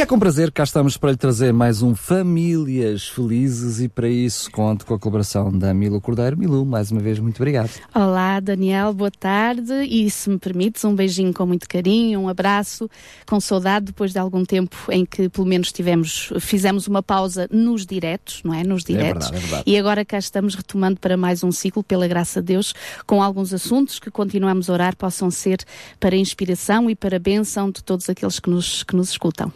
E 0.00 0.02
é 0.02 0.06
com 0.06 0.18
prazer 0.18 0.46
que 0.46 0.54
cá 0.54 0.62
estamos 0.62 0.96
para 0.96 1.10
lhe 1.10 1.16
trazer 1.18 1.52
mais 1.52 1.82
um 1.82 1.94
Famílias 1.94 3.06
Felizes 3.06 3.80
e 3.82 3.86
para 3.86 4.08
isso 4.08 4.50
conto 4.50 4.86
com 4.86 4.94
a 4.94 4.98
colaboração 4.98 5.52
da 5.52 5.74
Milu 5.74 6.00
Cordeiro. 6.00 6.38
Milu, 6.38 6.64
mais 6.64 6.90
uma 6.90 7.02
vez, 7.02 7.18
muito 7.18 7.36
obrigado. 7.36 7.70
Olá, 7.94 8.40
Daniel, 8.40 8.94
boa 8.94 9.10
tarde 9.10 9.74
e 9.84 10.10
se 10.10 10.30
me 10.30 10.38
permites, 10.38 10.86
um 10.86 10.94
beijinho 10.94 11.34
com 11.34 11.44
muito 11.44 11.68
carinho, 11.68 12.18
um 12.18 12.30
abraço, 12.30 12.88
com 13.26 13.38
saudade 13.38 13.86
depois 13.86 14.10
de 14.10 14.18
algum 14.18 14.42
tempo 14.42 14.74
em 14.88 15.04
que 15.04 15.28
pelo 15.28 15.46
menos 15.46 15.70
tivemos, 15.70 16.32
fizemos 16.40 16.86
uma 16.86 17.02
pausa 17.02 17.46
nos 17.52 17.84
diretos, 17.84 18.40
não 18.42 18.54
é? 18.54 18.64
Nos 18.64 18.82
diretos. 18.82 19.26
É 19.26 19.32
verdade, 19.32 19.36
é 19.36 19.38
verdade. 19.38 19.62
E 19.66 19.78
agora 19.78 20.02
cá 20.02 20.16
estamos 20.16 20.54
retomando 20.54 20.98
para 20.98 21.14
mais 21.14 21.44
um 21.44 21.52
ciclo, 21.52 21.84
pela 21.84 22.08
graça 22.08 22.40
de 22.40 22.54
Deus, 22.54 22.72
com 23.06 23.22
alguns 23.22 23.52
assuntos 23.52 23.98
que 23.98 24.10
continuamos 24.10 24.70
a 24.70 24.72
orar 24.72 24.96
possam 24.96 25.30
ser 25.30 25.62
para 26.00 26.16
inspiração 26.16 26.88
e 26.88 26.96
para 26.96 27.18
bênção 27.18 27.70
de 27.70 27.84
todos 27.84 28.08
aqueles 28.08 28.40
que 28.40 28.48
nos, 28.48 28.82
que 28.82 28.96
nos 28.96 29.10
escutam. 29.10 29.52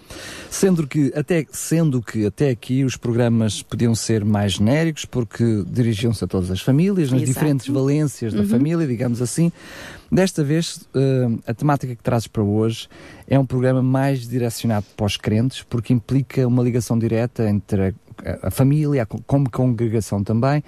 Sendo 0.50 0.86
que, 0.86 1.12
até, 1.16 1.46
sendo 1.50 2.00
que 2.00 2.26
até 2.26 2.50
aqui 2.50 2.84
os 2.84 2.96
programas 2.96 3.62
podiam 3.62 3.94
ser 3.94 4.24
mais 4.24 4.52
genéricos, 4.54 5.04
porque 5.04 5.64
dirigiam-se 5.66 6.22
a 6.24 6.26
todas 6.26 6.50
as 6.50 6.60
famílias, 6.60 7.10
nas 7.10 7.22
Exato. 7.22 7.32
diferentes 7.34 7.68
valências 7.68 8.32
da 8.32 8.44
família, 8.44 8.86
digamos 8.86 9.20
assim. 9.20 9.50
Desta 10.10 10.44
vez, 10.44 10.86
eh, 10.94 11.28
a 11.46 11.54
temática 11.54 11.94
que 11.96 12.02
trazes 12.02 12.28
para 12.28 12.42
hoje 12.42 12.88
é 13.26 13.36
um 13.38 13.44
programa 13.46 13.82
mais 13.82 14.28
direcionado 14.28 14.86
para 14.96 15.06
os 15.06 15.16
crentes, 15.16 15.64
porque 15.68 15.92
implica 15.92 16.46
uma 16.46 16.62
ligação 16.62 16.96
direta 16.98 17.48
entre 17.48 17.88
a, 17.88 17.92
a 18.48 18.50
família, 18.50 19.02
a 19.02 19.06
co- 19.06 19.20
como 19.26 19.50
congregação 19.50 20.22
também, 20.22 20.62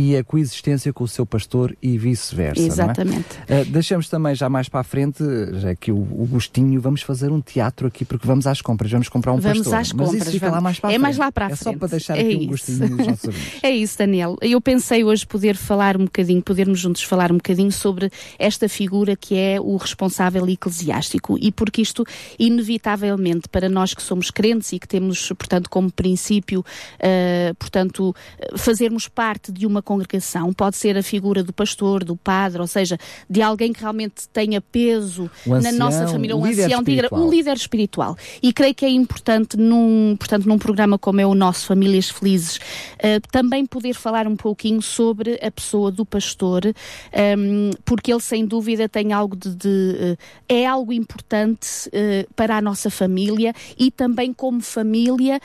e 0.00 0.16
a 0.16 0.22
coexistência 0.22 0.92
com 0.92 1.02
o 1.02 1.08
seu 1.08 1.26
pastor 1.26 1.76
e 1.82 1.98
vice-versa. 1.98 2.62
é? 2.62 2.66
Exatamente. 2.66 3.26
Uh, 3.50 3.64
deixamos 3.68 4.08
também 4.08 4.32
já 4.32 4.48
mais 4.48 4.68
para 4.68 4.78
a 4.78 4.84
frente, 4.84 5.24
já 5.54 5.74
que 5.74 5.90
o, 5.90 5.96
o 5.96 6.24
gostinho, 6.30 6.80
vamos 6.80 7.02
fazer 7.02 7.32
um 7.32 7.40
teatro 7.40 7.88
aqui 7.88 8.04
porque 8.04 8.24
vamos 8.24 8.46
às 8.46 8.62
compras, 8.62 8.92
vamos 8.92 9.08
comprar 9.08 9.32
um 9.32 9.40
Vamos 9.40 9.58
pastor. 9.58 9.74
às 9.74 9.92
Mas 9.92 10.06
compras, 10.06 10.22
isso 10.22 10.30
fica 10.30 10.46
lá 10.46 10.50
vamos. 10.60 10.62
mais 10.62 10.78
para 10.78 10.88
a 10.88 10.92
É 10.92 10.94
frente. 10.94 11.02
mais 11.02 11.16
lá 11.18 11.32
para 11.32 11.46
a 11.46 11.50
É 11.50 11.56
só 11.56 11.64
frente. 11.64 11.78
para 11.80 11.88
deixar 11.88 12.16
É 12.16 12.20
aqui 12.20 12.36
um 12.36 12.38
isso. 12.38 12.48
gostinho 12.48 12.96
dos 12.96 13.06
nossos. 13.08 13.34
É 13.62 13.70
isso, 13.70 13.98
Daniel. 13.98 14.36
Eu 14.40 14.60
pensei 14.60 15.02
hoje 15.02 15.26
poder 15.26 15.56
falar 15.56 15.96
um 15.96 16.04
bocadinho, 16.04 16.42
podermos 16.42 16.78
juntos 16.78 17.02
falar 17.02 17.32
um 17.32 17.36
bocadinho 17.38 17.72
sobre 17.72 18.08
esta 18.38 18.68
figura 18.68 19.16
que 19.16 19.34
é 19.36 19.60
o 19.60 19.76
responsável 19.76 20.48
eclesiástico 20.48 21.36
e 21.40 21.50
porque 21.50 21.82
isto, 21.82 22.04
inevitavelmente, 22.38 23.48
para 23.48 23.68
nós 23.68 23.94
que 23.94 24.02
somos 24.02 24.30
crentes 24.30 24.72
e 24.72 24.78
que 24.78 24.86
temos, 24.86 25.28
portanto, 25.30 25.68
como 25.70 25.90
princípio, 25.90 26.64
eh, 27.00 27.52
portanto, 27.58 28.14
fazermos 28.56 29.08
parte 29.08 29.50
de 29.50 29.66
uma 29.66 29.82
congregação, 29.88 30.52
pode 30.52 30.76
ser 30.76 30.98
a 30.98 31.02
figura 31.02 31.42
do 31.42 31.50
pastor, 31.50 32.04
do 32.04 32.14
padre, 32.14 32.60
ou 32.60 32.66
seja, 32.66 32.98
de 33.28 33.40
alguém 33.40 33.72
que 33.72 33.80
realmente 33.80 34.28
tenha 34.30 34.60
peso 34.60 35.30
Um 35.46 35.52
na 35.52 35.58
ancião, 35.58 35.78
nossa 35.78 36.06
família, 36.08 36.36
um 36.36 36.42
um 36.42 36.46
líder 36.46 36.64
ancião, 36.64 36.80
espiritual. 36.80 37.22
um 37.22 37.30
líder 37.30 37.56
espiritual. 37.56 38.16
E 38.42 38.52
creio 38.52 38.74
que 38.74 38.84
é 38.84 38.90
importante 38.90 39.56
num, 39.56 40.14
portanto, 40.18 40.46
num 40.46 40.58
programa 40.58 40.98
como 40.98 41.22
é 41.22 41.26
o 41.26 41.34
nosso, 41.34 41.66
Famílias 41.66 42.10
Felizes, 42.10 42.60
eh, 42.98 43.18
também 43.32 43.64
poder 43.64 43.94
falar 43.94 44.26
um 44.26 44.36
pouquinho 44.36 44.82
sobre 44.82 45.38
a 45.42 45.50
pessoa 45.50 45.90
do 45.90 46.04
pastor, 46.04 46.62
ehm, 47.10 47.70
porque 47.82 48.12
ele 48.12 48.20
sem 48.20 48.44
dúvida 48.44 48.90
tem 48.90 49.14
algo 49.14 49.34
de, 49.34 49.54
de, 49.54 49.96
eh, 49.98 50.16
é 50.60 50.66
algo 50.66 50.92
importante 50.92 51.88
eh, 51.92 52.26
para 52.36 52.58
a 52.58 52.60
nossa 52.60 52.90
família 52.90 53.54
e 53.78 53.90
também 53.90 54.34
como 54.34 54.60
família 54.60 55.40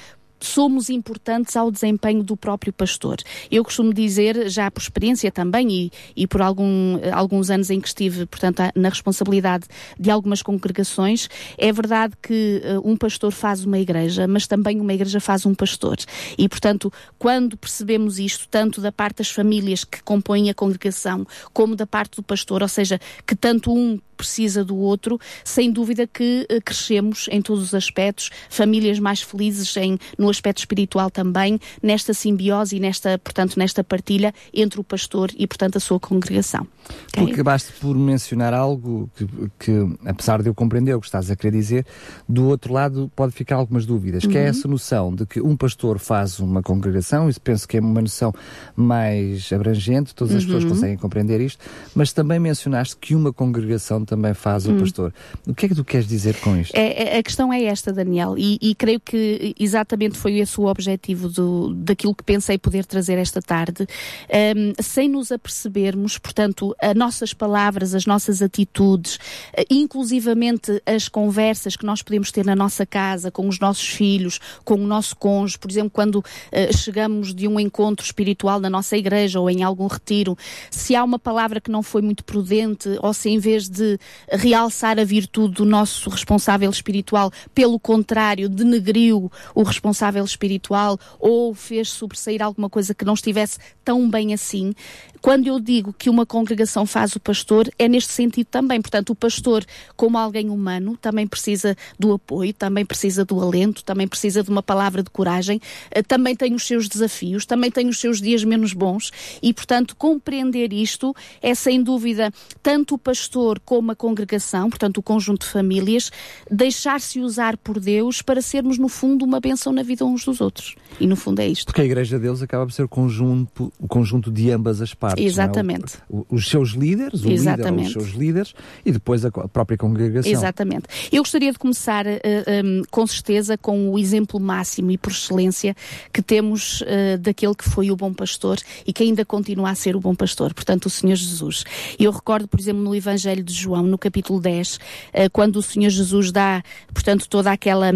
somos 0.46 0.90
importantes 0.90 1.56
ao 1.56 1.72
desempenho 1.72 2.24
do 2.24 2.36
próprio 2.36 2.74
pastor. 2.74 3.18
Eu 3.50 3.64
costumo 3.64 3.94
dizer, 3.94 4.50
já 4.50 4.70
por 4.70 4.82
experiência 4.82 5.32
também 5.32 5.72
e, 5.72 5.92
e 6.16 6.28
por 6.28 6.42
algum, 6.42 7.00
alguns 7.14 7.50
anos 7.50 7.70
em 7.70 7.80
que 7.80 7.88
estive, 7.88 8.26
portanto, 8.26 8.62
na 8.76 8.90
responsabilidade 8.90 9.66
de 9.98 10.12
algumas 10.12 10.42
congregações, 10.42 11.30
é 11.58 11.72
verdade 11.72 12.14
que 12.22 12.62
eh, 12.64 12.80
um 12.84 12.98
pastor 12.98 13.32
faz 13.32 13.64
uma 13.64 13.80
igreja, 13.80 14.28
mas 14.28 14.46
também 14.48 14.80
uma 14.80 14.94
igreja 14.94 15.20
faz 15.20 15.46
um 15.46 15.56
pastor. 15.56 15.98
E, 16.38 16.50
portanto, 16.50 16.92
quando 17.18 17.58
percebemos 17.58 18.20
isto, 18.20 18.48
tanto 18.50 18.82
da 18.82 18.92
parte 18.92 19.18
das 19.18 19.30
famílias 19.30 19.84
que 19.84 20.04
compõem 20.04 20.50
a 20.50 20.54
congregação, 20.54 21.26
como 21.54 21.76
da 21.76 21.88
parte 21.88 22.18
do 22.18 22.24
pastor, 22.24 22.62
ou 22.62 22.68
seja, 22.68 23.00
que 23.26 23.36
tanto 23.36 23.74
um 23.74 24.00
precisa 24.24 24.64
do 24.64 24.78
outro, 24.78 25.20
sem 25.44 25.72
dúvida 25.72 26.08
que 26.08 26.46
eh, 26.50 26.62
crescemos 26.62 27.28
em 27.30 27.42
todos 27.42 27.64
os 27.64 27.74
aspectos, 27.74 28.30
famílias 28.50 29.00
mais 29.00 29.22
felizes 29.22 29.76
em, 29.76 29.98
no 30.18 30.30
aspecto 30.34 30.60
espiritual 30.60 31.10
também, 31.10 31.60
nesta 31.82 32.14
simbiose 32.14 32.76
e 32.76 32.80
nesta, 32.80 33.18
portanto, 33.18 33.58
nesta 33.58 33.84
partilha 33.84 34.34
entre 34.54 34.80
o 34.80 34.84
pastor 34.84 35.32
e, 35.38 35.48
portanto, 35.48 35.78
a 35.78 35.80
sua 35.80 36.00
congregação. 36.00 36.68
Tu 37.14 37.22
Ok? 37.22 37.34
acabaste 37.34 37.72
por 37.80 37.96
mencionar 37.96 38.54
algo 38.54 39.10
que, 39.16 39.26
que, 39.60 39.72
apesar 40.06 40.42
de 40.42 40.50
eu 40.50 40.54
compreender 40.54 40.94
o 40.96 41.00
que 41.00 41.06
estás 41.08 41.32
a 41.32 41.36
querer 41.36 41.52
dizer, 41.58 41.86
do 42.28 42.46
outro 42.48 42.74
lado 42.74 43.10
pode 43.16 43.32
ficar 43.32 43.56
algumas 43.56 43.86
dúvidas, 43.86 44.26
que 44.26 44.38
é 44.38 44.42
Uhum. 44.44 44.48
essa 44.48 44.68
noção 44.68 45.16
de 45.16 45.26
que 45.26 45.40
um 45.42 45.56
pastor 45.56 45.98
faz 46.00 46.40
uma 46.40 46.62
congregação, 46.62 47.30
isso 47.30 47.40
penso 47.40 47.68
que 47.68 47.78
é 47.78 47.80
uma 47.80 48.02
noção 48.02 48.34
mais 48.76 49.52
abrangente, 49.54 50.14
todas 50.14 50.36
as 50.36 50.44
Uhum. 50.44 50.48
pessoas 50.50 50.66
conseguem 50.66 50.98
compreender 50.98 51.40
isto, 51.42 51.64
mas 51.96 52.12
também 52.12 52.40
mencionaste 52.40 52.98
que 52.98 53.16
uma 53.16 53.32
congregação 53.32 54.04
também 54.04 54.34
faz 54.34 54.68
o 54.68 54.74
pastor. 54.76 55.14
O 55.48 55.54
que 55.54 55.66
é 55.66 55.70
que 55.70 55.76
tu 55.76 55.84
queres 55.86 56.08
dizer 56.08 56.36
com 56.42 56.58
isto? 56.58 56.76
Hum. 56.76 56.80
É- 56.80 57.16
é- 57.16 57.18
a 57.20 57.24
questão 57.24 57.54
é 57.54 57.64
esta, 57.64 57.94
Daniel, 57.94 58.36
e, 58.38 58.58
e 58.62 58.76
creio 58.76 59.00
que 59.00 59.56
exatamente 59.60 60.18
foi 60.24 60.40
esse 60.40 60.60
o 60.60 60.66
objetivo 60.66 61.30
do, 61.30 61.74
daquilo 61.74 62.16
que 62.16 62.24
pensei 62.24 62.58
poder 62.58 62.86
trazer 62.86 63.18
esta 63.18 63.42
tarde, 63.42 63.88
Ahm, 64.32 64.74
sem 64.82 65.10
nos 65.10 65.32
apercebermos, 65.32 66.18
portanto, 66.18 66.76
as 66.82 66.96
nossas 66.96 67.34
palavras, 67.34 67.94
as 67.94 68.06
nossas 68.06 68.42
atitudes, 68.42 69.20
eh, 69.54 69.66
inclusivamente 69.70 70.82
as 70.86 71.08
conversas 71.08 71.76
que 71.76 71.86
nós 71.86 72.02
podemos 72.02 72.32
ter 72.32 72.46
na 72.46 72.56
nossa 72.56 72.86
casa, 72.86 73.32
com 73.32 73.48
os 73.48 73.60
nossos 73.60 73.88
filhos, 73.88 74.40
com 74.64 74.76
o 74.76 74.88
nosso 74.88 75.16
cônjuge, 75.16 75.60
por 75.60 75.70
exemplo, 75.70 75.92
quando 75.92 76.24
eh, 76.52 76.72
chegamos 76.72 77.34
de 77.34 77.48
um 77.48 77.60
encontro 77.60 78.06
espiritual 78.06 78.60
na 78.60 78.70
nossa 78.70 78.98
igreja 78.98 79.40
ou 79.40 79.50
em 79.50 79.64
algum 79.64 79.88
retiro, 79.88 80.38
se 80.72 80.96
há 80.96 81.04
uma 81.04 81.20
palavra 81.20 81.62
que 81.62 81.72
não 81.72 81.84
foi 81.84 82.02
muito 82.02 82.24
prudente, 82.24 82.90
ou 83.02 83.14
se 83.14 83.30
em 83.30 83.40
vez 83.40 83.70
de 83.70 83.98
realçar 84.30 85.00
a 85.00 85.04
virtude 85.04 85.56
do 85.56 85.66
nosso 85.66 86.10
responsável 86.10 86.70
espiritual, 86.70 87.32
pelo 87.54 87.80
contrário, 87.80 88.50
denegriu 88.50 89.32
o 89.54 89.64
responsável 89.64 90.13
espiritual 90.22 91.00
ou 91.20 91.54
fez 91.54 91.90
sobressair 91.90 92.42
alguma 92.42 92.70
coisa 92.70 92.94
que 92.94 93.06
não 93.06 93.14
estivesse 93.14 93.58
tão 93.84 94.10
bem 94.10 94.34
assim. 94.34 94.74
Quando 95.22 95.48
eu 95.48 95.58
digo 95.58 95.94
que 95.94 96.10
uma 96.10 96.26
congregação 96.26 96.86
faz 96.86 97.16
o 97.16 97.20
pastor, 97.20 97.70
é 97.80 97.88
neste 97.88 98.12
sentido 98.12 98.48
também. 98.48 98.82
Portanto, 98.82 99.12
o 99.12 99.16
pastor, 99.16 99.66
como 99.96 100.18
alguém 100.18 100.50
humano, 100.50 100.98
também 100.98 101.26
precisa 101.26 101.78
do 101.98 102.12
apoio, 102.12 102.54
também 102.54 102.86
precisa 102.86 103.24
do 103.24 103.40
alento, 103.40 103.86
também 103.86 104.06
precisa 104.06 104.44
de 104.44 104.50
uma 104.50 104.62
palavra 104.62 105.02
de 105.02 105.10
coragem, 105.10 105.62
eh, 105.92 106.04
também 106.04 106.36
tem 106.36 106.54
os 106.54 106.68
seus 106.68 106.90
desafios, 106.90 107.46
também 107.46 107.72
tem 107.72 107.88
os 107.88 108.00
seus 108.00 108.20
dias 108.20 108.44
menos 108.44 108.74
bons 108.74 109.12
e, 109.42 109.54
portanto, 109.54 109.96
compreender 109.96 110.74
isto 110.74 111.16
é 111.42 111.56
sem 111.56 111.82
dúvida 111.82 112.30
tanto 112.62 112.96
o 112.96 112.98
pastor 112.98 113.62
como 113.62 113.94
a 113.94 113.96
congregação, 113.96 114.70
portanto, 114.70 114.98
o 114.98 115.04
conjunto 115.04 115.46
de 115.46 115.52
famílias, 115.52 116.12
deixar-se 116.52 117.22
usar 117.22 117.56
por 117.56 117.80
Deus 117.80 118.22
para 118.22 118.42
sermos, 118.42 118.78
no 118.78 118.90
fundo, 118.90 119.24
uma 119.24 119.40
benção 119.40 119.72
na 119.72 119.84
vida 119.84 120.03
uns 120.06 120.26
dos 120.26 120.42
outros. 120.42 120.76
E, 121.00 121.08
no 121.08 121.16
fundo, 121.16 121.40
é 121.40 121.48
isto. 121.48 121.66
Porque 121.66 121.82
a 121.82 121.86
Igreja 121.86 122.18
de 122.18 122.24
Deus 122.24 122.42
acaba 122.44 122.66
por 122.66 122.72
ser 122.72 122.84
o 122.84 122.88
conjunto, 122.88 123.74
o 123.80 123.88
conjunto 123.88 124.32
de 124.32 124.52
ambas 124.52 124.80
as 124.82 124.94
partes. 124.94 125.24
é? 125.24 125.28
Exatamente. 125.28 125.96
O- 126.08 126.20
o- 126.20 126.26
os 126.36 126.48
seus 126.48 126.70
líderes, 126.72 127.22
o 127.22 127.24
líder 127.24 127.34
Exatamente. 127.34 127.88
os 127.88 127.94
seus 127.94 128.10
líderes, 128.16 128.54
e 128.86 128.92
depois 128.92 129.26
a, 129.26 129.32
própria 129.32 129.78
congregação. 129.78 130.32
Exatamente. 130.32 130.86
Eu 131.12 131.24
gostaria 131.24 131.52
de 131.52 131.58
começar, 131.58 132.06
eh, 132.06 132.22
eh, 132.24 132.62
com 132.92 133.08
certeza, 133.08 133.58
com 133.58 133.90
o 133.90 133.98
exemplo 133.98 134.40
máximo 134.40 134.92
e 134.92 134.98
por 134.98 135.12
excelência 135.12 135.76
que 136.12 136.22
temos 136.22 136.84
eh, 136.86 137.18
daquele 137.18 137.56
que 137.56 137.68
foi 137.68 137.90
o 137.90 137.96
bom 137.96 138.14
pastor 138.14 138.58
e 138.86 138.94
que 138.94 139.04
ainda 139.04 139.26
continua 139.26 139.72
a 139.72 139.76
ser 139.76 139.96
o 139.96 140.00
bom 140.00 140.14
pastor, 140.14 140.54
portanto, 140.54 140.86
o 140.86 140.90
Senhor 140.90 141.16
Jesus. 141.16 141.64
Eu 142.00 142.12
recordo, 142.12 142.48
por 142.48 142.60
exemplo, 142.60 142.84
no 142.84 142.94
Evangelho 142.96 143.44
de 143.44 143.54
João, 143.54 143.84
no 143.84 143.98
capítulo 143.98 144.40
10, 144.40 144.80
eh, 145.12 145.28
quando 145.30 145.56
o 145.58 145.62
Senhor 145.64 145.90
Jesus 145.90 146.32
dá, 146.32 146.62
portanto, 146.94 147.28
toda 147.28 147.52
aquela, 147.52 147.92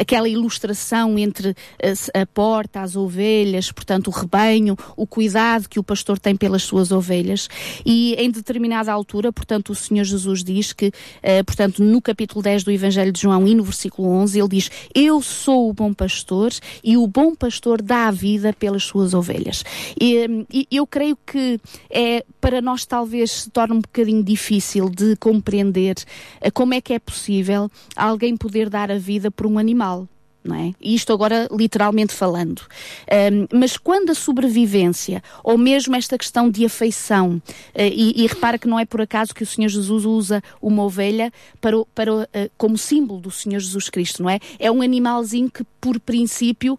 aquela 0.00 0.28
ilustração 0.28 1.15
entre 1.18 1.54
a, 1.82 2.20
a 2.20 2.26
porta, 2.26 2.80
as 2.80 2.96
ovelhas, 2.96 3.70
portanto, 3.72 4.08
o 4.08 4.10
rebanho, 4.10 4.76
o 4.96 5.06
cuidado 5.06 5.68
que 5.68 5.78
o 5.78 5.82
pastor 5.82 6.18
tem 6.18 6.36
pelas 6.36 6.62
suas 6.62 6.92
ovelhas. 6.92 7.48
E 7.84 8.14
em 8.14 8.30
determinada 8.30 8.92
altura, 8.92 9.32
portanto, 9.32 9.70
o 9.70 9.74
Senhor 9.74 10.04
Jesus 10.04 10.42
diz 10.42 10.72
que, 10.72 10.88
uh, 10.88 11.44
portanto, 11.44 11.82
no 11.82 12.00
capítulo 12.00 12.42
10 12.42 12.64
do 12.64 12.70
Evangelho 12.70 13.12
de 13.12 13.20
João 13.20 13.46
e 13.46 13.54
no 13.54 13.62
versículo 13.62 14.08
11, 14.08 14.38
ele 14.38 14.48
diz: 14.48 14.70
Eu 14.94 15.22
sou 15.22 15.70
o 15.70 15.72
bom 15.72 15.92
pastor 15.92 16.52
e 16.82 16.96
o 16.96 17.06
bom 17.06 17.34
pastor 17.34 17.82
dá 17.82 18.08
a 18.08 18.10
vida 18.10 18.52
pelas 18.52 18.84
suas 18.84 19.14
ovelhas. 19.14 19.64
E, 20.00 20.46
e 20.52 20.66
eu 20.70 20.86
creio 20.86 21.16
que 21.16 21.60
é 21.90 22.24
para 22.40 22.60
nós 22.60 22.84
talvez 22.84 23.30
se 23.32 23.50
torne 23.50 23.74
um 23.74 23.80
bocadinho 23.80 24.22
difícil 24.22 24.88
de 24.88 25.16
compreender 25.16 25.96
uh, 26.44 26.52
como 26.52 26.74
é 26.74 26.80
que 26.80 26.92
é 26.92 26.98
possível 26.98 27.70
alguém 27.94 28.36
poder 28.36 28.68
dar 28.68 28.90
a 28.90 28.98
vida 28.98 29.30
por 29.30 29.46
um 29.46 29.58
animal 29.58 30.08
não 30.46 30.56
é? 30.56 30.72
Isto 30.80 31.12
agora 31.12 31.48
literalmente 31.50 32.12
falando. 32.12 32.62
Um, 33.10 33.58
mas 33.58 33.76
quando 33.76 34.10
a 34.10 34.14
sobrevivência, 34.14 35.22
ou 35.42 35.58
mesmo 35.58 35.94
esta 35.96 36.16
questão 36.16 36.50
de 36.50 36.64
afeição, 36.64 37.42
uh, 37.74 37.80
e, 37.80 38.24
e, 38.24 38.26
repara 38.26 38.58
que 38.58 38.68
não 38.68 38.78
é 38.78 38.84
por 38.84 39.00
acaso 39.00 39.34
que 39.34 39.42
o 39.42 39.46
Senhor 39.46 39.68
Jesus 39.68 40.04
usa 40.04 40.42
uma 40.60 40.82
ovelha 40.82 41.32
para, 41.60 41.84
para, 41.94 42.14
uh, 42.14 42.26
como 42.56 42.78
símbolo 42.78 43.20
do 43.20 43.30
Senhor 43.30 43.60
Jesus 43.60 43.88
Cristo, 43.90 44.22
não 44.22 44.30
é? 44.30 44.38
É 44.58 44.70
um 44.70 44.82
animalzinho 44.82 45.50
que, 45.50 45.64
por 45.86 46.00
princípio, 46.00 46.78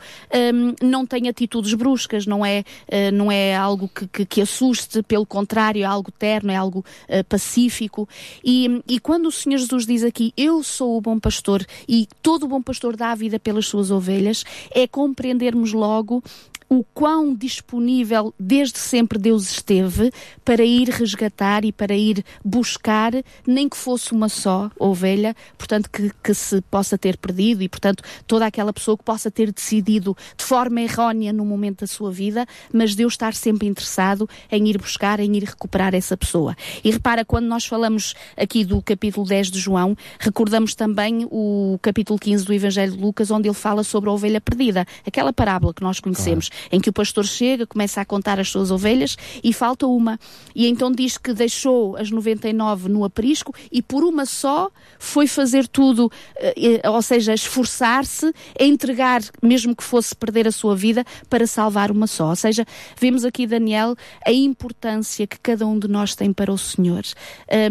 um, 0.54 0.88
não 0.88 1.06
tem 1.06 1.27
atitudes 1.27 1.74
bruscas, 1.74 2.25
não 2.25 2.45
é, 2.45 2.63
uh, 2.88 3.12
não 3.13 3.31
é 3.31 3.56
algo 3.56 3.89
que, 3.94 4.07
que, 4.07 4.25
que, 4.25 4.42
assuste, 4.42 5.04
pelo 5.04 5.25
contrário, 5.25 5.83
é 5.83 5.86
algo 5.86 6.12
terno, 6.12 6.51
é 6.51 6.56
algo 6.56 6.86
pacífico. 7.27 8.07
E, 8.44 8.81
e 8.88 9.00
quando 9.00 9.27
o 9.27 9.31
Senhor 9.31 9.57
Jesus 9.57 9.86
diz 9.86 10.04
aqui, 10.04 10.33
eu 10.38 10.63
sou 10.63 10.98
o 10.98 11.01
bom 11.01 11.19
pastor, 11.19 11.65
e 11.88 12.07
todo 12.21 12.48
bom 12.48 12.62
pastor 12.62 12.95
dá 12.95 13.12
a 13.12 13.15
vida 13.15 13.39
pela 13.39 13.57
pelas 13.57 13.65
suas 13.65 13.89
ovelhas, 13.89 14.44
é 14.71 14.88
compreendermos 14.88 15.74
logo 15.74 16.24
o 16.69 16.84
quão 16.84 17.34
disponível 17.34 18.34
desde 18.40 18.78
sempre 18.78 19.18
Deus 19.18 19.50
esteve 19.50 20.12
para 20.44 20.64
ir 20.64 20.90
resgatar 20.90 21.64
e 21.64 21.72
para 21.72 21.96
ir 21.96 22.24
buscar, 22.44 23.14
nem 23.46 23.69
que 23.69 23.78
fosse 23.78 24.12
uma 24.12 24.28
só 24.28 24.69
ovelha, 24.78 25.36
portanto, 25.58 25.90
que, 25.90 26.12
que 26.22 26.34
se 26.34 26.62
possa 26.62 26.98
ter 26.98 27.18
perdido 27.18 27.64
e, 27.64 27.69
portanto, 27.69 28.04
toda 28.25 28.46
aquela 28.46 28.74
pessoa 28.74 28.98
que 28.98 29.04
possa 29.04 29.31
ter 29.31 29.52
decidido 29.52 30.16
de 30.36 30.44
forma 30.44 30.81
errónea 30.81 31.31
no 31.31 31.46
momento 31.46 31.81
da 31.81 31.88
sua 31.88 32.12
vida, 32.12 32.46
mas 32.74 32.96
Deus 32.96 33.13
estar 33.13 33.34
sempre 33.34 33.68
interessado 33.68 34.30
em 34.52 34.68
ir 34.68 34.78
buscar, 34.78 35.20
em 35.20 35.36
ir 35.38 35.44
recuperar 35.44 35.96
essa 35.96 36.18
pessoa. 36.18 36.56
E 36.84 36.92
repara, 36.92 37.24
quando 37.24 37.46
nós 37.46 37.66
falamos 37.66 38.13
aqui 38.36 38.66
do 38.66 38.81
capítulo 38.81 39.25
10 39.25 39.52
de 39.52 39.60
João, 39.60 39.96
recordamos 40.20 40.75
também 40.75 41.28
o 41.31 41.80
capítulo 41.81 42.20
15 42.20 42.46
do 42.46 42.54
Evangelho 42.54 42.92
de 42.92 43.02
Lucas, 43.02 43.31
onde 43.31 43.48
ele 43.48 43.56
fala 43.56 43.84
sobre 43.84 44.10
a 44.10 44.13
ovelha 44.13 44.42
perdida, 44.42 44.86
aquela 45.06 45.31
parábola 45.31 45.74
que 45.74 45.81
nós 45.81 46.00
conhecemos. 46.00 46.50
Claro 46.50 46.56
em 46.71 46.80
que 46.80 46.89
o 46.89 46.94
pastor 46.94 47.25
chega, 47.25 47.65
começa 47.65 48.01
a 48.01 48.06
contar 48.06 48.39
as 48.39 48.50
suas 48.50 48.71
ovelhas 48.71 49.18
e 49.44 49.54
falta 49.54 49.88
uma. 49.88 50.19
E 50.56 50.68
então 50.68 50.92
diz 50.92 51.18
que 51.18 51.33
deixou 51.33 51.95
as 51.98 52.09
99 52.12 52.89
no 52.89 53.04
aprisco 53.04 53.54
e 53.71 53.81
por 53.81 54.04
uma 54.04 54.25
só 54.25 54.69
foi 55.00 55.27
fazer 55.27 55.68
tudo, 55.68 56.12
eh, 56.39 56.81
ou 56.89 57.01
seja, 57.01 57.33
esforçar-se 57.33 58.31
entregar, 58.59 59.21
mesmo 59.42 59.75
que 59.75 59.83
fosse 59.83 60.15
perder 60.15 60.48
a 60.48 60.51
sua 60.51 60.75
vida, 60.75 61.06
para 61.30 61.45
salvar 61.45 61.92
uma 61.92 62.07
só. 62.07 62.30
Ou 62.30 62.36
seja, 62.36 62.65
vemos 63.00 63.24
aqui, 63.24 63.45
Daniel, 63.45 63.95
a 64.25 64.31
importância 64.31 65.27
que 65.27 65.39
cada 65.39 65.65
um 65.65 65.77
de 65.77 65.88
nós 65.88 66.15
tem 66.15 66.33
para 66.33 66.51
o 66.51 66.57
Senhor. 66.57 67.03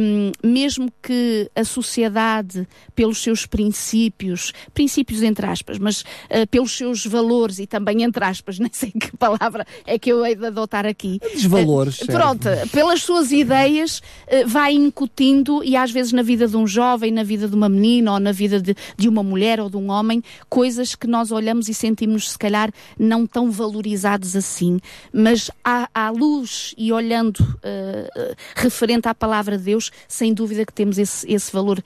Um, 0.00 0.32
mesmo 0.42 0.92
que 1.02 1.50
a 1.54 1.64
sociedade, 1.64 2.66
pelos 2.94 3.18
seus 3.22 3.46
princípios, 3.46 4.52
princípios 4.74 5.22
entre 5.22 5.46
aspas, 5.46 5.78
mas 5.78 6.02
uh, 6.02 6.46
pelos 6.50 6.76
seus 6.76 7.04
valores 7.04 7.58
e 7.58 7.66
também 7.66 8.02
entre 8.02 8.24
aspas, 8.24 8.58
nem 8.60 8.70
sei 8.86 8.90
que 8.90 9.16
palavra 9.16 9.66
é 9.86 9.98
que 9.98 10.12
eu 10.12 10.24
hei 10.24 10.34
de 10.34 10.46
adotar 10.46 10.84
aqui. 10.84 11.18
Desvalores. 11.32 12.02
Uh, 12.02 12.06
pronto, 12.06 12.48
pelas 12.70 13.02
suas 13.02 13.32
ideias, 13.32 14.00
uh, 14.28 14.46
vai 14.46 14.74
incutindo, 14.74 15.64
e 15.64 15.74
às 15.76 15.90
vezes 15.90 16.12
na 16.12 16.22
vida 16.22 16.46
de 16.46 16.56
um 16.56 16.66
jovem, 16.66 17.10
na 17.10 17.22
vida 17.22 17.48
de 17.48 17.54
uma 17.54 17.68
menina, 17.68 18.12
ou 18.12 18.20
na 18.20 18.32
vida 18.32 18.60
de, 18.60 18.76
de 18.96 19.08
uma 19.08 19.22
mulher 19.22 19.60
ou 19.60 19.70
de 19.70 19.78
um 19.78 19.90
homem, 19.90 20.22
coisas 20.48 20.94
que 20.94 21.06
nós 21.06 21.32
olhamos 21.32 21.68
e 21.68 21.74
sentimos, 21.74 22.32
se 22.32 22.38
calhar, 22.38 22.70
não 22.98 23.26
tão 23.26 23.50
valorizados 23.50 24.36
assim. 24.36 24.78
Mas 25.12 25.50
à, 25.64 25.88
à 25.94 26.10
luz 26.10 26.74
e 26.76 26.92
olhando 26.92 27.38
uh, 27.40 28.36
referente 28.54 29.08
à 29.08 29.14
palavra 29.14 29.56
de 29.56 29.64
Deus, 29.64 29.90
sem 30.06 30.34
dúvida 30.34 30.66
que 30.66 30.72
temos 30.72 30.98
esse, 30.98 31.26
esse 31.32 31.50
valor 31.50 31.82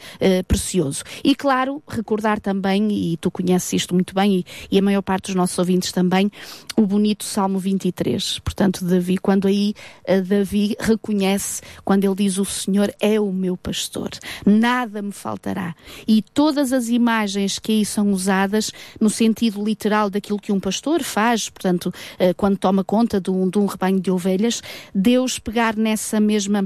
precioso. 0.48 1.02
E 1.22 1.34
claro, 1.34 1.82
recordar 1.86 2.40
também, 2.40 2.90
e 2.90 3.16
tu 3.18 3.30
conheces 3.30 3.72
isto 3.72 3.94
muito 3.94 4.14
bem, 4.14 4.38
e, 4.38 4.46
e 4.72 4.78
a 4.78 4.82
maior 4.82 5.02
parte 5.02 5.26
dos 5.26 5.34
nossos 5.34 5.58
ouvintes 5.58 5.92
também, 5.92 6.30
o 6.80 6.86
bonito 6.86 7.24
Salmo 7.24 7.58
23. 7.58 8.38
Portanto, 8.38 8.84
Davi, 8.84 9.18
quando 9.18 9.46
aí 9.46 9.74
uh, 10.08 10.22
Davi 10.22 10.74
reconhece, 10.80 11.60
quando 11.84 12.04
ele 12.04 12.14
diz: 12.14 12.38
O 12.38 12.44
Senhor 12.44 12.92
é 12.98 13.20
o 13.20 13.30
meu 13.30 13.56
pastor, 13.56 14.10
nada 14.46 15.02
me 15.02 15.12
faltará. 15.12 15.74
E 16.08 16.22
todas 16.22 16.72
as 16.72 16.88
imagens 16.88 17.58
que 17.58 17.72
aí 17.72 17.84
são 17.84 18.10
usadas, 18.12 18.72
no 18.98 19.10
sentido 19.10 19.62
literal 19.62 20.08
daquilo 20.08 20.40
que 20.40 20.52
um 20.52 20.60
pastor 20.60 21.02
faz, 21.02 21.50
portanto, 21.50 21.86
uh, 21.86 22.34
quando 22.36 22.56
toma 22.56 22.82
conta 22.82 23.20
de 23.20 23.30
um, 23.30 23.48
de 23.48 23.58
um 23.58 23.66
rebanho 23.66 24.00
de 24.00 24.10
ovelhas, 24.10 24.62
Deus 24.94 25.38
pegar 25.38 25.76
nessa 25.76 26.18
mesma 26.18 26.64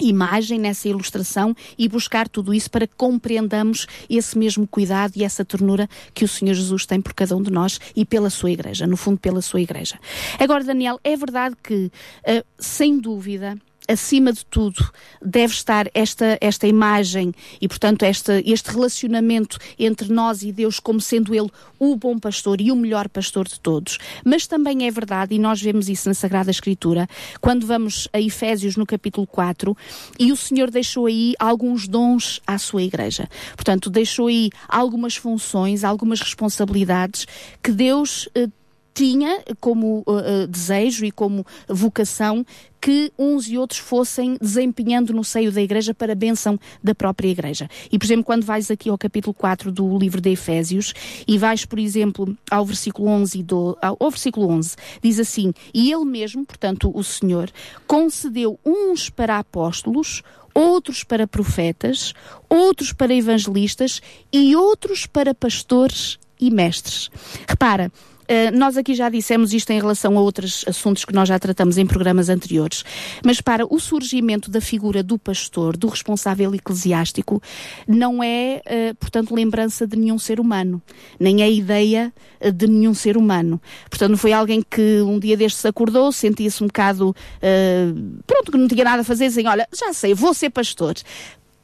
imagem, 0.00 0.58
nessa 0.58 0.88
ilustração 0.88 1.54
e 1.78 1.88
buscar 1.88 2.28
tudo 2.28 2.52
isso 2.54 2.70
para 2.70 2.86
que 2.86 2.94
compreendamos 2.96 3.86
esse 4.08 4.36
mesmo 4.36 4.66
cuidado 4.66 5.12
e 5.16 5.24
essa 5.24 5.44
ternura 5.44 5.88
que 6.14 6.24
o 6.24 6.28
Senhor 6.28 6.54
Jesus 6.54 6.86
tem 6.86 7.00
por 7.00 7.14
cada 7.14 7.36
um 7.36 7.42
de 7.42 7.50
nós 7.50 7.78
e 7.94 8.04
pela 8.04 8.30
sua 8.30 8.50
igreja, 8.50 8.86
no 8.86 8.96
fundo 8.96 9.18
pela 9.18 9.42
sua 9.42 9.60
igreja. 9.60 9.98
Agora, 10.38 10.64
Daniel, 10.64 10.98
é 11.04 11.16
verdade 11.16 11.56
que, 11.62 11.90
uh, 12.26 12.44
sem 12.58 12.98
dúvida, 12.98 13.58
acima 13.90 14.32
de 14.32 14.44
tudo, 14.46 14.90
deve 15.20 15.52
estar 15.52 15.88
esta, 15.92 16.38
esta 16.40 16.66
imagem 16.66 17.32
e, 17.60 17.66
portanto, 17.66 18.04
esta, 18.04 18.40
este 18.44 18.70
relacionamento 18.70 19.58
entre 19.78 20.12
nós 20.12 20.42
e 20.42 20.52
Deus 20.52 20.78
como 20.78 21.00
sendo 21.00 21.34
Ele 21.34 21.50
o 21.78 21.96
bom 21.96 22.18
pastor 22.18 22.60
e 22.60 22.70
o 22.70 22.76
melhor 22.76 23.08
pastor 23.08 23.48
de 23.48 23.58
todos. 23.58 23.98
Mas 24.24 24.46
também 24.46 24.86
é 24.86 24.90
verdade, 24.90 25.34
e 25.34 25.38
nós 25.38 25.60
vemos 25.60 25.88
isso 25.88 26.08
na 26.08 26.14
Sagrada 26.14 26.50
Escritura, 26.50 27.08
quando 27.40 27.66
vamos 27.66 28.08
a 28.12 28.20
Efésios 28.20 28.76
no 28.76 28.86
capítulo 28.86 29.26
4, 29.26 29.76
e 30.18 30.30
o 30.30 30.36
Senhor 30.36 30.70
deixou 30.70 31.06
aí 31.06 31.34
alguns 31.38 31.88
dons 31.88 32.40
à 32.46 32.58
sua 32.58 32.82
igreja. 32.82 33.28
Portanto, 33.56 33.90
deixou 33.90 34.28
aí 34.28 34.50
algumas 34.68 35.16
funções, 35.16 35.84
algumas 35.84 36.20
responsabilidades 36.20 37.26
que 37.62 37.72
Deus 37.72 38.28
eh, 38.34 38.48
tinha 38.94 39.42
como 39.60 40.04
uh, 40.06 40.46
desejo 40.48 41.04
e 41.04 41.10
como 41.10 41.44
vocação 41.68 42.44
que 42.80 43.12
uns 43.18 43.46
e 43.46 43.58
outros 43.58 43.78
fossem 43.78 44.38
desempenhando 44.40 45.12
no 45.12 45.22
seio 45.22 45.52
da 45.52 45.60
igreja 45.60 45.92
para 45.92 46.12
a 46.12 46.16
bênção 46.16 46.58
da 46.82 46.94
própria 46.94 47.28
igreja. 47.28 47.68
E, 47.92 47.98
por 47.98 48.06
exemplo, 48.06 48.24
quando 48.24 48.44
vais 48.44 48.70
aqui 48.70 48.88
ao 48.88 48.96
capítulo 48.96 49.34
4 49.34 49.70
do 49.70 49.98
livro 49.98 50.20
de 50.20 50.30
Efésios 50.30 50.94
e 51.28 51.36
vais, 51.36 51.64
por 51.64 51.78
exemplo, 51.78 52.36
ao 52.50 52.64
versículo 52.64 53.08
11, 53.08 53.42
do, 53.42 53.76
ao, 53.82 53.96
ao 54.00 54.10
versículo 54.10 54.48
11, 54.48 54.76
diz 55.02 55.18
assim, 55.18 55.52
e 55.74 55.92
ele 55.92 56.06
mesmo, 56.06 56.44
portanto, 56.46 56.90
o 56.94 57.04
Senhor, 57.04 57.50
concedeu 57.86 58.58
uns 58.64 59.10
para 59.10 59.38
apóstolos, 59.38 60.22
outros 60.54 61.04
para 61.04 61.26
profetas, 61.26 62.14
outros 62.48 62.92
para 62.92 63.14
evangelistas 63.14 64.00
e 64.32 64.56
outros 64.56 65.06
para 65.06 65.34
pastores 65.34 66.18
e 66.40 66.50
mestres. 66.50 67.10
Repara, 67.46 67.92
eh, 68.30 68.52
nós 68.52 68.76
aqui 68.76 68.94
já 68.94 69.08
dissemos 69.08 69.52
isto 69.52 69.72
em 69.72 69.80
relação 69.80 70.16
a 70.16 70.20
outros 70.20 70.64
assuntos 70.68 71.04
que 71.04 71.12
nós 71.12 71.28
já 71.28 71.36
tratamos 71.36 71.76
em 71.78 71.84
programas 71.84 72.28
anteriores, 72.28 72.84
mas 73.24 73.40
para 73.40 73.66
o 73.66 73.80
surgimento 73.80 74.48
da 74.48 74.60
figura 74.60 75.02
do 75.02 75.18
pastor, 75.18 75.76
do 75.76 75.88
responsável 75.88 76.54
eclesiástico, 76.54 77.42
não 77.88 78.22
é, 78.22 78.62
uh, 78.64 78.94
portanto, 78.94 79.34
lembrança 79.34 79.84
de 79.84 79.96
nenhum 79.96 80.16
ser 80.16 80.38
humano, 80.38 80.80
nem 81.18 81.42
é 81.42 81.50
ideia 81.50 82.12
eh, 82.38 82.52
de 82.52 82.68
nenhum 82.68 82.94
ser 82.94 83.16
humano. 83.16 83.60
Portanto, 83.90 84.10
não 84.10 84.18
foi 84.18 84.32
alguém 84.32 84.62
que 84.62 85.00
um 85.00 85.18
dia 85.18 85.36
destes 85.36 85.66
acordou, 85.66 86.12
sentia-se 86.12 86.62
um 86.62 86.68
bocado, 86.68 87.10
uh, 87.10 88.22
pronto, 88.28 88.52
que 88.52 88.58
não 88.58 88.68
tinha 88.68 88.84
nada 88.84 89.02
a 89.02 89.04
fazer, 89.04 89.24
assim, 89.24 89.44
olha, 89.48 89.66
já 89.76 89.92
sei, 89.92 90.14
vou 90.14 90.32
ser 90.32 90.50
pastor 90.50 90.94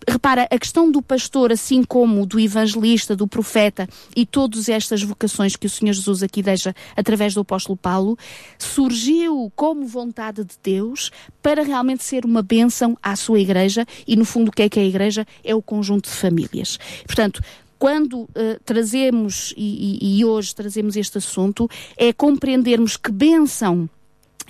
repara, 0.09 0.47
a 0.51 0.59
questão 0.59 0.91
do 0.91 1.03
pastor, 1.03 1.51
assim 1.51 1.83
como 1.83 2.25
do 2.25 2.39
evangelista, 2.39 3.17
do 3.17 3.27
profeta 3.27 3.89
e 4.15 4.25
todas 4.25 4.69
estas 4.69 5.03
vocações 5.03 5.57
que 5.57 5.67
o 5.67 5.71
Senhor 5.71 5.93
Jesus 5.93 6.23
aqui 6.23 6.43
deixa 6.43 6.75
através 6.97 7.35
do 7.35 7.41
apóstolo 7.41 7.77
Paulo, 7.77 8.17
surgiu 8.59 9.53
como 9.57 9.87
vontade 9.87 10.45
de 10.45 10.55
Deus 10.63 11.11
para 11.43 11.63
realmente 11.63 12.05
ser 12.05 12.25
uma 12.25 12.43
bênção 12.43 12.97
à 13.03 13.17
sua 13.17 13.41
igreja 13.41 13.85
e, 14.07 14.17
no 14.17 14.25
fundo, 14.25 14.49
o 14.49 14.53
que 14.53 14.63
é 14.63 14.69
que 14.69 14.79
é 14.79 14.83
a 14.83 14.87
igreja? 14.87 15.27
É 15.43 15.55
o 15.55 15.63
conjunto 15.63 16.09
de 16.09 16.15
famílias. 16.17 16.79
Portanto, 17.05 17.43
quando 17.79 18.23
uh, 18.23 18.29
trazemos, 18.65 19.53
e, 19.57 19.99
e, 20.01 20.19
e 20.19 20.25
hoje 20.25 20.55
trazemos 20.55 20.97
este 20.97 21.19
assunto, 21.19 21.69
é 21.97 22.13
compreendermos 22.13 22.97
que 22.97 23.11
bênção 23.11 23.89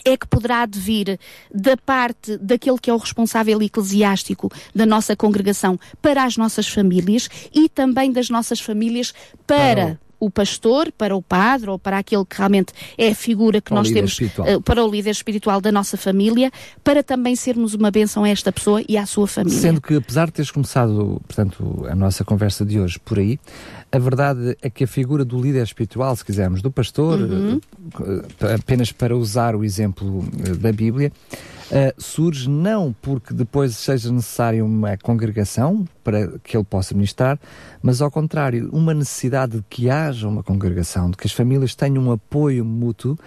é 0.05 0.17
que 0.17 0.27
poderá 0.27 0.63
advir 0.63 1.19
da 1.53 1.77
parte 1.77 2.37
daquele 2.39 2.79
que 2.79 2.91
é 2.91 2.95
o 2.95 2.99
responsável 2.99 3.61
eclesiástico 3.63 4.51
da 4.75 4.87
nossa 4.87 5.17
congregação 5.17 5.79
para 6.01 6.25
as 6.25 6.37
nossas 6.37 6.69
famílias 6.69 7.29
e 7.55 7.69
também 7.69 8.13
das 8.13 8.31
nossas 8.31 8.61
famílias 8.61 9.15
para 9.47 9.99
o 10.19 10.31
pastor, 10.31 10.91
para 10.93 11.15
o 11.15 11.21
padre 11.23 11.69
ou 11.71 11.79
para 11.79 11.99
aquele 11.99 12.25
que 12.25 12.37
realmente 12.39 12.73
é 12.97 13.09
a 13.09 13.15
figura 13.15 13.61
que 13.61 13.69
Para 13.71 13.77
nós 13.79 13.91
temos 13.91 14.13
espiritual. 14.13 14.49
eh, 14.49 14.59
para 14.61 14.85
o 14.85 14.91
líder 14.91 15.11
espiritual 15.11 15.61
da 15.61 15.71
nossa 15.71 15.97
família, 15.97 16.51
para 16.83 17.03
também 17.03 17.37
sermos 17.37 17.75
uma 17.75 17.91
bênção 17.91 18.25
a 18.25 18.29
esta 18.29 18.51
pessoa 18.51 18.83
e 18.89 18.97
à 18.97 19.05
sua 19.07 19.27
família. 19.27 19.59
Sendo 19.61 19.81
que, 19.81 19.95
apesar 19.95 20.27
de 20.27 20.33
teres 20.33 20.51
começado, 20.51 21.21
portanto, 21.27 21.87
a 21.89 21.95
nossa 21.95 22.25
conversa 22.25 22.65
de 22.65 22.81
hoje 22.81 22.99
por 22.99 23.19
aí, 23.19 23.39
a 23.93 23.99
verdade 23.99 24.57
é 24.63 24.71
que 24.71 24.85
a 24.85 24.87
figura 24.87 25.25
do 25.25 25.41
líder 25.41 25.63
espiritual, 25.63 26.15
se 26.17 26.25
quisermos, 26.25 26.63
do 26.63 26.71
pastor, 26.71 27.21
Uhum. 27.21 27.61
eh, 28.41 28.55
apenas 28.55 28.93
para 28.93 29.17
usar 29.17 29.55
o 29.55 29.63
exemplo 29.65 30.25
eh, 30.45 30.55
da 30.55 30.73
Bíblia, 30.73 31.13
eh, 31.71 31.95
surge 31.99 32.49
não 32.49 32.95
porque 33.03 33.35
depois 33.35 33.75
seja 33.77 34.13
necessária 34.13 34.65
uma 34.65 34.97
congregação 34.97 35.85
para 36.05 36.39
que 36.39 36.57
ele 36.57 36.65
possa 36.65 36.95
ministrar, 36.95 37.39
mas 37.83 38.01
ao 38.01 38.11
contrário, 38.11 38.71
uma 38.73 38.95
necessidade 38.95 39.57
de 39.57 39.65
que 39.69 39.91
haja 39.91 40.29
uma 40.29 40.43
congregação, 40.43 41.11
de 41.11 41.17
que 41.17 41.27
as 41.27 41.33
famílias 41.33 41.75
tenham 41.75 42.05
um 42.05 42.13
apoio 42.13 42.65
mútuo 42.65 43.19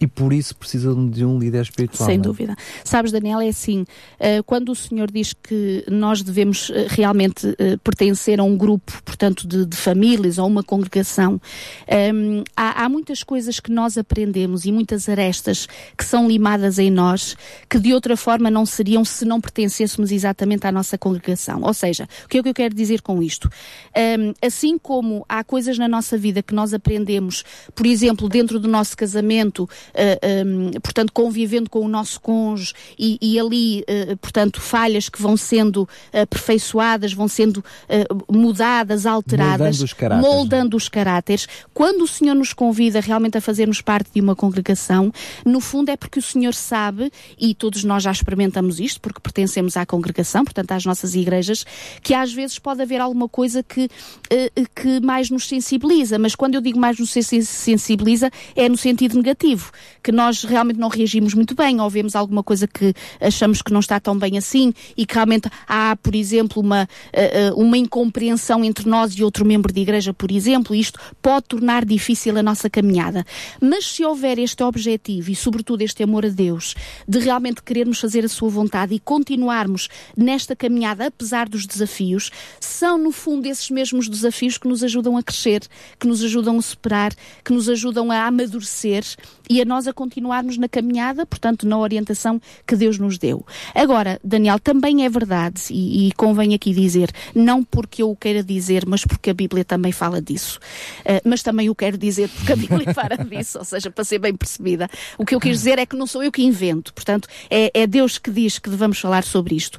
e 0.00 0.06
por 0.06 0.32
isso 0.32 0.54
precisam 0.56 1.08
de 1.08 1.24
um 1.24 1.38
líder 1.38 1.62
espiritual. 1.62 2.06
Sem 2.06 2.18
não 2.18 2.24
é? 2.24 2.26
dúvida. 2.28 2.56
Sabes, 2.84 3.10
Daniel, 3.10 3.40
é 3.40 3.48
assim, 3.48 3.84
eh, 4.20 4.42
quando 4.42 4.70
o 4.70 4.76
Senhor 4.76 5.10
diz 5.10 5.32
que 5.32 5.84
nós 5.90 6.22
devemos 6.22 6.70
eh, 6.70 6.86
realmente 6.88 7.56
pertencer 7.82 8.38
a 8.38 8.44
um 8.44 8.56
grupo, 8.56 8.92
portanto, 9.04 9.46
de, 9.46 9.66
de 9.66 9.76
famílias 9.76 10.38
ou 10.38 10.46
uma 10.46 10.62
congregação, 10.62 11.40
ehm, 11.88 12.44
há, 12.56 12.84
há 12.84 12.88
muitas 12.88 13.24
coisas 13.24 13.58
que 13.58 13.72
nós 13.72 13.98
aprendemos 13.98 14.64
e 14.64 14.70
muitas 14.72 15.08
arestas 15.08 15.66
que 15.98 16.04
são 16.04 16.28
limadas 16.28 16.78
em 16.78 16.90
nós 16.90 17.36
que 17.68 17.79
de 17.80 17.94
outra 17.94 18.16
forma 18.16 18.50
não 18.50 18.66
seriam 18.66 19.04
se 19.04 19.24
não 19.24 19.40
pertencêssemos 19.40 20.12
exatamente 20.12 20.66
à 20.66 20.72
nossa 20.72 20.98
congregação. 20.98 21.62
Ou 21.62 21.74
seja, 21.74 22.08
o 22.24 22.28
que 22.28 22.38
é 22.38 22.42
que 22.42 22.48
eu 22.48 22.54
quero 22.54 22.74
dizer 22.74 23.02
com 23.02 23.22
isto? 23.22 23.50
Ehm, 23.94 24.32
assim 24.42 24.78
como 24.78 25.24
há 25.28 25.42
coisas 25.44 25.78
na 25.78 25.88
nossa 25.88 26.16
vida 26.16 26.42
que 26.42 26.54
nós 26.54 26.74
aprendemos, 26.74 27.44
por 27.74 27.86
exemplo, 27.86 28.28
dentro 28.28 28.58
do 28.58 28.68
nosso 28.68 28.96
casamento, 28.96 29.68
eh, 29.94 30.44
um, 30.46 30.70
portanto, 30.80 31.12
convivendo 31.12 31.70
com 31.70 31.80
o 31.80 31.88
nosso 31.88 32.20
cônjuge 32.20 32.74
e, 32.98 33.18
e 33.20 33.38
ali, 33.38 33.84
eh, 33.86 34.16
portanto, 34.16 34.60
falhas 34.60 35.08
que 35.08 35.20
vão 35.20 35.36
sendo 35.36 35.88
aperfeiçoadas, 36.12 37.12
vão 37.12 37.28
sendo 37.28 37.64
eh, 37.88 38.06
mudadas, 38.30 39.06
alteradas, 39.06 39.78
Moldando 39.78 39.84
os 39.84 39.92
caráteres, 39.92 40.30
moldando 40.30 40.76
os 40.76 40.88
caráteres. 40.88 41.48
Quando 41.72 42.02
o 42.02 42.08
Senhor 42.08 42.34
nos 42.34 42.52
convida 42.52 43.00
realmente 43.00 43.38
a 43.38 43.40
fazermos 43.40 43.80
parte 43.80 44.10
de 44.12 44.20
uma 44.20 44.36
congregação, 44.36 45.12
no 45.44 45.60
fundo 45.60 45.90
é 45.90 45.96
porque 45.96 46.18
o 46.18 46.22
Senhor 46.22 46.54
sabe, 46.54 47.10
e 47.38 47.54
todos 47.54 47.69
nós 47.84 48.02
já 48.02 48.10
experimentamos 48.12 48.78
isto, 48.80 49.00
porque 49.00 49.20
pertencemos 49.20 49.76
à 49.76 49.86
congregação, 49.86 50.44
portanto, 50.44 50.72
às 50.72 50.84
nossas 50.84 51.14
igrejas, 51.14 51.64
que 52.02 52.14
às 52.14 52.32
vezes 52.32 52.58
pode 52.58 52.82
haver 52.82 53.00
alguma 53.00 53.28
coisa 53.28 53.62
que, 53.62 53.88
eh, 54.30 54.50
que 54.74 55.00
mais 55.00 55.30
nos 55.30 55.46
sensibiliza, 55.48 56.18
mas 56.18 56.34
quando 56.34 56.54
eu 56.54 56.60
digo 56.60 56.78
mais 56.78 56.98
nos 56.98 57.10
sen- 57.10 57.42
sensibiliza, 57.42 58.30
é 58.54 58.68
no 58.68 58.76
sentido 58.76 59.16
negativo, 59.16 59.70
que 60.02 60.12
nós 60.12 60.44
realmente 60.44 60.78
não 60.78 60.88
reagimos 60.88 61.34
muito 61.34 61.54
bem, 61.54 61.80
ou 61.80 61.88
vemos 61.88 62.14
alguma 62.14 62.42
coisa 62.42 62.66
que 62.66 62.94
achamos 63.20 63.62
que 63.62 63.72
não 63.72 63.80
está 63.80 63.98
tão 64.00 64.18
bem 64.18 64.36
assim, 64.38 64.72
e 64.96 65.06
que 65.06 65.14
realmente 65.14 65.48
há, 65.66 65.96
por 66.02 66.14
exemplo, 66.14 66.62
uma, 66.62 66.88
eh, 67.12 67.46
eh, 67.48 67.52
uma 67.54 67.76
incompreensão 67.76 68.64
entre 68.64 68.88
nós 68.88 69.12
e 69.14 69.22
outro 69.24 69.44
membro 69.44 69.72
de 69.72 69.80
igreja, 69.80 70.12
por 70.12 70.30
exemplo, 70.30 70.74
isto 70.74 70.98
pode 71.22 71.46
tornar 71.46 71.84
difícil 71.84 72.36
a 72.36 72.42
nossa 72.42 72.68
caminhada. 72.68 73.24
Mas 73.60 73.86
se 73.86 74.04
houver 74.04 74.38
este 74.38 74.62
objetivo 74.62 75.30
e, 75.30 75.34
sobretudo, 75.36 75.82
este 75.82 76.02
amor 76.02 76.24
a 76.26 76.28
Deus, 76.28 76.74
de 77.06 77.18
realmente 77.18 77.59
querermos 77.62 78.00
fazer 78.00 78.24
a 78.24 78.28
sua 78.28 78.48
vontade 78.48 78.94
e 78.94 79.00
continuarmos 79.00 79.88
nesta 80.16 80.54
caminhada, 80.54 81.06
apesar 81.06 81.48
dos 81.48 81.66
desafios, 81.66 82.30
são, 82.60 82.98
no 82.98 83.12
fundo, 83.12 83.46
esses 83.46 83.70
mesmos 83.70 84.08
desafios 84.08 84.58
que 84.58 84.68
nos 84.68 84.82
ajudam 84.82 85.16
a 85.16 85.22
crescer, 85.22 85.62
que 85.98 86.06
nos 86.06 86.22
ajudam 86.22 86.58
a 86.58 86.62
superar, 86.62 87.12
que 87.44 87.52
nos 87.52 87.68
ajudam 87.68 88.10
a 88.10 88.26
amadurecer 88.26 89.04
e 89.48 89.60
a 89.60 89.64
nós 89.64 89.86
a 89.86 89.92
continuarmos 89.92 90.56
na 90.56 90.68
caminhada, 90.68 91.26
portanto, 91.26 91.66
na 91.66 91.78
orientação 91.78 92.40
que 92.66 92.76
Deus 92.76 92.98
nos 92.98 93.18
deu. 93.18 93.44
Agora, 93.74 94.20
Daniel, 94.22 94.58
também 94.58 95.04
é 95.04 95.08
verdade, 95.08 95.62
e, 95.70 96.08
e 96.08 96.12
convém 96.12 96.54
aqui 96.54 96.72
dizer, 96.72 97.10
não 97.34 97.62
porque 97.64 98.02
eu 98.02 98.10
o 98.10 98.16
queira 98.16 98.42
dizer, 98.42 98.84
mas 98.86 99.04
porque 99.04 99.30
a 99.30 99.34
Bíblia 99.34 99.64
também 99.64 99.92
fala 99.92 100.20
disso. 100.20 100.58
Eh, 101.04 101.20
mas 101.24 101.42
também 101.42 101.68
o 101.68 101.74
quero 101.74 101.96
dizer 101.96 102.28
porque 102.28 102.52
a 102.52 102.56
Bíblia 102.56 102.92
fala 102.94 103.16
disso, 103.16 103.58
ou 103.58 103.64
seja, 103.64 103.90
para 103.90 104.04
ser 104.04 104.18
bem 104.18 104.34
percebida. 104.34 104.88
O 105.18 105.24
que 105.24 105.34
eu 105.34 105.40
quis 105.40 105.58
dizer 105.58 105.78
é 105.78 105.86
que 105.86 105.96
não 105.96 106.06
sou 106.06 106.22
eu 106.22 106.32
que 106.32 106.42
invento, 106.42 106.92
portanto, 106.92 107.28
é, 107.50 107.70
é 107.74 107.86
Deus 107.86 108.18
que 108.18 108.30
diz 108.30 108.58
que 108.58 108.70
devemos 108.70 108.98
falar 108.98 109.24
sobre 109.24 109.54
isto 109.54 109.78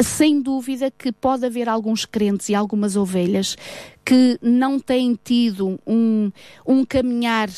sem 0.00 0.40
dúvida 0.40 0.90
que 0.90 1.10
pode 1.10 1.44
haver 1.44 1.68
alguns 1.68 2.04
crentes 2.04 2.48
e 2.48 2.54
algumas 2.54 2.96
ovelhas 2.96 3.56
que 4.04 4.38
não 4.40 4.78
têm 4.78 5.18
tido 5.22 5.78
um, 5.86 6.30
um 6.66 6.84
caminhar. 6.84 7.48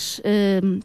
hum, 0.65 0.81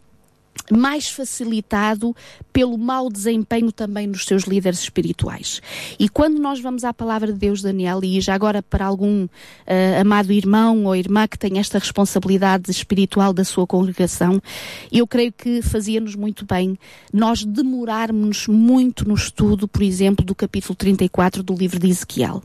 mais 0.72 1.10
facilitado 1.10 2.16
pelo 2.52 2.78
mau 2.78 3.10
desempenho 3.10 3.72
também 3.72 4.10
dos 4.10 4.26
seus 4.26 4.44
líderes 4.44 4.80
espirituais. 4.80 5.62
E 6.00 6.08
quando 6.08 6.40
nós 6.40 6.60
vamos 6.60 6.84
à 6.84 6.94
palavra 6.94 7.32
de 7.34 7.38
Deus, 7.38 7.62
Daniel, 7.62 8.00
e 8.04 8.20
já 8.22 8.34
agora 8.34 8.64
para 8.64 8.86
algum 8.86 9.28
eh, 9.68 10.00
amado 10.00 10.32
irmão 10.32 10.86
ou 10.86 10.96
irmã 10.96 11.28
que 11.28 11.38
tem 11.38 11.60
esta 11.60 11.78
responsabilidade 11.78 12.72
espiritual 12.72 13.34
da 13.34 13.44
sua 13.44 13.68
congregação, 13.68 14.42
eu 14.92 15.06
creio 15.06 15.34
que 15.34 15.62
fazia-nos 15.62 16.16
muito 16.16 16.46
bem 16.46 16.80
nós 17.14 17.44
demorarmos 17.44 18.48
muito 18.48 19.08
no 19.08 19.16
estudo, 19.16 19.68
por 19.68 19.84
exemplo, 19.84 20.26
do 20.26 20.34
capítulo 20.34 20.76
34 20.76 21.44
do 21.44 21.54
livro 21.54 21.78
de 21.78 21.90
Ezequiel. 21.90 22.42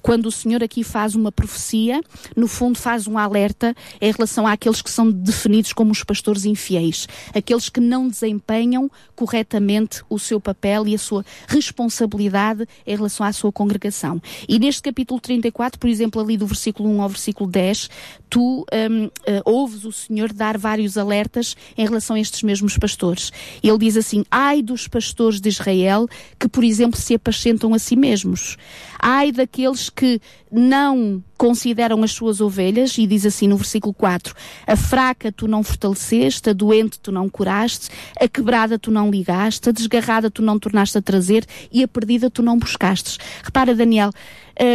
Quando 0.00 0.26
o 0.26 0.32
Senhor 0.32 0.62
aqui 0.64 0.82
faz 0.82 1.14
uma 1.14 1.30
profecia, 1.30 2.00
no 2.34 2.48
fundo 2.48 2.78
faz 2.78 3.06
um 3.06 3.18
alerta 3.18 3.74
em 4.00 4.10
relação 4.10 4.46
àqueles 4.46 4.80
que 4.80 4.90
são 4.90 5.10
definidos 5.10 5.74
como 5.74 5.92
os 5.92 6.02
pastores 6.02 6.46
infiéis, 6.46 7.06
aqueles 7.50 7.68
que 7.68 7.80
não 7.80 8.08
desempenham 8.08 8.88
corretamente 9.16 10.02
o 10.08 10.20
seu 10.20 10.40
papel 10.40 10.86
e 10.86 10.94
a 10.94 10.98
sua 10.98 11.24
responsabilidade 11.48 12.64
em 12.86 12.94
relação 12.94 13.26
à 13.26 13.32
sua 13.32 13.50
congregação. 13.50 14.22
E 14.48 14.56
neste 14.58 14.82
capítulo 14.82 15.20
34, 15.20 15.78
por 15.78 15.88
exemplo, 15.88 16.22
ali 16.22 16.36
do 16.36 16.46
versículo 16.46 16.88
1 16.88 17.02
ao 17.02 17.08
versículo 17.08 17.50
10, 17.50 17.90
tu 18.30 18.64
hum, 18.72 19.10
eh, 19.26 19.42
ouves 19.44 19.84
o 19.84 19.90
Senhor 19.90 20.32
dar 20.32 20.56
vários 20.56 20.96
alertas 20.96 21.56
em 21.76 21.84
relação 21.84 22.14
a 22.14 22.20
estes 22.20 22.42
mesmos 22.44 22.78
pastores. 22.78 23.32
Ele 23.62 23.76
diz 23.76 23.96
assim: 23.96 24.24
Ai 24.30 24.62
dos 24.62 24.86
pastores 24.86 25.40
de 25.40 25.48
Israel 25.48 26.08
que, 26.38 26.48
por 26.48 26.62
exemplo, 26.62 26.98
se 26.98 27.14
apacentam 27.14 27.74
a 27.74 27.78
si 27.78 27.96
mesmos. 27.96 28.56
Ai 28.98 29.32
daqueles 29.32 29.90
que 29.90 30.20
não 30.50 31.22
consideram 31.36 32.02
as 32.02 32.12
suas 32.12 32.40
ovelhas, 32.40 32.98
e 32.98 33.06
diz 33.06 33.24
assim 33.24 33.48
no 33.48 33.56
versículo 33.56 33.92
4: 33.92 34.34
A 34.66 34.76
fraca 34.76 35.32
tu 35.32 35.48
não 35.48 35.62
fortaleceste, 35.62 36.50
a 36.50 36.52
doente 36.52 37.00
tu 37.00 37.10
não 37.10 37.28
curaste, 37.28 37.88
a 38.20 38.28
quebrada 38.28 38.78
tu 38.78 38.90
não 38.90 39.10
ligaste, 39.10 39.68
a 39.68 39.72
desgarrada 39.72 40.30
tu 40.30 40.42
não 40.42 40.58
tornaste 40.58 40.96
a 40.96 41.02
trazer 41.02 41.44
e 41.72 41.82
a 41.82 41.88
perdida 41.88 42.30
tu 42.30 42.42
não 42.42 42.58
buscastes. 42.58 43.18
Repara, 43.42 43.74
Daniel, 43.74 44.10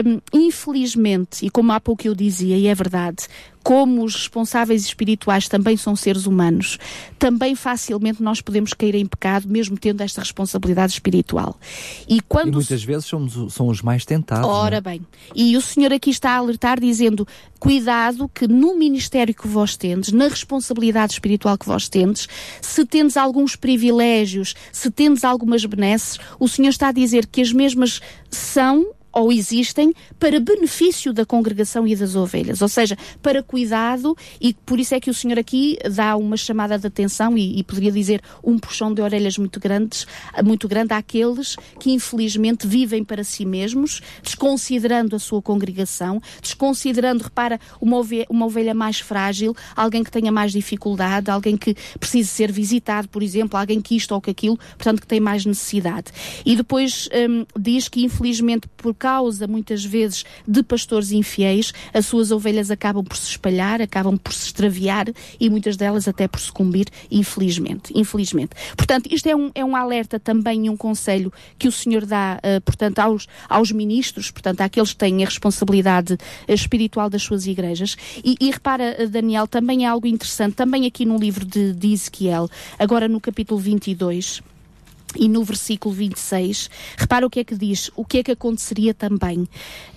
hum, 0.06 0.20
infelizmente, 0.34 1.46
e 1.46 1.50
como 1.50 1.72
há 1.72 1.80
pouco 1.80 2.08
eu 2.08 2.16
dizia, 2.16 2.58
e 2.58 2.68
é 2.68 2.76
verdade, 2.76 3.28
como 3.66 4.04
os 4.04 4.14
responsáveis 4.14 4.84
espirituais 4.84 5.48
também 5.48 5.76
são 5.76 5.96
seres 5.96 6.28
humanos, 6.28 6.78
também 7.18 7.56
facilmente 7.56 8.22
nós 8.22 8.40
podemos 8.40 8.74
cair 8.74 8.94
em 8.94 9.08
pecado, 9.08 9.48
mesmo 9.50 9.76
tendo 9.76 10.02
esta 10.02 10.22
responsabilidade 10.22 10.94
espiritual. 10.94 11.60
E 12.08 12.18
E 12.18 12.22
quando 12.22 12.50
o 12.50 12.58
muitas 12.58 12.84
vezes 12.84 13.06
somos, 13.06 13.52
são 13.52 13.68
os 13.68 13.82
mais 13.82 14.06
tentados. 14.06 14.48
Ora 14.48 14.78
é? 14.78 14.82
bem, 14.82 15.02
e 15.36 15.58
o 15.58 15.62
Senhor 15.62 15.92
aqui 15.92 16.12
está 16.12 16.32
a 16.32 16.38
alertar 16.38 16.80
dizendo, 16.80 17.28
cuidado 17.60 18.30
que 18.30 18.48
no 18.48 18.78
ministério 18.78 19.34
que 19.34 19.48
vós 19.48 19.76
tendes, 19.76 20.12
na 20.12 20.28
responsabilidade 20.28 21.14
espiritual 21.14 21.58
que 21.58 21.66
vós 21.66 21.90
tendes, 21.90 22.28
se 22.62 22.86
tendes 22.86 23.18
alguns 23.18 23.56
privilégios, 23.56 24.54
se 24.72 24.92
tendes 24.92 25.24
algumas 25.24 25.66
benesses, 25.66 26.20
o 26.40 26.48
Senhor 26.48 26.70
está 26.70 26.90
a 26.90 26.92
dizer 26.92 27.26
que 27.26 27.42
as 27.42 27.52
mesmas 27.52 28.00
são 28.30 28.94
ou 29.16 29.32
existem 29.32 29.94
para 30.20 30.42
benefício 30.42 31.14
da 31.14 31.26
congregação 31.26 31.88
e 31.88 31.96
das 31.96 32.16
ovelhas, 32.16 32.62
ou 32.62 32.68
seja, 32.68 32.98
para 33.22 33.42
cuidado 33.42 34.16
e 34.42 34.54
por 34.54 34.78
isso 34.78 34.94
é 34.94 35.00
que 35.00 35.10
o 35.10 35.14
Senhor 35.14 35.40
aqui 35.40 35.78
dá 35.90 36.18
uma 36.18 36.36
chamada 36.36 36.78
de 36.78 36.86
atenção 36.86 37.38
e, 37.38 37.58
e 37.58 37.64
poderia 37.64 37.94
dizer 37.94 38.22
um 38.44 38.60
puxão 38.60 38.94
de 38.94 39.02
orelhas 39.02 39.38
muito 39.38 39.58
grandes, 39.58 40.06
muito 40.44 40.68
grande 40.68 40.94
àqueles 40.94 41.56
que 41.80 41.92
infelizmente 41.92 42.68
vivem 42.68 43.06
para 43.06 43.24
si 43.24 43.46
mesmos, 43.46 44.02
desconsiderando 44.22 45.16
a 45.16 45.20
sua 45.20 45.42
congregação, 45.42 46.22
desconsiderando, 46.42 47.24
repara, 47.24 47.58
uma 47.80 47.98
ovelha, 47.98 48.26
uma 48.30 48.46
ovelha 48.46 48.74
mais 48.74 49.00
frágil, 49.00 49.56
alguém 49.76 50.04
que 50.04 50.12
tenha 50.12 50.32
mais 50.32 50.52
dificuldade, 50.52 51.32
alguém 51.32 51.56
que 51.56 51.74
precise 51.98 52.28
ser 52.28 52.52
visitado, 52.52 53.08
por 53.08 53.24
exemplo, 53.24 53.58
alguém 53.58 53.80
que 53.80 53.96
isto 53.96 54.14
ou 54.14 54.20
que 54.20 54.32
aquilo, 54.32 54.58
portanto 54.58 55.00
que 55.00 55.08
tem 55.08 55.22
mais 55.22 55.46
necessidade. 55.46 56.12
E 56.46 56.56
depois 56.56 57.08
hum, 57.30 57.46
diz 57.58 57.88
que 57.88 58.04
infelizmente 58.04 58.68
por 58.76 58.94
causa, 59.06 59.46
muitas 59.46 59.86
vezes, 59.86 60.26
de 60.48 60.64
pastores 60.64 61.12
infiéis, 61.12 61.72
as 61.94 62.08
suas 62.08 62.32
ovelhas 62.32 62.72
acabam 62.72 63.04
por 63.06 63.16
se 63.16 63.30
espalhar, 63.30 63.80
acabam 63.80 64.18
por 64.18 64.34
se 64.34 64.48
extraviar 64.48 65.06
e 65.40 65.48
muitas 65.48 65.78
delas 65.78 66.08
até 66.08 66.28
por 66.28 66.40
sucumbir, 66.40 66.88
infelizmente. 67.12 67.94
infelizmente. 67.94 68.56
Portanto, 68.76 69.08
isto 69.12 69.28
é 69.28 69.36
um, 69.36 69.52
é 69.54 69.64
um 69.64 69.76
alerta 69.76 70.20
também 70.20 70.66
e 70.66 70.70
um 70.72 70.76
conselho 70.76 71.32
que 71.60 71.68
o 71.68 71.72
Senhor 71.72 72.04
dá, 72.04 72.40
uh, 72.40 72.60
portanto, 72.62 72.98
aos, 72.98 73.28
aos 73.48 73.72
ministros, 73.72 74.32
portanto, 74.32 74.62
àqueles 74.62 74.92
que 74.92 74.98
têm 74.98 75.22
a 75.22 75.28
responsabilidade 75.28 76.14
uh, 76.14 76.18
espiritual 76.52 77.08
das 77.08 77.22
suas 77.22 77.46
igrejas. 77.46 77.96
E, 78.24 78.36
e 78.42 78.50
repara, 78.50 78.98
uh, 79.04 79.08
Daniel, 79.08 79.46
também 79.46 79.86
é 79.86 79.88
algo 79.88 80.08
interessante, 80.08 80.56
também 80.56 80.88
aqui 80.88 81.06
no 81.06 81.20
livro 81.20 81.46
de, 81.46 81.74
de 81.74 81.94
Ezequiel, 81.94 82.50
agora 82.80 83.08
no 83.08 83.22
capítulo 83.22 83.60
22 83.60 84.42
e 85.18 85.28
no 85.30 85.44
versículo 85.44 85.94
26, 85.94 86.70
repara 86.98 87.26
o 87.26 87.30
que 87.30 87.40
é 87.40 87.44
que 87.44 87.56
diz, 87.56 87.90
o 87.96 88.06
que 88.06 88.20
é 88.20 88.24
que 88.24 88.32
aconteceria 88.32 88.94
também. 88.94 89.48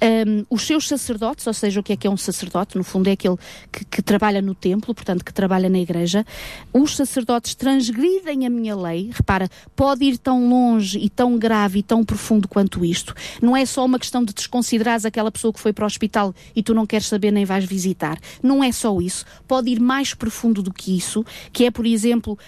Um, 0.03 0.45
os 0.51 0.63
seus 0.63 0.87
sacerdotes, 0.89 1.47
ou 1.47 1.53
seja, 1.53 1.81
o 1.81 1.83
que 1.83 1.93
é 1.93 1.97
que 1.97 2.07
é 2.07 2.11
um 2.11 2.17
sacerdote, 2.17 2.77
no 2.77 2.85
fundo 2.85 3.09
é 3.09 3.13
aquele 3.13 3.37
que, 3.73 3.85
que, 3.85 4.03
trabalha 4.03 4.41
no 4.41 4.55
templo, 4.55 4.95
portanto, 4.95 5.25
que 5.25 5.33
trabalha 5.33 5.69
na 5.69 5.79
igreja, 5.79 6.25
os 6.73 6.97
sacerdotes 6.97 7.55
transgridem 7.55 8.47
a 8.47 8.51
minha 8.51 8.77
lei, 8.77 9.11
repara, 9.13 9.49
pode 9.75 10.05
ir 10.05 10.19
tão 10.19 10.49
longe 10.49 10.99
e 10.99 11.09
tão 11.09 11.39
grave 11.39 11.81
e 11.81 11.83
tão 11.83 12.05
profundo 12.05 12.49
quanto 12.49 12.85
isto. 12.85 13.15
Não 13.43 13.57
é 13.57 13.65
só 13.67 13.85
uma 13.85 13.99
questão 13.99 14.25
de 14.25 14.33
desconsiderares 14.33 15.05
aquela 15.05 15.31
pessoa 15.31 15.53
que 15.53 15.61
foi 15.61 15.73
para 15.73 15.85
o 15.85 15.87
hospital 15.87 16.35
e 16.55 16.63
tu 16.63 16.75
não 16.75 16.87
queres 16.87 17.07
saber 17.07 17.31
nem 17.31 17.45
vais 17.45 17.65
visitar. 17.65 18.19
Não 18.43 18.63
é 18.63 18.73
só 18.73 19.01
isso. 19.01 19.25
Pode 19.47 19.71
ir 19.71 19.81
mais 19.81 20.15
profundo 20.15 20.63
do 20.63 20.73
que 20.73 20.97
isso, 20.97 21.25
que 21.53 21.65
é, 21.65 21.71
por 21.71 21.87
exemplo, 21.87 22.39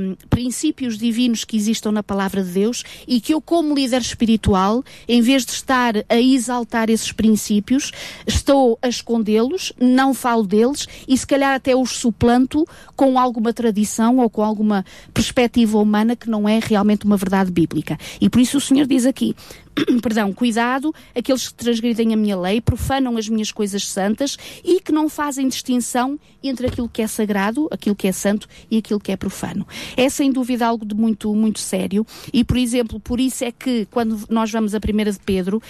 um, 0.00 0.16
princípios 0.28 0.98
divinos 0.98 1.44
que 1.44 1.56
existam 1.56 1.92
na 1.92 2.02
palavra 2.10 2.42
de 2.42 2.50
Deus 2.50 2.82
e 3.06 3.20
que 3.20 3.32
eu, 3.32 3.40
como 3.40 3.72
líder 3.72 4.00
espiritual, 4.00 4.82
em 5.06 5.22
vez 5.22 5.46
de 5.46 5.52
estar 5.52 5.94
a 6.08 6.20
exaltar 6.20 6.90
esses 6.90 7.12
princípios, 7.12 7.92
estou 8.26 8.76
a 8.82 8.88
escondê-los, 8.88 9.72
não 9.78 10.12
falo 10.12 10.44
deles 10.44 10.88
e 11.06 11.16
se 11.16 11.24
calhar 11.24 11.54
até 11.54 11.76
os 11.76 11.90
suplanto 11.90 12.66
com 12.96 13.16
alguma 13.16 13.52
tradição 13.52 14.18
ou 14.18 14.28
com 14.28 14.42
alguma 14.42 14.84
perspectiva 15.14 15.78
humana 15.78 16.16
que 16.16 16.28
não 16.28 16.48
é 16.48 16.58
realmente 16.60 17.04
uma 17.04 17.16
verdade 17.16 17.52
bíblica. 17.52 17.96
E 18.20 18.28
por 18.28 18.40
isso 18.40 18.58
o 18.58 18.60
Senhor 18.60 18.88
diz 18.88 19.06
aqui: 19.06 19.36
perdão, 20.02 20.32
cuidado, 20.32 20.94
aqueles 21.14 21.48
que 21.48 21.54
transgridem 21.54 22.12
a 22.12 22.16
minha 22.16 22.38
lei, 22.38 22.60
profanam 22.60 23.16
as 23.16 23.28
minhas 23.28 23.52
coisas 23.52 23.86
santas 23.86 24.36
e 24.64 24.80
que 24.80 24.92
não 24.92 25.08
fazem 25.08 25.48
distinção 25.48 26.18
entre 26.42 26.66
aquilo 26.66 26.88
que 26.88 27.02
é 27.02 27.06
sagrado, 27.06 27.68
aquilo 27.70 27.94
que 27.94 28.08
é 28.08 28.12
santo 28.12 28.48
e 28.70 28.78
aquilo 28.78 29.00
que 29.00 29.12
é 29.12 29.16
profano. 29.16 29.66
É 29.96 30.08
sem 30.08 30.32
dúvida 30.32 30.66
algo 30.66 30.84
de 30.84 30.94
muito, 30.94 31.34
muito 31.34 31.60
sério 31.60 32.06
e, 32.32 32.44
por 32.44 32.56
exemplo, 32.56 32.98
por 32.98 33.20
isso 33.20 33.44
é 33.44 33.52
que 33.52 33.86
quando 33.90 34.20
nós 34.28 34.50
vamos 34.50 34.74
a 34.74 34.80
primeira 34.80 35.12
de 35.12 35.18
Pedro, 35.18 35.62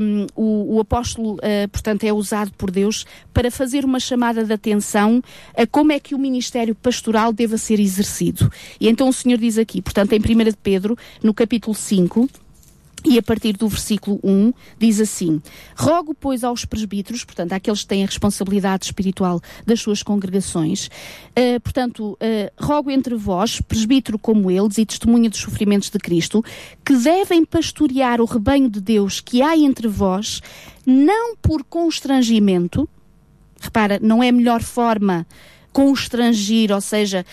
um, 0.00 0.26
o, 0.34 0.76
o, 0.76 0.80
apóstolo, 0.80 1.34
uh, 1.34 1.68
portanto, 1.70 2.04
é 2.04 2.12
usado 2.12 2.52
por 2.52 2.70
Deus 2.70 3.04
para 3.32 3.50
fazer 3.50 3.84
uma 3.84 4.00
chamada 4.00 4.44
de 4.44 4.52
atenção 4.52 5.22
a 5.56 5.66
como 5.66 5.92
é 5.92 6.00
que 6.00 6.14
o 6.14 6.18
ministério 6.18 6.74
pastoral 6.74 7.32
deva 7.32 7.58
ser 7.58 7.80
exercido. 7.80 8.50
E 8.80 8.88
então 8.88 9.08
o 9.08 9.12
Senhor 9.12 9.38
diz 9.38 9.58
aqui, 9.58 9.82
portanto, 9.82 10.12
em 10.12 10.18
1 10.18 10.44
de 10.44 10.56
Pedro, 10.62 10.96
no 11.22 11.34
capítulo 11.34 11.74
5, 11.74 12.28
e 13.04 13.18
a 13.18 13.22
partir 13.22 13.56
do 13.56 13.68
versículo 13.68 14.18
1 14.24 14.52
diz 14.78 15.00
assim: 15.00 15.40
Rogo, 15.76 16.14
pois, 16.14 16.42
aos 16.42 16.64
presbíteros, 16.64 17.24
portanto, 17.24 17.52
àqueles 17.52 17.82
que 17.82 17.88
têm 17.88 18.02
a 18.02 18.06
responsabilidade 18.06 18.86
espiritual 18.86 19.40
das 19.66 19.80
suas 19.80 20.02
congregações, 20.02 20.86
uh, 20.86 21.60
portanto, 21.62 22.12
uh, 22.12 22.64
rogo 22.64 22.90
entre 22.90 23.14
vós, 23.14 23.60
presbítero 23.60 24.18
como 24.18 24.50
eles 24.50 24.78
e 24.78 24.86
testemunha 24.86 25.28
dos 25.28 25.40
sofrimentos 25.40 25.90
de 25.90 25.98
Cristo, 25.98 26.42
que 26.84 26.96
devem 26.96 27.44
pastorear 27.44 28.20
o 28.20 28.24
rebanho 28.24 28.70
de 28.70 28.80
Deus 28.80 29.20
que 29.20 29.42
há 29.42 29.56
entre 29.56 29.86
vós, 29.86 30.40
não 30.86 31.36
por 31.36 31.62
constrangimento, 31.64 32.88
repara, 33.60 33.98
não 34.02 34.22
é 34.22 34.28
a 34.28 34.32
melhor 34.32 34.62
forma 34.62 35.26
constrangir, 35.74 36.70
ou 36.70 36.80
seja, 36.80 37.26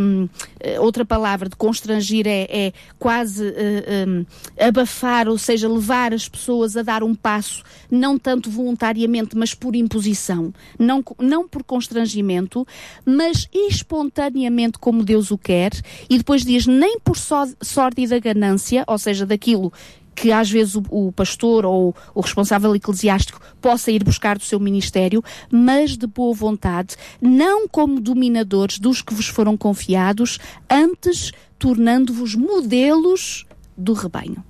um, 0.00 0.28
eh, 0.58 0.80
outra 0.80 1.04
palavra 1.04 1.48
de 1.48 1.54
constrangir 1.54 2.26
é, 2.26 2.48
é 2.50 2.72
quase 2.98 3.44
uh, 3.44 4.08
um, 4.08 4.26
abafar, 4.58 5.28
ou 5.28 5.38
seja, 5.38 5.68
levar 5.68 6.12
as 6.12 6.28
pessoas 6.28 6.76
a 6.76 6.82
dar 6.82 7.04
um 7.04 7.14
passo, 7.14 7.62
não 7.88 8.18
tanto 8.18 8.50
voluntariamente, 8.50 9.36
mas 9.36 9.54
por 9.54 9.76
imposição, 9.76 10.52
não, 10.76 11.02
não 11.20 11.46
por 11.46 11.62
constrangimento, 11.62 12.66
mas 13.04 13.48
espontaneamente 13.54 14.80
como 14.80 15.04
Deus 15.04 15.30
o 15.30 15.38
quer, 15.38 15.70
e 16.10 16.18
depois 16.18 16.44
diz 16.44 16.66
nem 16.66 16.98
por 16.98 17.16
sorte 17.16 18.06
da 18.08 18.18
ganância, 18.18 18.82
ou 18.88 18.98
seja, 18.98 19.24
daquilo 19.24 19.72
que 20.16 20.32
às 20.32 20.50
vezes 20.50 20.74
o, 20.74 20.82
o, 20.90 21.12
pastor 21.12 21.66
ou 21.66 21.94
o 22.14 22.20
responsável 22.20 22.74
eclesiástico 22.74 23.38
possa 23.60 23.92
ir 23.92 24.02
buscar 24.02 24.38
do 24.38 24.44
seu 24.44 24.58
ministério, 24.58 25.22
mas 25.52 25.96
de 25.96 26.06
boa 26.06 26.34
vontade, 26.34 26.96
não 27.20 27.68
como 27.68 28.00
dominadores 28.00 28.78
dos 28.78 29.02
que 29.02 29.12
vos 29.12 29.26
foram 29.26 29.56
confiados, 29.56 30.38
antes 30.68 31.32
tornando-vos 31.58 32.34
modelos 32.34 33.44
do 33.76 33.92
rebanho. 33.92 34.42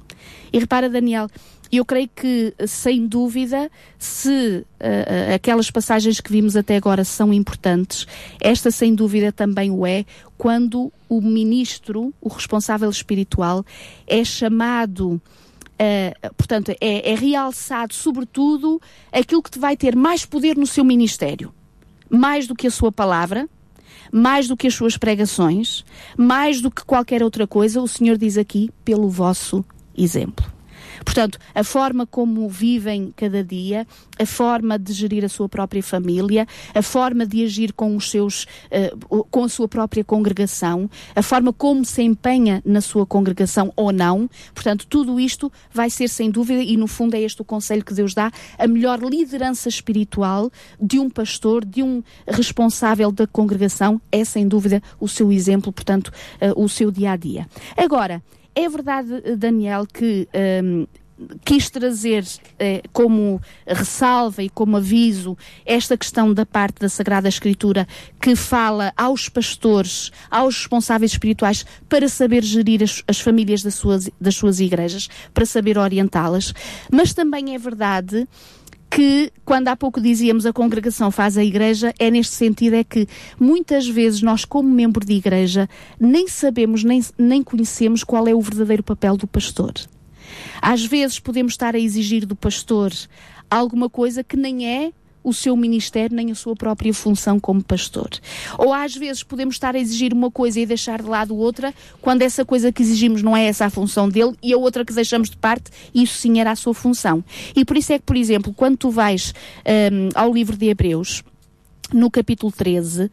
E 0.53 0.59
repara, 0.59 0.89
Daniel, 0.89 1.29
eu 1.73 1.85
creio 1.85 2.09
que, 2.15 2.55
sem 2.67 3.07
dúvida, 3.07 3.71
se 3.99 4.65
uh, 4.81 5.35
aquelas 5.35 5.71
passagens 5.71 6.21
que 6.21 6.31
vimos 6.31 6.57
até 6.57 6.77
agora 6.77 7.05
são 7.05 7.33
importantes, 7.33 8.07
esta, 8.41 8.71
sem 8.71 8.95
dúvida, 8.95 9.33
também 9.33 9.71
o 9.71 9.85
é 9.85 10.05
quando 10.39 10.93
o 11.09 11.21
ministro, 11.21 12.15
o 12.21 12.29
responsável 12.29 12.89
espiritual, 12.89 13.65
é 14.07 14.23
chamado 14.25 15.21
Uh, 15.77 16.35
portanto, 16.35 16.71
é, 16.81 17.13
é, 17.13 17.15
realçado, 17.15 17.93
sobretudo, 17.93 18.81
aquilo 19.13 19.43
que 19.43 19.59
vai 19.59 19.77
ter 19.77 19.95
mais 19.95 20.25
poder 20.25 20.57
no 20.57 20.67
seu 20.67 20.83
ministério. 20.83 21.53
Mais 22.09 22.47
do 22.47 22.55
que 22.55 22.67
a 22.67 22.71
sua 22.71 22.91
palavra, 22.91 23.47
mais 24.11 24.49
do 24.49 24.57
que 24.57 24.67
as 24.67 24.75
suas 24.75 24.97
pregações, 24.97 25.85
mais 26.17 26.63
do 26.63 26.71
que 26.71 26.85
qualquer 26.85 27.23
outra 27.23 27.47
coisa, 27.47 27.83
o 27.83 27.89
Senhor 27.89 28.17
diz 28.17 28.39
aqui, 28.39 28.71
pelo 28.85 29.09
vosso 29.11 29.65
exemplo. 29.97 30.56
Portanto, 31.05 31.39
a 31.55 31.65
forma 31.65 32.07
como 32.07 32.49
vivem 32.49 33.13
cada 33.17 33.43
dia, 33.43 33.87
a 34.19 34.27
forma 34.27 34.79
de 34.79 34.93
gerir 34.93 35.25
a 35.25 35.29
sua 35.29 35.49
própria 35.49 35.83
família, 35.83 36.47
a 36.75 36.83
forma 36.83 37.27
de 37.27 37.45
agir 37.45 37.73
com 37.73 37.97
os 37.97 38.11
seus, 38.11 38.47
uh, 39.11 39.25
com 39.31 39.45
a 39.45 39.49
sua 39.49 39.69
própria 39.69 40.05
congregação, 40.05 40.91
a 41.15 41.23
forma 41.23 41.53
como 41.53 41.85
se 41.85 42.03
empenha 42.03 42.63
na 42.65 42.81
sua 42.81 43.07
congregação 43.07 43.73
ou 43.77 43.93
não. 43.93 44.29
Portanto, 44.55 44.87
tudo 44.87 45.19
isto 45.21 45.51
vai 45.73 45.91
ser 45.91 46.09
sem 46.09 46.31
dúvida, 46.31 46.63
e 46.63 46.77
no 46.77 46.87
fundo 46.87 47.15
é 47.15 47.21
este 47.21 47.43
o 47.43 47.45
conselho 47.45 47.85
que 47.85 47.95
Deus 47.95 48.15
dá, 48.15 48.31
a 48.59 48.67
melhor 48.67 49.01
liderança 49.01 49.69
espiritual 49.69 50.51
de 50.81 50.99
um 50.99 51.11
pastor, 51.11 51.65
de 51.65 51.83
um 51.83 52.03
responsável 52.27 53.11
da 53.13 53.27
congregação, 53.27 54.01
é 54.11 54.25
sem 54.25 54.47
dúvida 54.47 54.83
o 55.01 55.09
seu 55.09 55.33
exemplo, 55.33 55.73
portanto, 55.73 56.09
uh, 56.41 56.63
o 56.63 56.69
seu 56.69 56.91
dia 56.91 57.13
a 57.13 57.17
dia. 57.17 57.47
Agora, 57.77 58.23
é 58.57 58.69
verdade, 58.71 59.37
Daniel, 59.37 59.87
que 59.87 60.27
um, 60.65 60.87
quis 61.45 61.69
trazer 61.71 62.25
eh, 62.59 62.83
como 62.93 63.41
ressalva 63.67 64.43
e 64.43 64.49
como 64.49 64.79
aviso 64.79 65.37
esta 65.65 65.97
questão 65.97 66.33
da 66.33 66.45
parte 66.45 66.81
da 66.81 66.89
Sagrada 66.89 67.29
Escritura 67.29 67.87
que 68.21 68.35
fala 68.35 68.93
aos 68.97 69.29
pastores, 69.29 70.11
aos 70.31 70.57
responsáveis 70.57 71.13
espirituais 71.13 71.65
para 71.89 72.09
saber 72.09 72.43
gerir 72.43 72.83
as, 72.83 73.03
as 73.07 73.21
famílias 73.21 73.63
das 73.63 73.75
suas, 73.75 74.11
das 74.21 74.37
suas 74.37 74.59
igrejas, 74.59 75.09
para 75.33 75.47
saber 75.47 75.79
orientá-las, 75.79 76.55
mas 76.91 77.15
também 77.15 77.55
é 77.55 77.59
verdade 77.59 78.27
que, 78.97 79.31
quando 79.45 79.69
há 79.69 79.77
pouco 79.77 80.01
dizíamos 80.01 80.47
a 80.47 80.55
congregação 80.55 81.11
faz 81.11 81.37
a 81.37 81.45
igreja, 81.45 81.93
é 81.99 82.11
neste 82.11 82.35
sentido 82.35 82.77
é 82.77 82.83
que 82.83 83.07
muitas 83.39 83.87
vezes 83.87 84.23
nós, 84.23 84.47
como 84.47 84.71
membro 84.71 85.05
de 85.05 85.13
igreja, 85.13 85.69
nem 86.01 86.27
sabemos, 86.27 86.83
nem, 86.83 87.05
nem 87.19 87.43
conhecemos 87.43 88.03
qual 88.03 88.27
é 88.27 88.35
o 88.35 88.41
verdadeiro 88.41 88.83
papel 88.83 89.19
do 89.19 89.27
pastor. 89.27 89.75
Às 90.63 90.87
vezes 90.87 91.21
podemos 91.21 91.53
estar 91.53 91.75
a 91.75 91.79
exigir 91.79 92.25
do 92.25 92.35
pastor 92.35 92.91
alguma 93.51 93.91
coisa 93.91 94.25
que 94.25 94.35
nem 94.35 94.67
é 94.67 94.93
o 95.27 95.35
seu 95.35 95.57
ministério 95.57 96.15
nem 96.15 96.31
a 96.31 96.37
sua 96.37 96.55
própria 96.55 96.95
função 96.95 97.41
como 97.41 97.61
pastor. 97.61 98.09
Ou 98.57 98.73
às 98.73 98.95
vezes 98.95 99.25
podemos 99.25 99.57
estar 99.57 99.75
a 99.75 99.79
exigir 99.79 100.13
uma 100.13 100.31
coisa 100.31 100.61
e 100.61 100.65
deixar 100.65 101.03
de 101.03 101.09
lado 101.09 101.37
outra, 101.37 101.75
quando 102.01 102.23
essa 102.23 102.45
coisa 102.45 102.71
que 102.71 102.81
exigimos 102.81 103.25
não 103.25 103.37
é 103.37 103.47
essa 103.47 103.67
a 103.67 103.71
função 103.71 104.09
dele 104.09 104.37
e 104.41 104.53
a 104.53 104.57
outra 104.57 104.85
que 104.85 104.93
deixamos 104.93 105.29
de 105.29 105.37
parte, 105.37 105.69
isso 105.93 106.15
sim 106.15 106.39
era 106.39 106.53
a 106.53 106.57
sua 106.57 106.73
função. 106.73 107.25
E 107.57 107.65
por 107.65 107.77
isso 107.77 107.93
é 107.93 107.99
que, 107.99 108.05
por 108.05 108.17
exemplo, 108.17 108.55
quando 108.55 108.77
tu 108.77 108.89
vais 108.89 109.35
um, 109.67 110.09
ao 110.15 110.33
livro 110.33 110.57
de 110.57 110.69
Hebreus, 110.69 111.25
no 111.93 112.11
capítulo 112.11 112.53
13, 112.53 113.11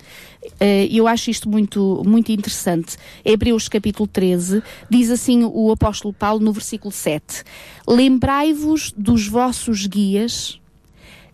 eh, 0.60 0.88
eu 0.92 1.08
acho 1.08 1.30
isto 1.30 1.48
muito, 1.48 2.02
muito 2.06 2.32
interessante. 2.32 2.98
Hebreus 3.24 3.68
capítulo 3.68 4.08
13, 4.08 4.64
diz 4.90 5.12
assim 5.12 5.44
o 5.44 5.72
apóstolo 5.72 6.14
Paulo 6.14 6.44
no 6.44 6.52
versículo 6.52 6.92
7: 6.92 7.44
Lembrai-vos 7.88 8.92
dos 8.98 9.28
vossos 9.28 9.86
guias 9.86 10.60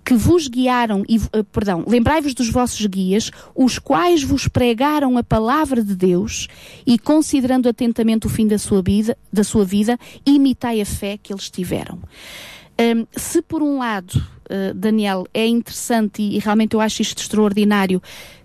que 0.04 0.14
vos 0.14 0.48
guiaram, 0.48 1.04
e, 1.08 1.18
uh, 1.18 1.44
perdão, 1.52 1.84
lembrai-vos 1.88 2.34
dos 2.34 2.50
vossos 2.50 2.86
guias, 2.86 3.32
os 3.56 3.78
quais 3.78 4.24
vos 4.24 4.48
pregaram 4.48 5.18
a 5.18 5.24
palavra 5.24 5.84
de 5.84 5.96
Deus, 5.96 6.48
e 6.86 6.98
considerando 6.98 7.70
atentamente 7.70 8.26
o 8.26 8.30
fim 8.30 8.48
da 8.48 8.58
sua 8.58 8.82
vida, 8.82 9.18
da 9.32 9.44
sua 9.44 9.64
vida 9.64 9.98
imitai 10.26 10.82
a 10.82 10.86
fé 10.86 11.18
que 11.22 11.32
eles 11.32 11.50
tiveram. 11.50 12.00
Um, 12.80 13.06
se 13.16 13.42
por 13.42 13.62
um 13.62 13.78
lado, 13.78 14.16
uh, 14.16 14.74
Daniel, 14.74 15.28
é 15.34 15.46
interessante 15.46 16.22
e, 16.22 16.38
e 16.38 16.40
realmente 16.40 16.74
eu 16.74 16.82
acho 16.82 17.02
isto 17.02 17.22
extraordinário 17.22 18.02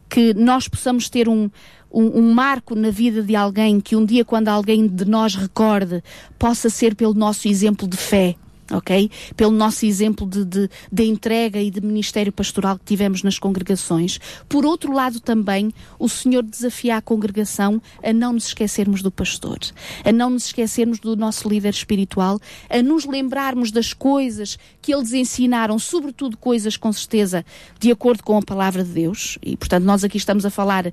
que 0.08 0.34
nós 0.34 0.68
possamos 0.68 1.08
ter 1.08 1.28
um, 1.28 1.50
um, 1.90 2.18
um, 2.18 2.34
marco 2.34 2.74
na 2.74 2.90
vida 2.90 3.22
de 3.22 3.36
alguém 3.36 3.80
que 3.80 3.96
um 3.96 4.04
dia, 4.04 4.24
quando 4.24 4.48
alguém 4.48 4.86
de 4.86 5.04
nós 5.04 5.34
recorde, 5.34 6.02
possa 6.38 6.68
ser 6.68 6.94
pelo 6.94 7.14
nosso 7.14 7.48
exemplo 7.48 7.86
de 7.86 7.96
fé, 7.96 8.34
ok? 8.70 9.10
Pelo 9.36 9.52
nosso 9.52 9.84
exemplo 9.86 10.26
de, 10.26 10.44
de, 10.44 10.70
de, 10.90 11.04
entrega 11.04 11.60
e 11.60 11.70
de 11.70 11.80
ministério 11.80 12.32
pastoral 12.32 12.78
que 12.78 12.84
tivemos 12.84 13.22
nas 13.22 13.38
congregações. 13.38 14.18
Por 14.48 14.64
outro 14.64 14.92
lado, 14.92 15.20
também, 15.20 15.72
o 15.98 16.08
Senhor 16.08 16.42
desafia 16.42 16.96
a 16.96 17.02
congregação 17.02 17.80
a 18.02 18.12
não 18.12 18.32
nos 18.32 18.46
esquecermos 18.46 19.02
do 19.02 19.10
pastor, 19.10 19.58
a 20.04 20.12
não 20.12 20.30
nos 20.30 20.46
esquecermos 20.46 20.98
do 20.98 21.16
nosso 21.16 21.48
líder 21.48 21.70
espiritual, 21.70 22.40
a 22.70 22.82
nos 22.82 23.04
lembrarmos 23.04 23.70
das 23.70 23.92
coisas 23.92 24.58
que 24.80 24.94
eles 24.94 25.12
ensinaram, 25.12 25.78
sobretudo 25.78 26.36
coisas, 26.36 26.76
com 26.76 26.92
certeza, 26.92 27.44
de 27.78 27.90
acordo 27.90 28.22
com 28.22 28.36
a 28.36 28.42
palavra 28.42 28.84
de 28.84 28.90
Deus. 28.90 29.38
E, 29.42 29.56
portanto, 29.56 29.84
nós 29.84 30.04
aqui 30.04 30.16
estamos 30.16 30.44
a 30.44 30.50
falar 30.50 30.86
uh, 30.86 30.92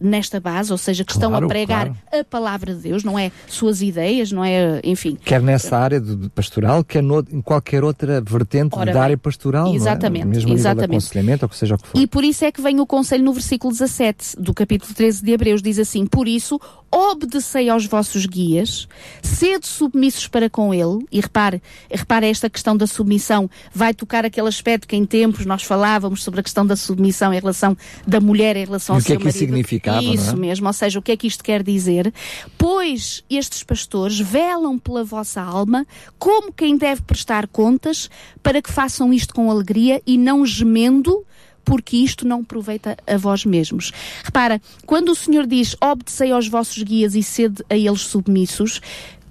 nesta 0.00 0.40
base, 0.40 0.72
ou 0.72 0.78
seja, 0.78 1.04
que 1.04 1.12
estão 1.12 1.34
a 1.34 1.46
pregar 1.46 1.86
claro. 1.86 2.20
a 2.20 2.24
palavra 2.24 2.74
de 2.74 2.80
Deus, 2.80 3.04
não 3.04 3.18
é 3.18 3.30
suas 3.46 3.82
ideias, 3.82 4.32
não 4.32 4.44
é, 4.44 4.80
enfim. 4.84 5.16
Quer 5.24 5.42
nessa 5.42 5.76
área 5.76 6.00
de 6.00 6.28
pastoral, 6.30 6.84
quer 6.84 7.02
no, 7.06 7.24
em 7.30 7.40
qualquer 7.40 7.84
outra 7.84 8.20
vertente 8.20 8.76
Ora, 8.76 8.92
da 8.92 9.02
área 9.02 9.16
pastoral, 9.16 9.74
exatamente, 9.74 10.24
não 10.24 10.32
é? 10.32 10.34
Mesmo 10.34 10.52
exatamente. 10.52 10.90
aconselhamento, 10.90 11.46
ou 11.46 11.52
seja 11.52 11.74
o 11.74 11.78
que 11.78 11.88
for. 11.88 11.98
E 11.98 12.06
por 12.06 12.24
isso 12.24 12.44
é 12.44 12.52
que 12.52 12.60
vem 12.60 12.80
o 12.80 12.86
conselho 12.86 13.24
no 13.24 13.32
versículo 13.32 13.72
17 13.72 14.36
do 14.38 14.52
capítulo 14.52 14.92
13 14.92 15.24
de 15.24 15.30
Hebreus, 15.32 15.62
diz 15.62 15.78
assim, 15.78 16.06
por 16.06 16.28
isso, 16.28 16.60
obedecei 16.90 17.68
aos 17.68 17.86
vossos 17.86 18.26
guias, 18.26 18.88
sede 19.22 19.66
submissos 19.66 20.28
para 20.28 20.48
com 20.48 20.72
ele, 20.72 21.04
e 21.10 21.20
repare, 21.20 21.62
repare 21.90 22.26
esta 22.26 22.48
questão 22.48 22.76
da 22.76 22.86
submissão, 22.86 23.50
vai 23.72 23.92
tocar 23.92 24.24
aquele 24.24 24.48
aspecto 24.48 24.88
que 24.88 24.96
em 24.96 25.04
tempos 25.04 25.46
nós 25.46 25.62
falávamos 25.62 26.22
sobre 26.22 26.40
a 26.40 26.42
questão 26.42 26.66
da 26.66 26.76
submissão 26.76 27.32
em 27.32 27.40
relação 27.40 27.76
da 28.06 28.20
mulher 28.20 28.56
em 28.56 28.64
relação 28.64 28.96
e 28.96 28.98
ao 28.98 29.00
seu 29.00 29.14
marido. 29.14 29.20
O 29.20 29.22
que 29.22 29.28
é 29.28 29.32
que 29.32 29.36
isso 29.36 29.38
significava, 29.38 30.02
Isso 30.02 30.30
é? 30.30 30.36
mesmo, 30.36 30.66
ou 30.66 30.72
seja, 30.72 30.98
o 30.98 31.02
que 31.02 31.12
é 31.12 31.16
que 31.16 31.26
isto 31.26 31.44
quer 31.44 31.62
dizer? 31.62 32.12
Pois 32.56 33.24
estes 33.28 33.62
pastores 33.62 34.18
velam 34.18 34.78
pela 34.78 35.04
vossa 35.04 35.42
alma 35.42 35.86
como 36.18 36.52
quem 36.52 36.76
deve 36.76 36.95
prestar 37.02 37.46
contas 37.48 38.10
para 38.42 38.60
que 38.62 38.72
façam 38.72 39.12
isto 39.12 39.34
com 39.34 39.50
alegria 39.50 40.02
e 40.06 40.16
não 40.16 40.44
gemendo 40.44 41.24
porque 41.64 41.96
isto 41.96 42.26
não 42.26 42.42
aproveita 42.42 42.96
a 43.06 43.16
vós 43.16 43.44
mesmos. 43.44 43.92
Repara, 44.22 44.62
quando 44.86 45.10
o 45.10 45.16
Senhor 45.16 45.46
diz 45.46 45.76
obedecei 45.82 46.30
aos 46.30 46.46
vossos 46.46 46.80
guias 46.82 47.16
e 47.16 47.22
sede 47.24 47.64
a 47.68 47.76
eles 47.76 48.02
submissos, 48.02 48.80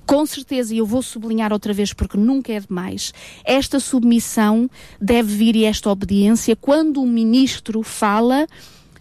com 0.05 0.25
certeza, 0.25 0.73
e 0.73 0.77
eu 0.77 0.85
vou 0.85 1.01
sublinhar 1.01 1.51
outra 1.51 1.73
vez 1.73 1.93
porque 1.93 2.17
nunca 2.17 2.53
é 2.53 2.59
demais, 2.59 3.13
esta 3.43 3.79
submissão 3.79 4.69
deve 5.01 5.35
vir 5.35 5.55
e 5.55 5.63
esta 5.63 5.89
obediência 5.89 6.55
quando 6.55 7.01
o 7.01 7.07
ministro 7.07 7.81
fala 7.81 8.45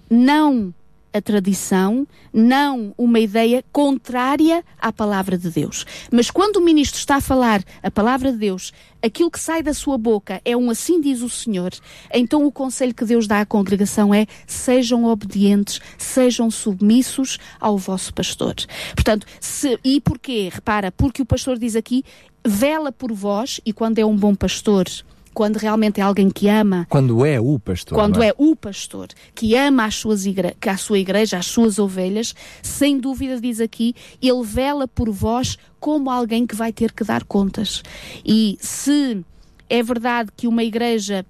não 0.09 0.73
a 1.15 1.23
tradição, 1.23 2.07
não 2.33 2.93
uma 2.99 3.21
ideia 3.21 3.65
contrária 3.71 4.65
à 4.81 4.93
palavra 4.93 5.39
de 5.39 5.49
Deus. 5.49 5.87
Mas 6.11 6.29
quando 6.29 6.57
o 6.57 6.61
ministro 6.61 6.99
está 6.99 7.17
a 7.17 7.21
falar 7.21 7.63
a 7.81 7.91
palavra 7.91 8.33
de 8.33 8.39
Deus, 8.39 8.73
aquilo 9.01 9.31
que 9.31 9.39
sai 9.39 9.63
da 9.63 9.73
sua 9.73 9.97
boca 9.97 10.43
é 10.45 10.57
um 10.57 10.69
assim 10.69 11.01
diz 11.01 11.23
o 11.23 11.29
Senhor, 11.29 11.73
então 12.13 12.45
o 12.45 12.51
conselho 12.51 12.93
que 12.93 13.05
Deus 13.05 13.29
dá 13.29 13.41
à 13.41 13.47
congregação 13.47 14.13
é 14.13 14.27
sejam 14.45 15.05
obedientes, 15.05 15.81
sejam 15.97 16.51
submissos 16.51 17.39
ao 17.61 17.79
vosso 17.79 18.13
pastor. 18.13 18.57
Portanto, 18.97 19.25
se, 19.41 19.79
e 19.85 20.01
porquê? 20.01 20.51
Repara, 20.53 20.91
porque 20.91 21.23
o 21.23 21.27
pastor 21.27 21.57
diz 21.57 21.77
aqui, 21.77 22.03
vela 22.45 22.91
por 22.91 23.13
vós, 23.13 23.61
e 23.65 23.73
quando 23.73 24.01
é 24.01 24.05
um 24.05 24.17
bom 24.17 24.35
pastor, 24.35 24.87
quando 25.35 25.57
realmente 25.57 26.01
é 26.01 26.05
alguém 26.05 26.31
que 26.31 26.49
ama. 26.49 26.87
Quando 26.89 27.27
é 27.27 27.41
o 27.41 27.59
pastor. 27.59 27.99
Quando 27.99 28.23
é? 28.23 28.29
é? 28.29 28.35
o 28.39 28.55
pastor, 28.55 29.09
que 29.35 29.55
ama 29.57 29.85
as 29.85 29.97
suas 29.97 30.25
igre... 30.25 30.57
a 30.65 30.77
sua 30.77 30.99
igreja, 30.99 31.37
as 31.37 31.47
suas 31.47 31.79
ovelhas, 31.79 32.35
sem 32.63 32.99
dúvida, 32.99 33.41
diz 33.41 33.61
aqui, 33.61 33.95
ele 34.23 34.43
vela 34.45 34.87
por 34.87 35.11
vós 35.11 35.59
como 35.81 36.11
alguém 36.11 36.47
que 36.47 36.55
vai 36.55 36.73
ter 36.73 36.93
que 36.93 37.05
dar 37.05 37.25
contas. 37.25 37.83
E 38.25 38.57
se 38.61 39.25
é 39.69 39.83
verdade 39.83 40.31
que 40.37 40.47
uma 40.47 40.63
igreja 40.63 41.27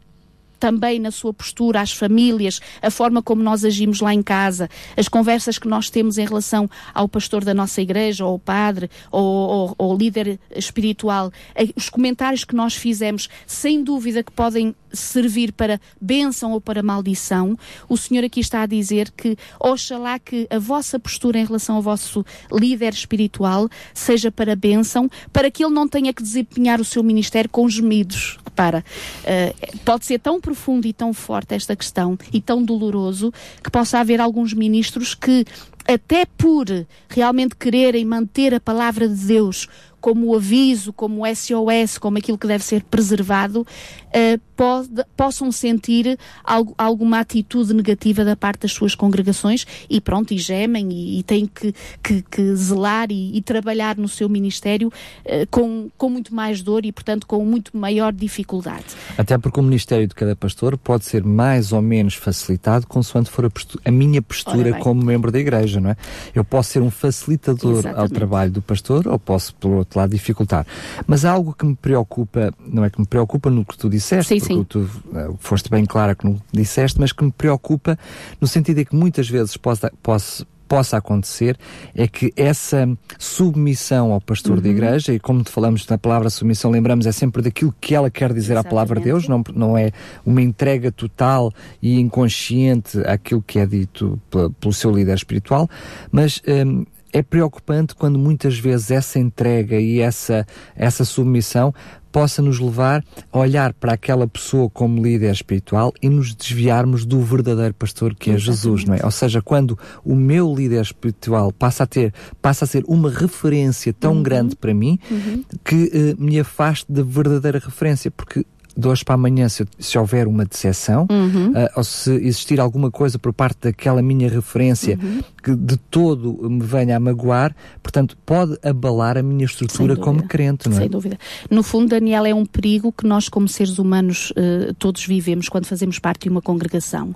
também 0.64 0.98
na 0.98 1.10
sua 1.10 1.34
postura, 1.34 1.82
as 1.82 1.92
famílias, 1.92 2.58
a 2.80 2.90
forma 2.90 3.22
como 3.22 3.42
nós 3.42 3.66
agimos 3.66 4.00
lá 4.00 4.14
em 4.14 4.22
casa, 4.22 4.70
as 4.96 5.08
conversas 5.08 5.58
que 5.58 5.68
nós 5.68 5.90
temos 5.90 6.16
em 6.16 6.24
relação 6.24 6.70
ao 6.94 7.06
pastor 7.06 7.44
da 7.44 7.52
nossa 7.52 7.82
igreja, 7.82 8.24
ou 8.24 8.30
ao 8.30 8.38
padre, 8.38 8.88
ou 9.12 9.76
ao 9.76 9.94
líder 9.94 10.40
espiritual, 10.56 11.30
os 11.76 11.90
comentários 11.90 12.44
que 12.44 12.56
nós 12.56 12.74
fizemos, 12.74 13.28
sem 13.46 13.84
dúvida 13.84 14.22
que 14.22 14.32
podem 14.32 14.74
servir 14.90 15.52
para 15.52 15.78
bênção 16.00 16.52
ou 16.52 16.62
para 16.62 16.82
maldição, 16.82 17.58
o 17.86 17.96
Senhor 17.98 18.24
aqui 18.24 18.40
está 18.40 18.62
a 18.62 18.66
dizer 18.66 19.10
que 19.10 19.36
oxalá 19.60 20.18
que 20.18 20.46
a 20.48 20.58
vossa 20.58 20.98
postura 20.98 21.38
em 21.38 21.44
relação 21.44 21.76
ao 21.76 21.82
vosso 21.82 22.24
líder 22.50 22.94
espiritual 22.94 23.68
seja 23.92 24.30
para 24.32 24.56
bênção, 24.56 25.10
para 25.30 25.50
que 25.50 25.62
ele 25.62 25.74
não 25.74 25.86
tenha 25.86 26.12
que 26.12 26.22
desempenhar 26.22 26.80
o 26.80 26.84
seu 26.84 27.02
ministério 27.02 27.50
com 27.50 27.68
gemidos. 27.68 28.38
Para, 28.54 28.84
uh, 29.24 29.78
pode 29.84 30.06
ser 30.06 30.20
tão 30.20 30.40
profundo 30.40 30.53
e 30.84 30.92
tão 30.92 31.12
forte 31.12 31.54
esta 31.54 31.76
questão 31.76 32.18
e 32.32 32.40
tão 32.40 32.62
doloroso 32.62 33.32
que 33.62 33.70
possa 33.70 33.98
haver 33.98 34.20
alguns 34.20 34.52
ministros 34.52 35.14
que 35.14 35.44
até 35.86 36.24
por 36.24 36.66
realmente 37.08 37.54
quererem 37.56 38.04
manter 38.04 38.54
a 38.54 38.60
palavra 38.60 39.08
de 39.08 39.26
Deus 39.26 39.68
como 40.00 40.26
o 40.26 40.36
aviso, 40.36 40.92
como 40.92 41.24
o 41.24 41.34
SOS, 41.34 41.96
como 41.96 42.18
aquilo 42.18 42.36
que 42.36 42.46
deve 42.46 42.62
ser 42.62 42.82
preservado, 42.84 43.66
uh, 44.14 44.40
pode, 44.56 44.88
possam 45.16 45.50
sentir 45.50 46.18
algo, 46.42 46.74
alguma 46.78 47.20
atitude 47.20 47.74
negativa 47.74 48.24
da 48.24 48.36
parte 48.36 48.62
das 48.62 48.72
suas 48.72 48.94
congregações 48.94 49.66
e 49.90 50.00
pronto, 50.00 50.32
e 50.32 50.38
gemem 50.38 50.92
e, 50.92 51.18
e 51.18 51.22
têm 51.22 51.46
que, 51.46 51.74
que, 52.02 52.22
que 52.22 52.54
zelar 52.54 53.10
e, 53.10 53.36
e, 53.36 53.42
trabalhar 53.42 53.96
no 53.96 54.08
seu 54.08 54.28
ministério 54.28 54.88
uh, 54.88 55.46
com, 55.50 55.90
com 55.98 56.08
muito 56.08 56.34
mais 56.34 56.62
dor 56.62 56.84
e, 56.84 56.92
portanto, 56.92 57.26
com 57.26 57.44
muito 57.44 57.76
maior 57.76 58.12
dificuldade. 58.12 58.84
Até 59.18 59.36
porque 59.36 59.58
o 59.58 59.62
ministério 59.62 60.06
de 60.06 60.14
cada 60.14 60.36
pastor 60.36 60.78
pode 60.78 61.04
ser 61.04 61.24
mais 61.24 61.72
ou 61.72 61.82
menos 61.82 62.14
facilitado 62.14 62.86
consoante 62.86 63.30
for 63.30 63.44
a, 63.44 63.50
postura, 63.50 63.82
a 63.84 63.90
minha 63.90 64.22
postura 64.22 64.74
como 64.78 65.04
membro 65.04 65.32
da 65.32 65.38
igreja, 65.38 65.80
não 65.80 65.90
é? 65.90 65.96
Eu 66.34 66.44
posso 66.44 66.70
ser 66.70 66.82
um 66.82 66.90
facilitador 66.90 67.78
Exatamente. 67.78 68.00
ao 68.00 68.08
trabalho 68.08 68.50
do 68.50 68.62
pastor 68.62 69.08
ou 69.08 69.18
posso, 69.18 69.54
por 69.56 69.70
outro 69.72 69.98
lado, 69.98 70.10
dificultar. 70.10 70.66
Mas 71.06 71.24
há 71.24 71.32
algo 71.32 71.54
que 71.54 71.64
me 71.64 71.74
preocupa, 71.74 72.52
não 72.66 72.84
é 72.84 72.90
que 72.90 73.00
me 73.00 73.06
preocupa 73.06 73.50
no 73.50 73.64
que 73.64 73.76
tu 73.76 73.88
disseste, 73.88 74.03
sim, 74.04 74.38
porque 74.38 74.40
sim. 74.40 74.64
tu 74.64 74.80
uh, 74.80 75.36
foste 75.38 75.70
bem 75.70 75.84
clara 75.84 76.14
que 76.14 76.24
não 76.24 76.40
disseste, 76.52 77.00
mas 77.00 77.12
que 77.12 77.24
me 77.24 77.32
preocupa 77.32 77.98
no 78.40 78.46
sentido 78.46 78.76
de 78.76 78.84
que 78.84 78.94
muitas 78.94 79.28
vezes 79.28 79.56
possa, 79.56 79.90
possa, 80.02 80.46
possa 80.68 80.96
acontecer 80.96 81.56
é 81.94 82.06
que 82.06 82.32
essa 82.36 82.88
submissão 83.18 84.12
ao 84.12 84.20
pastor 84.20 84.56
uhum. 84.56 84.62
da 84.62 84.68
igreja, 84.68 85.12
e 85.12 85.18
como 85.18 85.42
te 85.42 85.50
falamos 85.50 85.86
na 85.86 85.98
palavra 85.98 86.30
submissão, 86.30 86.70
lembramos, 86.70 87.06
é 87.06 87.12
sempre 87.12 87.42
daquilo 87.42 87.74
que 87.80 87.94
ela 87.94 88.10
quer 88.10 88.32
dizer 88.32 88.54
Exatamente. 88.54 88.66
à 88.66 88.70
palavra 88.70 88.98
de 88.98 89.04
Deus, 89.04 89.28
não, 89.28 89.42
não 89.54 89.78
é 89.78 89.90
uma 90.24 90.42
entrega 90.42 90.90
total 90.90 91.52
e 91.80 92.00
inconsciente 92.00 92.98
àquilo 93.06 93.42
que 93.42 93.58
é 93.58 93.66
dito 93.66 94.20
pelo 94.60 94.72
seu 94.72 94.90
líder 94.90 95.14
espiritual, 95.14 95.68
mas 96.10 96.42
um, 96.46 96.84
é 97.14 97.22
preocupante 97.22 97.94
quando 97.94 98.18
muitas 98.18 98.58
vezes 98.58 98.90
essa 98.90 99.20
entrega 99.20 99.78
e 99.78 100.00
essa, 100.00 100.44
essa 100.74 101.04
submissão 101.04 101.72
possa 102.10 102.42
nos 102.42 102.58
levar 102.58 103.04
a 103.32 103.38
olhar 103.38 103.72
para 103.72 103.92
aquela 103.92 104.26
pessoa 104.26 104.68
como 104.68 105.02
líder 105.02 105.32
espiritual 105.32 105.92
e 106.02 106.08
nos 106.08 106.34
desviarmos 106.34 107.04
do 107.04 107.20
verdadeiro 107.20 107.74
pastor 107.74 108.14
que 108.14 108.30
é 108.30 108.34
Exatamente. 108.34 108.62
Jesus, 108.62 108.84
não 108.84 108.94
é? 108.94 109.00
Ou 109.04 109.10
seja, 109.12 109.40
quando 109.40 109.78
o 110.04 110.16
meu 110.16 110.52
líder 110.52 110.82
espiritual 110.82 111.52
passa 111.52 111.84
a 111.84 111.86
ter, 111.86 112.12
passa 112.42 112.64
a 112.64 112.68
ser 112.68 112.84
uma 112.88 113.10
referência 113.10 113.92
tão 113.92 114.14
uhum. 114.14 114.22
grande 114.22 114.56
para 114.56 114.74
mim 114.74 114.98
uhum. 115.08 115.44
que 115.64 115.84
uh, 116.18 116.22
me 116.22 116.38
afaste 116.38 116.90
da 116.90 117.02
verdadeira 117.02 117.60
referência, 117.60 118.10
porque 118.10 118.44
de 118.76 118.88
hoje 118.88 119.04
para 119.04 119.14
amanhã, 119.14 119.48
se, 119.48 119.64
se 119.78 119.98
houver 119.98 120.26
uma 120.26 120.44
decepção, 120.44 121.06
uhum. 121.10 121.50
uh, 121.50 121.68
ou 121.76 121.84
se 121.84 122.10
existir 122.12 122.60
alguma 122.60 122.90
coisa 122.90 123.18
por 123.18 123.32
parte 123.32 123.58
daquela 123.62 124.02
minha 124.02 124.28
referência 124.28 124.98
uhum. 125.00 125.20
que 125.42 125.54
de 125.54 125.76
todo 125.76 126.48
me 126.48 126.62
venha 126.62 126.96
a 126.96 127.00
magoar, 127.00 127.54
portanto, 127.82 128.16
pode 128.24 128.58
abalar 128.62 129.16
a 129.16 129.22
minha 129.22 129.44
estrutura 129.44 129.96
como 129.96 130.26
crente, 130.26 130.68
não 130.68 130.76
é? 130.76 130.80
Sem 130.80 130.88
dúvida. 130.88 131.18
No 131.50 131.62
fundo, 131.62 131.88
Daniel, 131.88 132.26
é 132.26 132.34
um 132.34 132.44
perigo 132.44 132.92
que 132.92 133.06
nós, 133.06 133.28
como 133.28 133.48
seres 133.48 133.78
humanos, 133.78 134.32
uh, 134.32 134.74
todos 134.78 135.06
vivemos 135.06 135.48
quando 135.48 135.66
fazemos 135.66 135.98
parte 135.98 136.24
de 136.24 136.30
uma 136.30 136.42
congregação. 136.42 137.14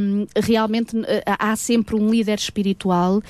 Um, 0.00 0.26
realmente, 0.36 0.96
uh, 0.96 1.04
há 1.26 1.56
sempre 1.56 1.96
um 1.96 2.10
líder 2.10 2.38
espiritual 2.38 3.20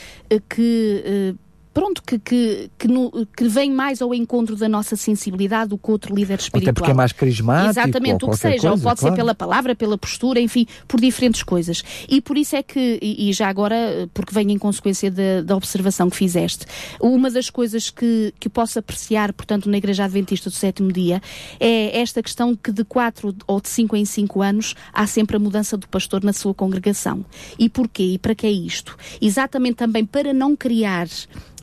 que 0.48 1.34
pronto, 1.78 2.02
que, 2.02 2.18
que, 2.18 2.70
que, 2.76 2.88
no, 2.88 3.24
que, 3.36 3.46
vem 3.46 3.70
mais 3.70 4.02
ao 4.02 4.12
encontro 4.12 4.56
da 4.56 4.68
nossa 4.68 4.96
sensibilidade 4.96 5.70
do 5.70 5.78
que 5.78 5.88
outro 5.92 6.12
líder 6.12 6.40
espiritual. 6.40 6.62
Até 6.62 6.72
porque 6.72 6.90
é 6.90 6.94
mais 6.94 7.12
carismático. 7.12 7.70
Exatamente, 7.70 8.24
o 8.24 8.30
que 8.30 8.36
seja, 8.36 8.68
coisa, 8.68 8.70
ou 8.70 8.78
pode 8.80 9.00
claro. 9.00 9.14
ser 9.14 9.16
pela 9.16 9.32
palavra, 9.32 9.76
pela 9.76 9.96
postura, 9.96 10.40
enfim, 10.40 10.66
por 10.88 11.00
diferentes 11.00 11.44
coisas. 11.44 11.84
E 12.08 12.20
por 12.20 12.36
isso 12.36 12.56
é 12.56 12.64
que, 12.64 12.98
e, 13.00 13.30
e 13.30 13.32
já 13.32 13.48
agora, 13.48 14.08
porque 14.12 14.34
vem 14.34 14.50
em 14.50 14.58
consequência 14.58 15.08
da, 15.08 15.42
da 15.44 15.56
observação 15.56 16.10
que 16.10 16.16
fizeste, 16.16 16.66
uma 17.00 17.30
das 17.30 17.48
coisas 17.48 17.90
que, 17.90 18.34
que 18.40 18.48
posso 18.48 18.80
apreciar, 18.80 19.32
portanto, 19.32 19.70
na 19.70 19.78
Igreja 19.78 20.02
Adventista 20.02 20.50
do 20.50 20.56
Sétimo 20.56 20.92
Dia, 20.92 21.22
é 21.60 22.00
esta 22.00 22.20
questão 22.20 22.56
que 22.56 22.72
de 22.72 22.82
quatro 22.82 23.32
ou 23.46 23.60
de 23.60 23.68
cinco 23.68 23.94
em 23.94 24.04
cinco 24.04 24.42
anos 24.42 24.74
há 24.92 25.06
sempre 25.06 25.36
a 25.36 25.38
mudança 25.38 25.76
do 25.76 25.86
pastor 25.88 26.24
na 26.24 26.32
sua 26.32 26.52
congregação. 26.52 27.24
E 27.56 27.68
porquê? 27.68 28.14
E 28.14 28.18
para 28.18 28.34
que 28.34 28.48
é 28.48 28.50
isto? 28.50 28.96
Exatamente 29.20 29.76
também 29.76 30.04
para 30.04 30.32
não 30.32 30.56
criar 30.56 31.06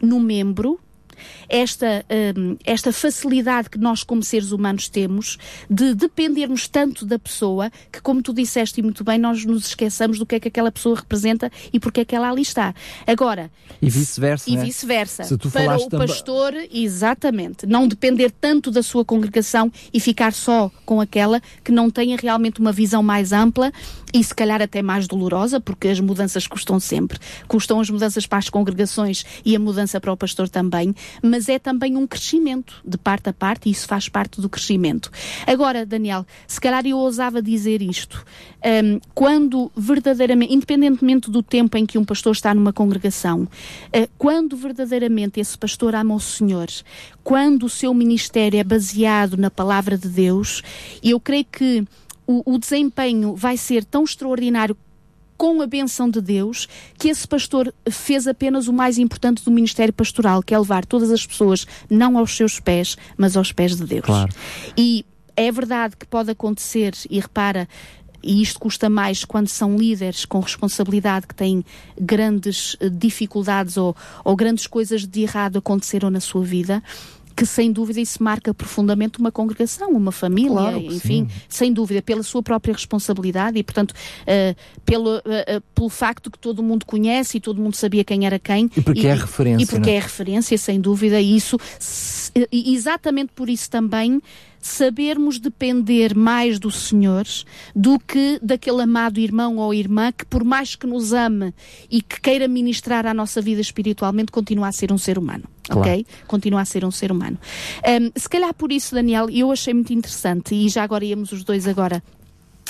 no 0.06 0.20
membro 0.20 0.80
esta, 1.48 2.06
um, 2.38 2.58
esta 2.66 2.92
facilidade 2.92 3.70
que 3.70 3.78
nós, 3.78 4.04
como 4.04 4.24
seres 4.24 4.52
humanos, 4.52 4.90
temos 4.90 5.38
de 5.70 5.94
dependermos 5.94 6.68
tanto 6.68 7.06
da 7.06 7.18
pessoa 7.20 7.72
que, 7.92 8.02
como 8.02 8.22
tu 8.22 8.34
disseste 8.34 8.80
e 8.80 8.84
muito 8.84 9.04
bem, 9.04 9.18
nós 9.18 9.46
nos 9.46 9.68
esqueçamos 9.68 10.20
do 10.20 10.26
que 10.26 10.36
é 10.36 10.40
que 10.40 10.48
aquela 10.48 10.72
pessoa 10.72 10.96
representa 10.96 11.52
e 11.72 11.80
porque 11.80 12.02
é 12.02 12.06
que 12.06 12.16
ela 12.16 12.30
ali 12.30 12.42
está. 12.42 12.74
Agora. 13.06 13.52
E 13.82 13.90
vice-versa. 13.90 14.50
E 14.50 14.56
né? 14.56 14.64
vice-versa. 14.64 15.24
Para 15.52 15.78
o 15.78 15.90
pastor, 15.90 16.54
exatamente. 16.72 17.66
Não 17.66 17.88
depender 17.88 18.32
tanto 18.32 18.72
da 18.72 18.84
sua 18.84 19.06
congregação 19.06 19.72
e 19.94 20.00
ficar 20.00 20.34
só 20.34 20.72
com 20.86 21.02
aquela 21.02 21.42
que 21.64 21.72
não 21.72 21.90
tenha 21.90 22.18
realmente 22.18 22.60
uma 22.60 22.72
visão 22.72 23.02
mais 23.02 23.32
ampla 23.32 23.72
e 24.14 24.24
se 24.24 24.34
calhar 24.34 24.62
até 24.62 24.82
mais 24.82 25.08
dolorosa, 25.08 25.60
porque 25.60 25.90
as 25.90 26.00
mudanças 26.00 26.48
custam 26.48 26.80
sempre. 26.80 27.20
Custam 27.48 27.82
as 27.82 27.90
mudanças 27.90 28.26
para 28.26 28.38
as 28.38 28.50
congregações 28.50 29.26
e 29.44 29.56
a 29.56 29.60
mudança 29.60 30.00
para 30.00 30.12
o 30.12 30.16
pastor 30.16 30.48
também, 30.48 30.96
mas 31.22 31.50
é 31.50 31.60
também 31.60 31.96
um 31.96 32.08
crescimento 32.08 32.82
de 32.86 32.98
parte 32.98 33.30
a 33.30 33.34
parte 33.34 33.70
e 33.70 33.72
isso 33.72 33.88
faz 33.88 34.10
parte 34.10 34.42
do 34.42 34.50
crescimento. 34.50 35.12
Agora, 35.46 35.86
Daniel, 35.86 36.26
se 36.48 36.60
calhar 36.60 36.86
eu 36.86 36.98
ousava 36.98 37.42
dizer 37.42 37.82
isto. 37.82 38.26
Um, 38.66 39.00
quando 39.14 39.72
verdadeiramente, 39.76 40.54
independentemente 40.54 41.30
do 41.30 41.44
tempo 41.44 41.78
em 41.78 41.86
que 41.86 41.98
um 41.98 42.06
pastor 42.06 42.34
está 42.34 42.54
numa 42.54 42.74
congregação, 42.74 43.44
uh, 43.44 44.10
quando 44.18 44.58
verdadeiramente 44.58 45.40
esse 45.40 45.58
pastor 45.58 45.94
ama 45.94 46.16
o 46.16 46.20
Senhor, 46.20 46.68
quando 47.24 47.64
o 47.64 47.70
seu 47.70 47.94
ministério 47.94 48.60
é 48.60 48.64
baseado 48.64 49.38
na 49.38 49.52
palavra 49.52 49.98
de 49.98 50.08
Deus, 50.08 50.62
eu 51.04 51.20
creio 51.20 51.46
que 51.46 51.86
o, 52.28 52.54
o 52.54 52.58
desempenho 52.58 53.36
vai 53.36 53.58
ser 53.58 53.86
tão 53.86 54.04
extraordinário 54.04 54.76
com 55.38 55.62
a 55.62 55.68
benção 55.68 56.10
de 56.10 56.22
Deus, 56.22 56.68
que 56.98 57.10
esse 57.10 57.28
pastor 57.28 57.74
fez 57.90 58.28
apenas 58.28 58.68
o 58.68 58.74
mais 58.74 58.98
importante 58.98 59.44
do 59.44 59.52
ministério 59.52 59.94
pastoral, 59.94 60.42
que 60.42 60.54
é 60.54 60.60
levar 60.60 60.86
todas 60.86 61.12
as 61.12 61.26
pessoas 61.26 61.68
não 61.90 62.18
aos 62.18 62.36
seus 62.36 62.60
pés, 62.60 62.98
mas 63.18 63.36
aos 63.36 63.52
pés 63.52 63.76
de 63.76 63.86
Deus. 63.86 64.06
Claro. 64.06 64.34
E 64.78 65.06
é 65.36 65.52
verdade 65.52 65.96
que 65.98 66.06
pode 66.06 66.32
acontecer, 66.32 66.94
e 67.10 67.20
repara, 67.20 67.68
e 68.26 68.42
isto 68.42 68.60
custa 68.60 68.90
mais 68.90 69.24
quando 69.24 69.48
são 69.48 69.78
líderes 69.78 70.26
com 70.26 70.40
responsabilidade 70.40 71.28
que 71.28 71.36
têm 71.36 71.64
grandes 72.00 72.76
dificuldades 72.92 73.78
ou, 73.78 73.96
ou 74.24 74.36
grandes 74.36 74.66
coisas 74.66 75.06
de 75.06 75.22
errado 75.22 75.60
aconteceram 75.60 76.10
na 76.10 76.20
sua 76.20 76.44
vida, 76.44 76.82
que 77.36 77.46
sem 77.46 77.72
dúvida 77.72 78.00
isso 78.00 78.24
marca 78.24 78.54
profundamente 78.54 79.20
uma 79.20 79.32
congregação, 79.32 79.90
uma 79.90 80.12
família, 80.12 80.52
claro 80.52 80.78
enfim, 80.78 81.28
sim. 81.28 81.42
sem 81.50 81.74
dúvida, 81.74 82.02
pela 82.02 82.24
sua 82.24 82.42
própria 82.42 82.74
responsabilidade 82.74 83.58
e, 83.58 83.64
portanto, 83.64 83.92
uh, 83.92 84.56
pelo, 84.86 85.18
uh, 85.18 85.62
pelo 85.74 85.90
facto 85.90 86.32
que 86.32 86.40
todo 86.40 86.64
mundo 86.64 86.86
conhece 86.86 87.38
e 87.38 87.40
todo 87.42 87.62
mundo 87.62 87.76
sabia 87.76 88.04
quem 88.04 88.26
era 88.26 88.40
quem. 88.40 88.70
E 88.76 88.82
porque 88.82 89.02
e, 89.02 89.08
é 89.08 89.14
referência. 89.14 89.64
E 89.64 89.68
porque 89.68 89.92
não? 89.92 89.98
é 89.98 90.00
referência, 90.00 90.58
sem 90.58 90.80
dúvida, 90.80 91.20
e 91.20 91.36
isso, 91.36 91.58
se, 91.78 92.32
exatamente 92.52 93.34
por 93.34 93.50
isso 93.50 93.70
também, 93.70 94.22
sabermos 94.66 95.38
depender 95.38 96.16
mais 96.16 96.58
do 96.58 96.72
Senhor 96.72 97.26
do 97.76 98.00
que 98.00 98.40
daquele 98.42 98.82
amado 98.82 99.20
irmão 99.20 99.58
ou 99.58 99.74
irmã 99.74 100.12
que, 100.12 100.26
por 100.26 100.44
mais 100.44 100.76
que 100.76 100.88
nos 100.88 101.14
ame 101.14 101.54
e 101.90 102.02
que 102.02 102.20
queira 102.20 102.48
ministrar 102.48 103.06
à 103.06 103.14
nossa 103.14 103.42
vida 103.42 103.62
espiritualmente, 103.62 104.32
continua 104.32 104.68
a 104.68 104.72
ser 104.72 104.92
um 104.92 104.98
ser 104.98 105.20
humano. 105.20 105.44
Claro. 105.64 105.82
Ok? 105.82 106.06
Continua 106.26 106.62
a 106.62 106.66
ser 106.66 106.84
um 106.84 106.90
ser 106.90 107.12
humano. 107.12 107.38
Um, 107.88 108.20
se 108.20 108.28
calhar 108.28 108.54
por 108.56 108.72
isso, 108.72 108.96
Daniel, 108.96 109.30
eu 109.30 109.52
achei 109.52 109.74
muito 109.74 109.94
interessante, 109.94 110.56
e 110.56 110.68
já 110.68 110.84
agora 110.84 111.06
íamos 111.06 111.32
os 111.32 111.44
dois 111.44 111.68
agora 111.68 112.02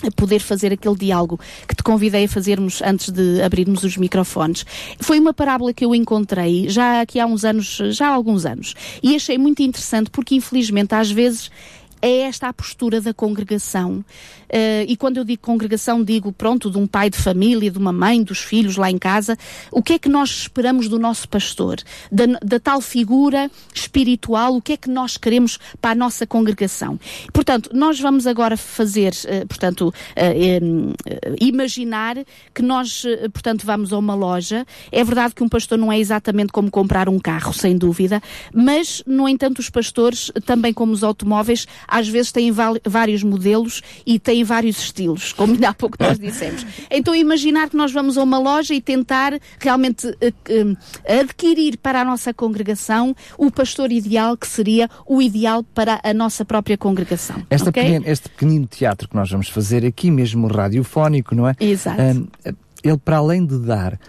a 0.03 0.11
poder 0.11 0.39
fazer 0.39 0.73
aquele 0.73 0.95
diálogo 0.95 1.39
que 1.65 1.75
te 1.75 1.81
convidei 1.81 2.25
a 2.25 2.27
fazermos 2.27 2.81
antes 2.81 3.09
de 3.09 3.41
abrirmos 3.41 3.83
os 3.83 3.95
microfones. 3.95 4.65
Foi 4.99 5.17
uma 5.17 5.33
parábola 5.33 5.73
que 5.73 5.85
eu 5.85 5.95
encontrei 5.95 6.67
já 6.67 6.99
aqui 6.99 7.19
há 7.19 7.25
uns 7.25 7.45
anos, 7.45 7.79
já 7.91 8.09
há 8.09 8.13
alguns 8.13 8.45
anos, 8.45 8.73
e 9.01 9.15
achei 9.15 9.37
muito 9.37 9.61
interessante 9.61 10.09
porque 10.09 10.35
infelizmente 10.35 10.93
às 10.93 11.09
vezes 11.09 11.49
é 12.05 12.19
esta 12.19 12.47
a 12.47 12.53
postura 12.53 13.01
da 13.01 13.13
congregação. 13.13 14.05
Uh, 14.45 14.85
e 14.87 14.95
quando 14.95 15.17
eu 15.17 15.23
digo 15.23 15.41
congregação, 15.41 16.03
digo, 16.03 16.31
pronto, 16.31 16.69
de 16.69 16.77
um 16.77 16.85
pai 16.85 17.09
de 17.09 17.17
família, 17.17 17.71
de 17.71 17.79
uma 17.79 17.91
mãe, 17.91 18.21
dos 18.21 18.39
filhos 18.39 18.77
lá 18.77 18.91
em 18.91 18.97
casa. 18.97 19.35
O 19.71 19.81
que 19.81 19.93
é 19.93 19.99
que 19.99 20.07
nós 20.07 20.29
esperamos 20.29 20.87
do 20.87 20.99
nosso 20.99 21.27
pastor? 21.27 21.77
Da, 22.11 22.25
da 22.43 22.59
tal 22.59 22.79
figura 22.79 23.49
espiritual, 23.73 24.55
o 24.55 24.61
que 24.61 24.73
é 24.73 24.77
que 24.77 24.89
nós 24.89 25.17
queremos 25.17 25.57
para 25.81 25.91
a 25.91 25.95
nossa 25.95 26.27
congregação? 26.27 26.99
Portanto, 27.33 27.71
nós 27.73 27.99
vamos 27.99 28.27
agora 28.27 28.55
fazer, 28.55 29.13
uh, 29.25 29.47
portanto, 29.47 29.87
uh, 29.89 31.35
imaginar 31.41 32.17
que 32.53 32.61
nós, 32.61 33.03
portanto, 33.33 33.65
vamos 33.65 33.91
a 33.91 33.97
uma 33.97 34.13
loja. 34.13 34.65
É 34.91 35.03
verdade 35.03 35.33
que 35.33 35.43
um 35.43 35.49
pastor 35.49 35.77
não 35.77 35.91
é 35.91 35.99
exatamente 35.99 36.51
como 36.51 36.69
comprar 36.69 37.09
um 37.09 37.17
carro, 37.17 37.51
sem 37.51 37.75
dúvida, 37.75 38.21
mas, 38.53 39.01
no 39.07 39.27
entanto, 39.27 39.57
os 39.57 39.69
pastores, 39.71 40.31
também 40.45 40.71
como 40.71 40.91
os 40.91 41.03
automóveis, 41.03 41.67
às 41.95 42.09
vezes 42.09 42.31
têm 42.31 42.51
vários 42.51 43.23
modelos 43.23 43.81
e 44.05 44.19
têm 44.19 44.43
vários 44.43 44.77
estilos, 44.79 45.31
como 45.31 45.53
ainda 45.53 45.69
há 45.69 45.73
pouco 45.73 45.95
nós 45.97 46.19
dissemos. 46.19 46.65
Então 46.91 47.15
imaginar 47.15 47.69
que 47.69 47.77
nós 47.77 47.93
vamos 47.93 48.17
a 48.17 48.23
uma 48.23 48.37
loja 48.37 48.73
e 48.73 48.81
tentar 48.81 49.39
realmente 49.59 50.05
uh, 50.07 50.11
uh, 50.11 50.77
adquirir 51.21 51.77
para 51.77 52.01
a 52.01 52.05
nossa 52.05 52.33
congregação 52.33 53.15
o 53.37 53.49
pastor 53.49 53.93
ideal 53.93 54.35
que 54.35 54.47
seria 54.47 54.89
o 55.05 55.21
ideal 55.21 55.63
para 55.63 56.01
a 56.03 56.13
nossa 56.13 56.43
própria 56.43 56.77
congregação. 56.77 57.37
Okay? 57.69 57.83
pequeno, 57.83 58.05
este 58.09 58.29
pequenino 58.29 58.67
teatro 58.67 59.07
que 59.07 59.15
nós 59.15 59.29
vamos 59.31 59.47
fazer 59.47 59.85
aqui, 59.85 60.11
mesmo 60.11 60.47
radiofónico, 60.47 61.33
não 61.33 61.47
é? 61.47 61.55
Exato. 61.59 62.01
Um, 62.01 62.27
ele, 62.85 62.97
para 62.97 63.17
além 63.17 63.45
de 63.45 63.57
dar 63.57 63.93
uh, 63.93 63.99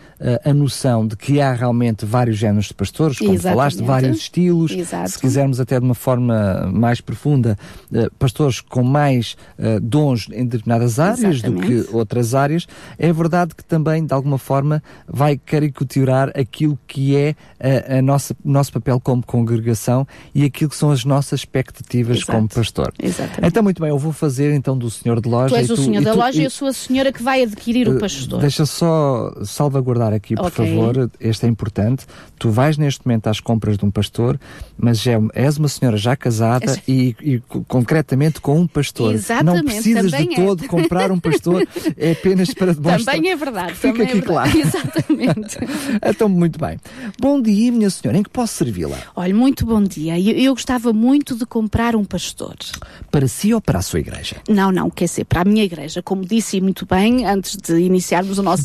a 0.44 0.52
noção 0.52 1.06
de 1.06 1.16
que 1.16 1.40
há 1.40 1.52
realmente 1.52 2.04
vários 2.04 2.36
géneros 2.36 2.66
de 2.66 2.74
pastores, 2.74 3.18
como 3.18 3.32
Exatamente. 3.32 3.56
falaste, 3.56 3.82
vários 3.82 4.18
estilos, 4.18 4.70
Exato. 4.72 5.10
se 5.10 5.18
quisermos 5.18 5.60
até 5.60 5.78
de 5.78 5.84
uma 5.84 5.94
forma 5.94 6.70
mais 6.72 7.00
profunda, 7.00 7.58
uh, 7.92 8.10
pastores 8.18 8.60
com 8.60 8.82
mais 8.82 9.36
uh, 9.58 9.80
dons 9.80 10.28
em 10.32 10.46
determinadas 10.46 10.98
áreas 10.98 11.36
Exatamente. 11.36 11.76
do 11.76 11.84
que 11.84 11.94
outras 11.94 12.34
áreas, 12.34 12.66
é 12.98 13.12
verdade 13.12 13.54
que 13.54 13.64
também, 13.64 14.04
de 14.04 14.12
alguma 14.12 14.38
forma, 14.38 14.82
vai 15.06 15.36
caricaturar 15.36 16.30
aquilo 16.38 16.78
que 16.86 17.16
é 17.16 17.34
a, 17.60 17.98
a 17.98 18.02
nossa, 18.02 18.36
o 18.44 18.50
nosso 18.50 18.72
papel 18.72 19.00
como 19.00 19.24
congregação 19.24 20.06
e 20.34 20.44
aquilo 20.44 20.70
que 20.70 20.76
são 20.76 20.90
as 20.90 21.04
nossas 21.04 21.40
expectativas 21.40 22.18
Exato. 22.18 22.32
como 22.32 22.48
pastor. 22.48 22.92
Exatamente. 23.02 23.46
Então, 23.46 23.62
muito 23.62 23.80
bem, 23.80 23.90
eu 23.90 23.98
vou 23.98 24.12
fazer 24.12 24.52
então 24.54 24.76
do 24.76 24.90
senhor 24.90 25.20
de 25.20 25.28
loja. 25.28 25.54
Tu 25.54 25.56
és 25.56 25.70
o 25.70 25.74
tu, 25.74 25.82
senhor 25.82 26.02
da 26.02 26.12
tu, 26.12 26.18
loja 26.18 26.38
e 26.38 26.42
e, 26.42 26.44
eu 26.44 26.50
sou 26.50 26.68
a 26.68 26.72
senhora 26.72 27.12
que 27.12 27.22
vai 27.22 27.42
adquirir 27.42 27.88
o 27.88 27.98
pastor. 27.98 28.40
Deixa 28.40 28.65
só 28.66 29.32
salvaguardar 29.44 30.12
aqui, 30.12 30.34
por 30.34 30.46
Ok. 30.46 30.66
favor, 30.66 31.10
este 31.20 31.46
é 31.46 31.48
importante. 31.48 32.06
Tu 32.38 32.50
vais 32.50 32.76
neste 32.76 33.06
momento 33.06 33.28
às 33.28 33.40
compras 33.40 33.78
de 33.78 33.84
um 33.84 33.90
pastor, 33.90 34.38
mas 34.76 35.06
é, 35.06 35.18
és 35.34 35.56
uma 35.56 35.68
senhora 35.68 35.96
já 35.96 36.14
casada 36.16 36.78
e, 36.86 37.16
e 37.22 37.38
co- 37.40 37.64
concretamente 37.66 38.40
com 38.40 38.58
um 38.60 38.66
pastor. 38.66 39.14
Exatamente, 39.14 39.56
Não 39.56 39.64
precisas 39.64 40.10
de 40.10 40.32
é. 40.32 40.36
todo 40.36 40.66
comprar 40.68 41.10
um 41.10 41.18
pastor, 41.18 41.66
é 41.96 42.12
apenas 42.12 42.52
para 42.52 42.74
demonstrar. 42.74 43.14
Também 43.16 43.30
é 43.30 43.36
verdade. 43.36 43.74
Fica 43.74 43.88
também 43.92 44.06
aqui 44.08 44.18
é 44.18 44.20
verdade. 44.20 44.52
claro. 44.52 44.58
Exatamente. 44.66 45.56
Então, 46.04 46.28
muito 46.28 46.58
bem. 46.58 46.78
Bom 47.20 47.40
dia, 47.40 47.70
minha 47.72 47.90
senhora. 47.90 48.18
Em 48.18 48.22
que 48.22 48.30
posso 48.30 48.54
servi-la? 48.54 48.98
Olha, 49.14 49.34
muito 49.34 49.64
bom 49.64 49.82
dia. 49.82 50.18
Eu, 50.18 50.34
eu 50.36 50.52
gostava 50.54 50.92
muito 50.92 51.36
de 51.36 51.44
comprar 51.46 51.94
um 51.96 52.04
pastor. 52.04 52.54
Para 53.10 53.26
si 53.28 53.52
ou 53.54 53.60
para 53.60 53.78
a 53.78 53.82
sua 53.82 54.00
igreja? 54.00 54.36
Não, 54.48 54.70
não, 54.72 54.90
quer 54.90 55.06
ser 55.08 55.24
para 55.24 55.42
a 55.42 55.44
minha 55.44 55.64
igreja. 55.64 56.02
Como 56.02 56.24
disse 56.24 56.60
muito 56.60 56.86
bem, 56.86 57.24
antes 57.26 57.56
de 57.56 57.78
iniciarmos 57.80 58.38
o 58.38 58.42
nosso 58.42 58.55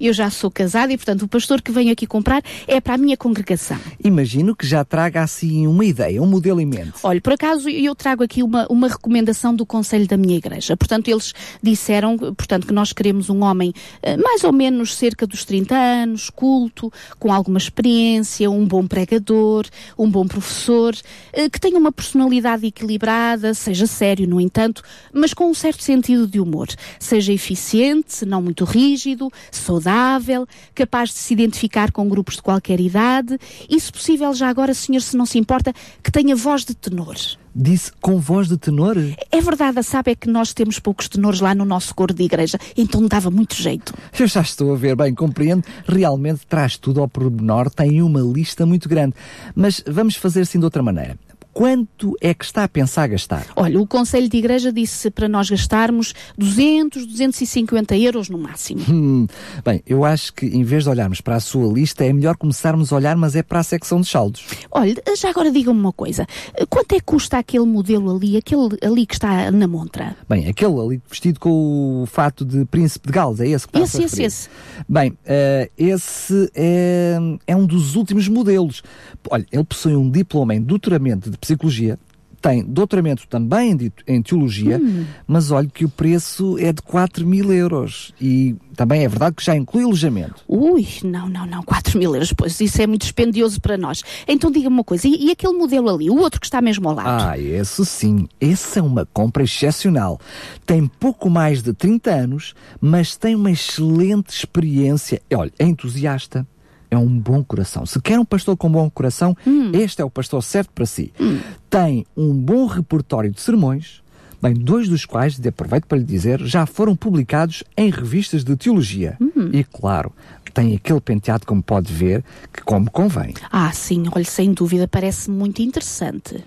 eu 0.00 0.12
já 0.12 0.30
sou 0.30 0.50
casada 0.50 0.92
e, 0.92 0.96
portanto, 0.96 1.22
o 1.22 1.28
pastor 1.28 1.62
que 1.62 1.72
venho 1.72 1.92
aqui 1.92 2.06
comprar 2.06 2.42
é 2.66 2.80
para 2.80 2.94
a 2.94 2.98
minha 2.98 3.16
congregação. 3.16 3.78
Imagino 4.02 4.54
que 4.54 4.66
já 4.66 4.84
traga 4.84 5.22
assim 5.22 5.66
uma 5.66 5.84
ideia, 5.84 6.22
um 6.22 6.26
modelo 6.26 6.60
em 6.60 6.66
mente. 6.66 6.94
Olha, 7.02 7.20
por 7.20 7.32
acaso 7.32 7.68
eu 7.68 7.94
trago 7.94 8.22
aqui 8.22 8.42
uma, 8.42 8.66
uma 8.70 8.88
recomendação 8.88 9.54
do 9.54 9.66
Conselho 9.66 10.06
da 10.06 10.16
minha 10.16 10.36
igreja. 10.36 10.76
Portanto, 10.76 11.08
eles 11.08 11.32
disseram, 11.62 12.16
portanto, 12.16 12.66
que 12.66 12.72
nós 12.72 12.92
queremos 12.92 13.28
um 13.28 13.42
homem 13.42 13.72
eh, 14.02 14.16
mais 14.16 14.44
ou 14.44 14.52
menos 14.52 14.94
cerca 14.94 15.26
dos 15.26 15.44
30 15.44 15.74
anos, 15.74 16.30
culto, 16.30 16.92
com 17.18 17.32
alguma 17.32 17.58
experiência, 17.58 18.50
um 18.50 18.66
bom 18.66 18.86
pregador, 18.86 19.66
um 19.98 20.10
bom 20.10 20.26
professor, 20.26 20.94
eh, 21.32 21.48
que 21.48 21.60
tenha 21.60 21.78
uma 21.78 21.92
personalidade 21.92 22.66
equilibrada, 22.66 23.54
seja 23.54 23.86
sério, 23.86 24.26
no 24.28 24.40
entanto, 24.40 24.82
mas 25.12 25.34
com 25.34 25.50
um 25.50 25.54
certo 25.54 25.82
sentido 25.82 26.26
de 26.26 26.40
humor. 26.40 26.68
Seja 26.98 27.32
eficiente, 27.32 28.24
não 28.24 28.40
muito 28.40 28.64
rígido, 28.64 29.19
divertido, 29.20 29.30
saudável, 29.50 30.46
capaz 30.74 31.10
de 31.10 31.16
se 31.16 31.34
identificar 31.34 31.92
com 31.92 32.08
grupos 32.08 32.36
de 32.36 32.42
qualquer 32.42 32.80
idade 32.80 33.38
e, 33.68 33.78
se 33.78 33.92
possível, 33.92 34.32
já 34.32 34.48
agora, 34.48 34.72
senhor, 34.72 35.02
se 35.02 35.16
não 35.16 35.26
se 35.26 35.38
importa, 35.38 35.74
que 36.02 36.10
tenha 36.10 36.34
voz 36.34 36.64
de 36.64 36.74
tenor. 36.74 37.16
Disse 37.54 37.92
com 38.00 38.18
voz 38.18 38.48
de 38.48 38.56
tenor? 38.56 38.96
É 39.30 39.40
verdade, 39.40 39.82
sabe 39.82 40.12
é 40.12 40.14
que 40.14 40.28
nós 40.28 40.54
temos 40.54 40.78
poucos 40.78 41.08
tenores 41.08 41.40
lá 41.40 41.54
no 41.54 41.64
nosso 41.64 41.94
coro 41.94 42.14
de 42.14 42.22
igreja, 42.22 42.58
então 42.76 43.06
dava 43.06 43.30
muito 43.30 43.54
jeito. 43.54 43.92
Eu 44.18 44.26
já 44.26 44.40
estou 44.40 44.72
a 44.72 44.76
ver, 44.76 44.96
bem, 44.96 45.12
compreendo. 45.14 45.64
Realmente 45.86 46.46
traz 46.46 46.76
tudo 46.76 47.00
ao 47.00 47.08
pormenor, 47.08 47.68
tem 47.70 48.00
uma 48.02 48.20
lista 48.20 48.64
muito 48.64 48.88
grande. 48.88 49.14
Mas 49.54 49.82
vamos 49.86 50.14
fazer 50.14 50.42
assim 50.42 50.58
de 50.58 50.64
outra 50.64 50.82
maneira 50.82 51.18
quanto 51.52 52.16
é 52.20 52.32
que 52.34 52.44
está 52.44 52.64
a 52.64 52.68
pensar 52.68 53.06
gastar? 53.08 53.46
Olha, 53.56 53.80
o 53.80 53.86
Conselho 53.86 54.28
de 54.28 54.36
Igreja 54.36 54.72
disse 54.72 55.10
para 55.10 55.28
nós 55.28 55.50
gastarmos 55.50 56.14
200, 56.36 57.06
250 57.06 57.96
euros 57.96 58.28
no 58.28 58.38
máximo. 58.38 58.80
Hum, 58.88 59.26
bem, 59.64 59.82
eu 59.86 60.04
acho 60.04 60.32
que 60.32 60.46
em 60.46 60.62
vez 60.62 60.84
de 60.84 60.90
olharmos 60.90 61.20
para 61.20 61.36
a 61.36 61.40
sua 61.40 61.72
lista, 61.72 62.04
é 62.04 62.12
melhor 62.12 62.36
começarmos 62.36 62.92
a 62.92 62.96
olhar, 62.96 63.16
mas 63.16 63.36
é 63.36 63.42
para 63.42 63.60
a 63.60 63.62
secção 63.62 64.00
de 64.00 64.08
saldos. 64.08 64.44
Olha, 64.70 64.94
já 65.16 65.30
agora 65.30 65.50
diga-me 65.50 65.78
uma 65.78 65.92
coisa. 65.92 66.26
Quanto 66.68 66.94
é 66.94 66.98
que 66.98 67.04
custa 67.04 67.38
aquele 67.38 67.66
modelo 67.66 68.14
ali, 68.14 68.36
aquele 68.36 68.68
ali 68.82 69.06
que 69.06 69.14
está 69.14 69.50
na 69.50 69.66
montra? 69.66 70.16
Bem, 70.28 70.48
aquele 70.48 70.78
ali 70.78 71.02
vestido 71.08 71.40
com 71.40 72.02
o 72.02 72.06
fato 72.06 72.44
de 72.44 72.64
príncipe 72.64 73.08
de 73.08 73.12
Gales, 73.12 73.40
é 73.40 73.48
esse 73.48 73.66
que 73.66 73.78
está 73.78 73.84
esse, 73.84 74.02
a 74.02 74.04
esse, 74.06 74.22
esse. 74.22 74.48
Bem, 74.88 75.10
uh, 75.10 75.70
esse 75.76 76.50
é, 76.54 77.18
é 77.46 77.56
um 77.56 77.66
dos 77.66 77.96
últimos 77.96 78.28
modelos. 78.28 78.82
Olha, 79.28 79.46
ele 79.50 79.64
possui 79.64 79.96
um 79.96 80.10
diploma 80.10 80.54
em 80.54 80.62
doutoramento 80.62 81.30
de 81.30 81.36
psicologia, 81.36 81.98
tem 82.40 82.64
doutoramento 82.64 83.26
também 83.28 83.76
em 84.06 84.22
teologia, 84.22 84.78
hum. 84.78 85.04
mas 85.26 85.50
olhe 85.50 85.68
que 85.68 85.84
o 85.84 85.88
preço 85.88 86.56
é 86.58 86.72
de 86.72 86.80
4 86.82 87.26
mil 87.26 87.52
euros. 87.52 88.14
E 88.20 88.56
também 88.74 89.04
é 89.04 89.08
verdade 89.08 89.36
que 89.36 89.44
já 89.44 89.54
inclui 89.54 89.84
alojamento. 89.84 90.36
Ui, 90.48 90.86
não, 91.04 91.28
não, 91.28 91.44
não, 91.44 91.62
4 91.62 91.98
mil 91.98 92.14
euros, 92.14 92.32
pois 92.32 92.58
isso 92.60 92.80
é 92.80 92.86
muito 92.86 93.02
dispendioso 93.02 93.60
para 93.60 93.76
nós. 93.76 94.02
Então 94.26 94.50
diga-me 94.50 94.76
uma 94.76 94.84
coisa, 94.84 95.06
e, 95.06 95.26
e, 95.26 95.30
aquele 95.30 95.52
modelo 95.52 95.90
ali, 95.90 96.08
o 96.08 96.18
outro 96.18 96.40
que 96.40 96.46
está 96.46 96.62
mesmo 96.62 96.88
ao 96.88 96.94
lado? 96.94 97.30
Ah, 97.30 97.38
esse 97.38 97.84
sim, 97.84 98.26
esse 98.40 98.78
é 98.78 98.82
uma 98.82 99.04
compra 99.04 99.42
excepcional. 99.42 100.18
Tem 100.64 100.86
pouco 100.86 101.28
mais 101.28 101.62
de 101.62 101.74
30 101.74 102.10
anos, 102.10 102.54
mas 102.80 103.16
tem 103.16 103.34
uma 103.34 103.50
excelente 103.50 104.30
experiência. 104.30 105.20
Olha, 105.34 105.52
é 105.58 105.66
entusiasta 105.66 106.46
é 106.90 106.98
um 106.98 107.18
bom 107.18 107.42
coração. 107.44 107.86
Se 107.86 108.00
quer 108.00 108.18
um 108.18 108.24
pastor 108.24 108.56
com 108.56 108.70
bom 108.70 108.90
coração, 108.90 109.36
hum. 109.46 109.70
este 109.72 110.02
é 110.02 110.04
o 110.04 110.10
pastor 110.10 110.42
certo 110.42 110.70
para 110.74 110.86
si. 110.86 111.12
Hum. 111.20 111.38
Tem 111.68 112.04
um 112.16 112.34
bom 112.34 112.66
repertório 112.66 113.30
de 113.30 113.40
sermões, 113.40 114.02
bem, 114.42 114.54
dois 114.54 114.88
dos 114.88 115.04
quais, 115.04 115.38
de 115.38 115.48
aproveito 115.48 115.86
para 115.86 115.98
lhe 115.98 116.04
dizer, 116.04 116.40
já 116.40 116.66
foram 116.66 116.96
publicados 116.96 117.62
em 117.76 117.90
revistas 117.90 118.42
de 118.42 118.56
teologia. 118.56 119.16
Hum. 119.20 119.50
E 119.52 119.62
claro, 119.62 120.12
tem 120.52 120.74
aquele 120.74 121.00
penteado, 121.00 121.46
como 121.46 121.62
pode 121.62 121.92
ver, 121.92 122.24
que 122.52 122.62
como 122.62 122.90
convém. 122.90 123.34
Ah, 123.50 123.72
sim, 123.72 124.04
olha, 124.12 124.24
sem 124.24 124.52
dúvida, 124.52 124.88
parece 124.88 125.30
muito 125.30 125.62
interessante. 125.62 126.44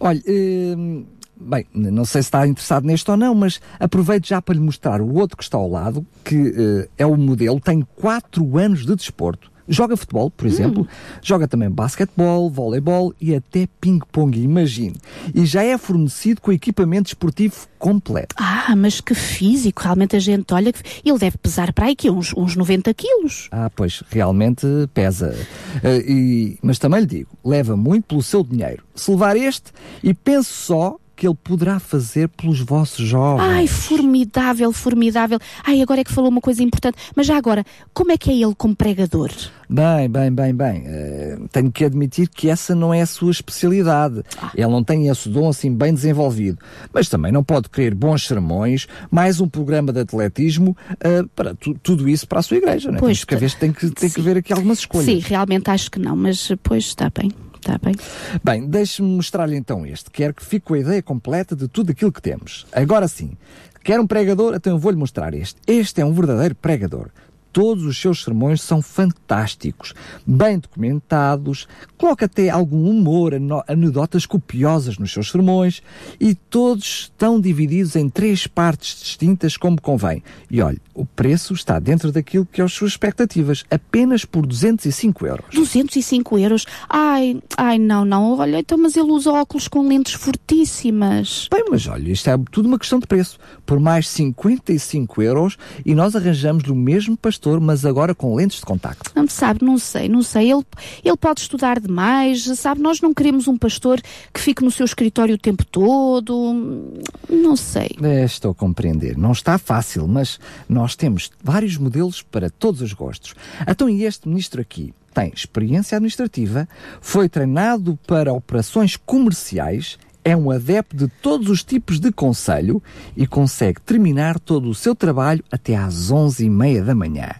Olha, 0.00 0.22
hum, 0.26 1.04
bem, 1.38 1.66
não 1.74 2.06
sei 2.06 2.22
se 2.22 2.28
está 2.28 2.46
interessado 2.46 2.86
neste 2.86 3.10
ou 3.10 3.16
não, 3.16 3.34
mas 3.34 3.60
aproveito 3.78 4.26
já 4.26 4.40
para 4.40 4.54
lhe 4.54 4.60
mostrar 4.60 5.02
o 5.02 5.14
outro 5.14 5.36
que 5.36 5.42
está 5.42 5.58
ao 5.58 5.68
lado, 5.68 6.06
que 6.24 6.36
uh, 6.36 6.88
é 6.96 7.04
o 7.04 7.14
modelo, 7.16 7.60
tem 7.60 7.86
4 7.96 8.56
anos 8.56 8.86
de 8.86 8.96
desporto 8.96 9.51
Joga 9.72 9.96
futebol, 9.96 10.30
por 10.30 10.46
exemplo, 10.46 10.82
hum. 10.82 10.86
joga 11.22 11.48
também 11.48 11.70
basquetebol, 11.70 12.50
voleibol 12.50 13.14
e 13.18 13.34
até 13.34 13.66
ping-pong, 13.80 14.38
imagine. 14.38 14.96
E 15.34 15.46
já 15.46 15.62
é 15.62 15.78
fornecido 15.78 16.42
com 16.42 16.52
equipamento 16.52 17.08
esportivo 17.08 17.66
completo. 17.78 18.34
Ah, 18.38 18.74
mas 18.76 19.00
que 19.00 19.14
físico, 19.14 19.82
realmente 19.82 20.14
a 20.14 20.18
gente 20.18 20.52
olha 20.52 20.72
que 20.72 20.82
ele 21.02 21.18
deve 21.18 21.38
pesar 21.38 21.72
para 21.72 21.86
aí 21.86 21.96
que 21.96 22.10
uns, 22.10 22.34
uns 22.36 22.54
90 22.54 22.92
quilos. 22.92 23.48
Ah, 23.50 23.70
pois, 23.74 24.02
realmente 24.10 24.66
pesa. 24.92 25.34
Uh, 25.82 26.10
e, 26.10 26.58
mas 26.62 26.78
também 26.78 27.00
lhe 27.00 27.06
digo, 27.06 27.30
leva 27.42 27.74
muito 27.74 28.04
pelo 28.08 28.22
seu 28.22 28.44
dinheiro. 28.44 28.84
Se 28.94 29.10
levar 29.10 29.36
este, 29.36 29.72
e 30.02 30.12
pense 30.12 30.50
só 30.52 30.98
que 31.22 31.28
ele 31.28 31.36
poderá 31.36 31.78
fazer 31.78 32.28
pelos 32.30 32.58
vossos 32.58 33.06
jovens. 33.06 33.44
Ai, 33.44 33.68
formidável, 33.68 34.72
formidável. 34.72 35.38
Ai, 35.64 35.80
agora 35.80 36.00
é 36.00 36.04
que 36.04 36.10
falou 36.10 36.28
uma 36.28 36.40
coisa 36.40 36.64
importante. 36.64 36.96
Mas 37.14 37.28
já 37.28 37.36
agora, 37.36 37.64
como 37.94 38.10
é 38.10 38.18
que 38.18 38.28
é 38.28 38.34
ele 38.34 38.56
como 38.56 38.74
pregador? 38.74 39.30
Bem, 39.70 40.10
bem, 40.10 40.32
bem, 40.32 40.52
bem. 40.52 40.80
Uh, 40.80 41.48
tenho 41.52 41.70
que 41.70 41.84
admitir 41.84 42.28
que 42.28 42.50
essa 42.50 42.74
não 42.74 42.92
é 42.92 43.02
a 43.02 43.06
sua 43.06 43.30
especialidade. 43.30 44.24
Ah. 44.36 44.50
Ele 44.52 44.66
não 44.66 44.82
tem 44.82 45.06
esse 45.06 45.28
dom 45.28 45.48
assim 45.48 45.72
bem 45.72 45.94
desenvolvido. 45.94 46.58
Mas 46.92 47.08
também 47.08 47.30
não 47.30 47.44
pode 47.44 47.68
querer 47.68 47.94
bons 47.94 48.26
sermões, 48.26 48.88
mais 49.08 49.40
um 49.40 49.48
programa 49.48 49.92
de 49.92 50.00
atletismo, 50.00 50.76
uh, 50.90 51.28
para 51.36 51.54
tu, 51.54 51.72
tudo 51.80 52.08
isso 52.08 52.26
para 52.26 52.40
a 52.40 52.42
sua 52.42 52.56
igreja. 52.56 52.90
Não 52.90 52.96
é? 52.96 52.98
Pois, 52.98 53.22
que, 53.22 53.36
tem 53.36 53.72
que, 53.72 53.90
tem 53.90 54.10
que 54.10 54.20
ver 54.20 54.38
aqui 54.38 54.52
algumas 54.52 54.80
escolhas. 54.80 55.06
Sim, 55.06 55.20
realmente 55.20 55.70
acho 55.70 55.88
que 55.88 56.00
não, 56.00 56.16
mas 56.16 56.50
pois 56.64 56.82
está 56.82 57.08
bem. 57.16 57.30
Está 57.62 57.78
bem. 57.78 57.94
Bem, 58.42 58.66
deixe-me 58.66 59.08
mostrar-lhe 59.08 59.56
então 59.56 59.86
este. 59.86 60.10
Quero 60.10 60.34
que 60.34 60.44
fique 60.44 60.66
com 60.66 60.74
a 60.74 60.80
ideia 60.80 61.00
completa 61.00 61.54
de 61.54 61.68
tudo 61.68 61.92
aquilo 61.92 62.10
que 62.10 62.20
temos. 62.20 62.66
Agora 62.72 63.06
sim, 63.06 63.36
quer 63.84 64.00
um 64.00 64.06
pregador? 64.06 64.54
Então 64.56 64.72
eu 64.72 64.78
vou-lhe 64.80 64.98
mostrar 64.98 65.32
este. 65.32 65.60
Este 65.64 66.00
é 66.00 66.04
um 66.04 66.12
verdadeiro 66.12 66.56
pregador 66.56 67.08
todos 67.52 67.84
os 67.84 68.00
seus 68.00 68.24
sermões 68.24 68.62
são 68.62 68.80
fantásticos, 68.80 69.92
bem 70.26 70.58
documentados, 70.58 71.68
coloca 71.98 72.24
até 72.24 72.48
algum 72.48 72.88
humor, 72.88 73.34
anedotas 73.68 74.24
copiosas 74.24 74.98
nos 74.98 75.12
seus 75.12 75.30
sermões 75.30 75.82
e 76.18 76.34
todos 76.34 77.02
estão 77.02 77.40
divididos 77.40 77.94
em 77.94 78.08
três 78.08 78.46
partes 78.46 79.00
distintas 79.00 79.56
como 79.56 79.80
convém. 79.80 80.22
E 80.50 80.62
olha, 80.62 80.80
o 80.94 81.04
preço 81.04 81.52
está 81.52 81.78
dentro 81.78 82.10
daquilo 82.10 82.46
que 82.46 82.60
é 82.60 82.64
as 82.64 82.72
suas 82.72 82.92
expectativas, 82.92 83.64
apenas 83.70 84.24
por 84.24 84.46
205 84.46 85.26
euros. 85.26 85.46
205 85.54 86.38
euros? 86.38 86.66
Ai, 86.88 87.40
ai, 87.56 87.78
não, 87.78 88.04
não, 88.04 88.38
olha, 88.38 88.58
então, 88.58 88.78
mas 88.78 88.96
ele 88.96 89.10
usa 89.10 89.30
óculos 89.30 89.68
com 89.68 89.86
lentes 89.86 90.14
fortíssimas. 90.14 91.48
Bem, 91.50 91.64
mas 91.70 91.86
olha, 91.86 92.10
isto 92.10 92.30
é 92.30 92.38
tudo 92.50 92.66
uma 92.66 92.78
questão 92.78 92.98
de 92.98 93.06
preço. 93.06 93.38
Por 93.66 93.78
mais 93.78 94.08
55 94.08 95.22
euros 95.22 95.58
e 95.84 95.94
nós 95.94 96.16
arranjamos 96.16 96.64
o 96.64 96.74
mesmo 96.74 97.16
pastor 97.16 97.41
mas 97.60 97.84
agora 97.84 98.14
com 98.14 98.34
lentes 98.34 98.58
de 98.58 98.66
contacto. 98.66 99.10
Não 99.14 99.26
sabe, 99.26 99.64
não 99.64 99.78
sei, 99.78 100.08
não 100.08 100.22
sei. 100.22 100.52
Ele, 100.52 100.64
ele 101.04 101.16
pode 101.16 101.40
estudar 101.40 101.80
demais, 101.80 102.44
sabe? 102.58 102.80
Nós 102.80 103.00
não 103.00 103.12
queremos 103.12 103.48
um 103.48 103.56
pastor 103.56 104.00
que 104.32 104.40
fique 104.40 104.64
no 104.64 104.70
seu 104.70 104.84
escritório 104.84 105.34
o 105.34 105.38
tempo 105.38 105.64
todo. 105.64 107.02
Não 107.28 107.56
sei. 107.56 107.90
É, 108.02 108.24
estou 108.24 108.52
a 108.52 108.54
compreender. 108.54 109.16
Não 109.16 109.32
está 109.32 109.58
fácil, 109.58 110.06
mas 110.06 110.38
nós 110.68 110.96
temos 110.96 111.30
vários 111.42 111.76
modelos 111.76 112.22
para 112.22 112.50
todos 112.50 112.80
os 112.80 112.92
gostos. 112.92 113.34
Então, 113.66 113.88
e 113.88 114.04
este 114.04 114.28
ministro 114.28 114.60
aqui? 114.60 114.94
Tem 115.14 115.30
experiência 115.34 115.96
administrativa, 115.96 116.66
foi 116.98 117.28
treinado 117.28 117.98
para 118.06 118.32
operações 118.32 118.96
comerciais 118.96 119.98
é 120.24 120.36
um 120.36 120.50
adepto 120.50 120.96
de 120.96 121.08
todos 121.20 121.48
os 121.48 121.64
tipos 121.64 121.98
de 121.98 122.12
conselho 122.12 122.82
e 123.16 123.26
consegue 123.26 123.80
terminar 123.80 124.38
todo 124.38 124.68
o 124.68 124.74
seu 124.74 124.94
trabalho 124.94 125.44
até 125.50 125.76
às 125.76 126.10
onze 126.10 126.44
e 126.44 126.50
meia 126.50 126.82
da 126.82 126.94
manhã. 126.94 127.30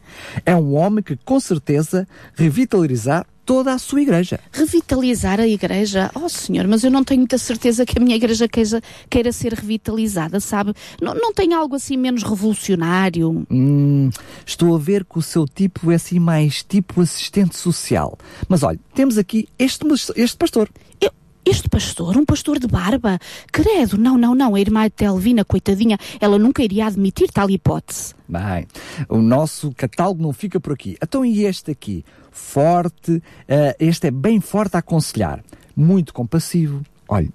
É 0.44 0.54
um 0.54 0.74
homem 0.74 1.02
que 1.02 1.16
com 1.16 1.38
certeza 1.38 2.06
revitalizar 2.34 3.26
toda 3.44 3.72
a 3.72 3.78
sua 3.78 4.02
igreja. 4.02 4.38
Revitalizar 4.52 5.40
a 5.40 5.46
igreja? 5.46 6.10
Oh 6.14 6.28
senhor, 6.28 6.66
mas 6.66 6.84
eu 6.84 6.90
não 6.90 7.04
tenho 7.04 7.20
muita 7.20 7.38
certeza 7.38 7.84
que 7.84 7.98
a 7.98 8.00
minha 8.00 8.16
igreja 8.16 8.48
queira, 8.48 8.80
queira 9.10 9.32
ser 9.32 9.52
revitalizada, 9.52 10.40
sabe? 10.40 10.72
Não, 11.00 11.14
não 11.14 11.32
tem 11.32 11.52
algo 11.52 11.74
assim 11.74 11.96
menos 11.96 12.22
revolucionário? 12.22 13.44
Hum, 13.50 14.10
estou 14.46 14.74
a 14.74 14.78
ver 14.78 15.04
que 15.04 15.18
o 15.18 15.22
seu 15.22 15.46
tipo 15.46 15.90
é 15.90 15.96
assim 15.96 16.18
mais 16.18 16.62
tipo 16.62 17.00
assistente 17.00 17.56
social. 17.56 18.16
Mas 18.48 18.62
olha, 18.62 18.78
temos 18.94 19.18
aqui 19.18 19.48
este, 19.58 19.84
este 20.16 20.36
pastor. 20.36 20.68
Eu, 21.00 21.10
este 21.44 21.68
pastor, 21.68 22.16
um 22.16 22.24
pastor 22.24 22.58
de 22.58 22.66
barba? 22.66 23.18
Credo, 23.50 23.98
não, 23.98 24.16
não, 24.16 24.34
não. 24.34 24.54
A 24.54 24.60
irmã 24.60 24.88
Telvina, 24.88 25.44
coitadinha, 25.44 25.98
ela 26.20 26.38
nunca 26.38 26.62
iria 26.62 26.86
admitir 26.86 27.30
tal 27.30 27.50
hipótese. 27.50 28.14
Bem, 28.28 28.66
o 29.08 29.18
nosso 29.18 29.72
catálogo 29.76 30.22
não 30.22 30.32
fica 30.32 30.60
por 30.60 30.72
aqui. 30.72 30.96
Então, 31.02 31.24
e 31.24 31.44
este 31.44 31.70
aqui? 31.70 32.04
Forte, 32.30 33.12
uh, 33.12 33.22
este 33.78 34.06
é 34.06 34.10
bem 34.10 34.40
forte 34.40 34.76
a 34.76 34.78
aconselhar. 34.78 35.42
Muito 35.76 36.14
compassivo. 36.14 36.82
Olha, 37.08 37.28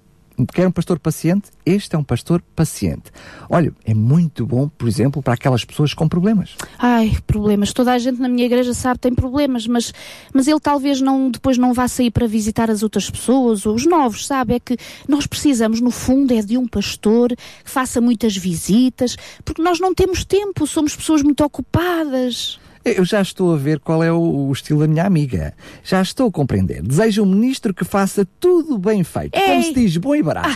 quer 0.46 0.66
um 0.66 0.70
pastor 0.70 0.98
paciente? 0.98 1.50
Este 1.64 1.94
é 1.94 1.98
um 1.98 2.04
pastor 2.04 2.42
paciente. 2.54 3.10
Olha, 3.48 3.72
é 3.84 3.94
muito 3.94 4.46
bom, 4.46 4.68
por 4.68 4.88
exemplo, 4.88 5.22
para 5.22 5.34
aquelas 5.34 5.64
pessoas 5.64 5.94
com 5.94 6.08
problemas. 6.08 6.56
Ai, 6.78 7.16
problemas. 7.26 7.72
Toda 7.72 7.92
a 7.92 7.98
gente 7.98 8.20
na 8.20 8.28
minha 8.28 8.46
igreja 8.46 8.74
sabe 8.74 9.00
tem 9.00 9.14
problemas, 9.14 9.66
mas, 9.66 9.92
mas 10.32 10.46
ele 10.46 10.60
talvez 10.60 11.00
não, 11.00 11.30
depois 11.30 11.58
não 11.58 11.72
vá 11.72 11.88
sair 11.88 12.10
para 12.10 12.26
visitar 12.26 12.70
as 12.70 12.82
outras 12.82 13.10
pessoas, 13.10 13.66
ou 13.66 13.74
os 13.74 13.86
novos, 13.86 14.26
sabe? 14.26 14.54
É 14.54 14.60
que 14.60 14.76
nós 15.08 15.26
precisamos, 15.26 15.80
no 15.80 15.90
fundo, 15.90 16.32
é 16.32 16.42
de 16.42 16.56
um 16.56 16.66
pastor 16.66 17.28
que 17.28 17.70
faça 17.70 18.00
muitas 18.00 18.36
visitas, 18.36 19.16
porque 19.44 19.62
nós 19.62 19.80
não 19.80 19.94
temos 19.94 20.24
tempo, 20.24 20.66
somos 20.66 20.94
pessoas 20.94 21.22
muito 21.22 21.44
ocupadas. 21.44 22.58
Eu 22.84 23.04
já 23.04 23.20
estou 23.20 23.52
a 23.54 23.56
ver 23.56 23.80
qual 23.80 24.02
é 24.02 24.12
o, 24.12 24.18
o, 24.18 24.52
estilo 24.52 24.80
da 24.80 24.86
minha 24.86 25.04
amiga. 25.04 25.54
Já 25.84 26.00
estou 26.00 26.28
a 26.28 26.32
compreender. 26.32 26.82
Deseja 26.82 27.22
um 27.22 27.26
ministro 27.26 27.74
que 27.74 27.84
faça 27.84 28.26
tudo 28.38 28.78
bem 28.78 29.04
feito. 29.04 29.34
É, 29.34 29.48
como 29.48 29.62
se 29.62 29.74
diz, 29.74 29.96
bom 29.96 30.14
e 30.14 30.22
barato. 30.22 30.48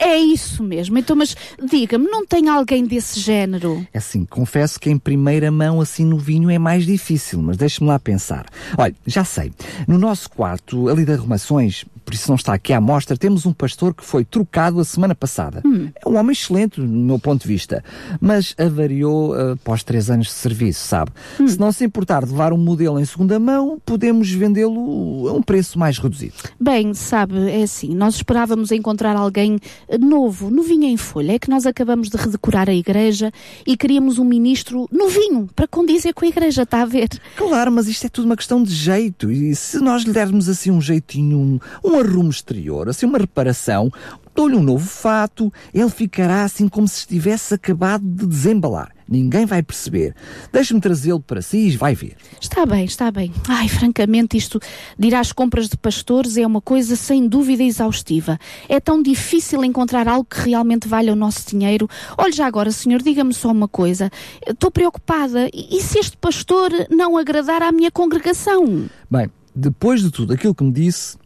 Ah, 0.00 0.06
é 0.06 0.18
isso 0.18 0.62
mesmo. 0.62 0.98
Então, 0.98 1.16
mas 1.16 1.36
diga-me, 1.62 2.06
não 2.06 2.26
tem 2.26 2.48
alguém 2.48 2.84
desse 2.84 3.20
género? 3.20 3.86
É 3.92 3.98
assim, 3.98 4.24
confesso 4.24 4.78
que 4.78 4.90
em 4.90 4.98
primeira 4.98 5.50
mão, 5.50 5.80
assim 5.80 6.04
no 6.04 6.18
vinho, 6.18 6.50
é 6.50 6.58
mais 6.58 6.84
difícil, 6.84 7.40
mas 7.40 7.56
deixe-me 7.56 7.88
lá 7.88 7.98
pensar. 7.98 8.46
Olha, 8.76 8.94
já 9.06 9.24
sei. 9.24 9.52
No 9.86 9.98
nosso 9.98 10.30
quarto, 10.30 10.88
ali 10.88 11.04
de 11.04 11.12
arrumações, 11.12 11.84
por 12.08 12.14
isso 12.14 12.30
não 12.30 12.36
está 12.36 12.54
aqui 12.54 12.72
à 12.72 12.80
mostra, 12.80 13.18
temos 13.18 13.44
um 13.44 13.52
pastor 13.52 13.92
que 13.92 14.02
foi 14.02 14.24
trocado 14.24 14.80
a 14.80 14.84
semana 14.84 15.14
passada. 15.14 15.60
Hum. 15.62 15.90
É 16.02 16.08
um 16.08 16.16
homem 16.16 16.32
excelente, 16.32 16.80
no 16.80 17.04
meu 17.04 17.18
ponto 17.18 17.42
de 17.42 17.48
vista, 17.48 17.84
mas 18.18 18.54
avariou 18.56 19.34
uh, 19.34 19.52
após 19.52 19.82
três 19.84 20.08
anos 20.08 20.28
de 20.28 20.32
serviço, 20.32 20.88
sabe? 20.88 21.10
Hum. 21.38 21.46
Se 21.46 21.60
não 21.60 21.70
se 21.70 21.84
importar 21.84 22.24
de 22.24 22.30
levar 22.30 22.54
um 22.54 22.56
modelo 22.56 22.98
em 22.98 23.04
segunda 23.04 23.38
mão, 23.38 23.78
podemos 23.84 24.30
vendê-lo 24.30 25.28
a 25.28 25.34
um 25.34 25.42
preço 25.42 25.78
mais 25.78 25.98
reduzido. 25.98 26.32
Bem, 26.58 26.94
sabe, 26.94 27.50
é 27.50 27.62
assim, 27.62 27.94
nós 27.94 28.14
esperávamos 28.14 28.72
encontrar 28.72 29.14
alguém 29.14 29.58
novo, 30.00 30.50
novinho 30.50 30.84
em 30.84 30.96
folha. 30.96 31.32
É 31.32 31.38
que 31.38 31.50
nós 31.50 31.66
acabamos 31.66 32.08
de 32.08 32.16
redecorar 32.16 32.70
a 32.70 32.74
igreja 32.74 33.30
e 33.66 33.76
queríamos 33.76 34.18
um 34.18 34.24
ministro 34.24 34.88
novinho, 34.90 35.46
para 35.54 35.68
condizer 35.68 36.14
com 36.14 36.24
a 36.24 36.28
igreja, 36.28 36.62
está 36.62 36.80
a 36.80 36.86
ver? 36.86 37.08
Claro, 37.36 37.70
mas 37.70 37.86
isto 37.86 38.06
é 38.06 38.08
tudo 38.08 38.24
uma 38.24 38.36
questão 38.36 38.62
de 38.62 38.72
jeito. 38.72 39.30
E 39.30 39.54
se 39.54 39.78
nós 39.78 40.04
lhe 40.04 40.12
dermos 40.14 40.48
assim 40.48 40.70
um 40.70 40.80
jeitinho, 40.80 41.38
um, 41.38 41.60
um 41.84 41.97
arrumo 41.98 42.30
exterior, 42.30 42.88
assim 42.88 43.06
uma 43.06 43.18
reparação, 43.18 43.90
dou-lhe 44.34 44.54
um 44.54 44.62
novo 44.62 44.88
fato, 44.88 45.52
ele 45.74 45.90
ficará 45.90 46.44
assim 46.44 46.68
como 46.68 46.86
se 46.86 47.00
estivesse 47.00 47.54
acabado 47.54 48.04
de 48.04 48.26
desembalar. 48.26 48.92
Ninguém 49.08 49.46
vai 49.46 49.62
perceber. 49.62 50.14
Deixe-me 50.52 50.80
trazê-lo 50.80 51.20
para 51.20 51.40
si 51.40 51.68
e 51.68 51.76
vai 51.76 51.94
ver. 51.94 52.14
Está 52.40 52.66
bem, 52.66 52.84
está 52.84 53.10
bem. 53.10 53.32
Ai, 53.48 53.66
francamente, 53.66 54.36
isto 54.36 54.60
de 54.98 55.08
ir 55.08 55.14
às 55.14 55.32
compras 55.32 55.68
de 55.68 55.78
pastores 55.78 56.36
é 56.36 56.46
uma 56.46 56.60
coisa 56.60 56.94
sem 56.94 57.26
dúvida 57.26 57.62
exaustiva. 57.62 58.38
É 58.68 58.78
tão 58.78 59.02
difícil 59.02 59.64
encontrar 59.64 60.06
algo 60.06 60.26
que 60.28 60.50
realmente 60.50 60.86
valha 60.86 61.12
o 61.12 61.16
nosso 61.16 61.48
dinheiro. 61.48 61.88
Olhe 62.18 62.32
já 62.32 62.46
agora, 62.46 62.70
senhor, 62.70 63.00
diga-me 63.00 63.32
só 63.32 63.50
uma 63.50 63.66
coisa. 63.66 64.10
Estou 64.46 64.70
preocupada. 64.70 65.48
E 65.54 65.80
se 65.80 65.98
este 65.98 66.16
pastor 66.18 66.70
não 66.90 67.16
agradar 67.16 67.62
à 67.62 67.72
minha 67.72 67.90
congregação? 67.90 68.88
Bem, 69.10 69.30
depois 69.56 70.02
de 70.02 70.10
tudo 70.10 70.34
aquilo 70.34 70.54
que 70.54 70.62
me 70.62 70.70
disse, 70.70 71.16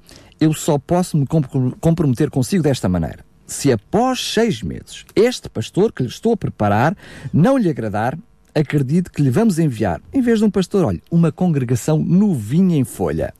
eu 0.42 0.52
só 0.52 0.76
posso 0.76 1.16
me 1.16 1.24
comprometer 1.80 2.28
consigo 2.28 2.64
desta 2.64 2.88
maneira. 2.88 3.24
Se 3.46 3.70
após 3.70 4.32
seis 4.32 4.60
meses 4.60 5.04
este 5.14 5.48
pastor 5.48 5.92
que 5.92 6.02
lhe 6.02 6.08
estou 6.08 6.32
a 6.32 6.36
preparar 6.36 6.96
não 7.32 7.56
lhe 7.56 7.70
agradar, 7.70 8.18
acredite 8.52 9.08
que 9.08 9.22
lhe 9.22 9.30
vamos 9.30 9.60
enviar, 9.60 10.00
em 10.12 10.20
vez 10.20 10.40
de 10.40 10.44
um 10.44 10.50
pastor, 10.50 10.84
olha, 10.84 11.00
uma 11.10 11.30
congregação 11.30 11.98
novinha 11.98 12.76
em 12.76 12.82
folha. 12.82 13.32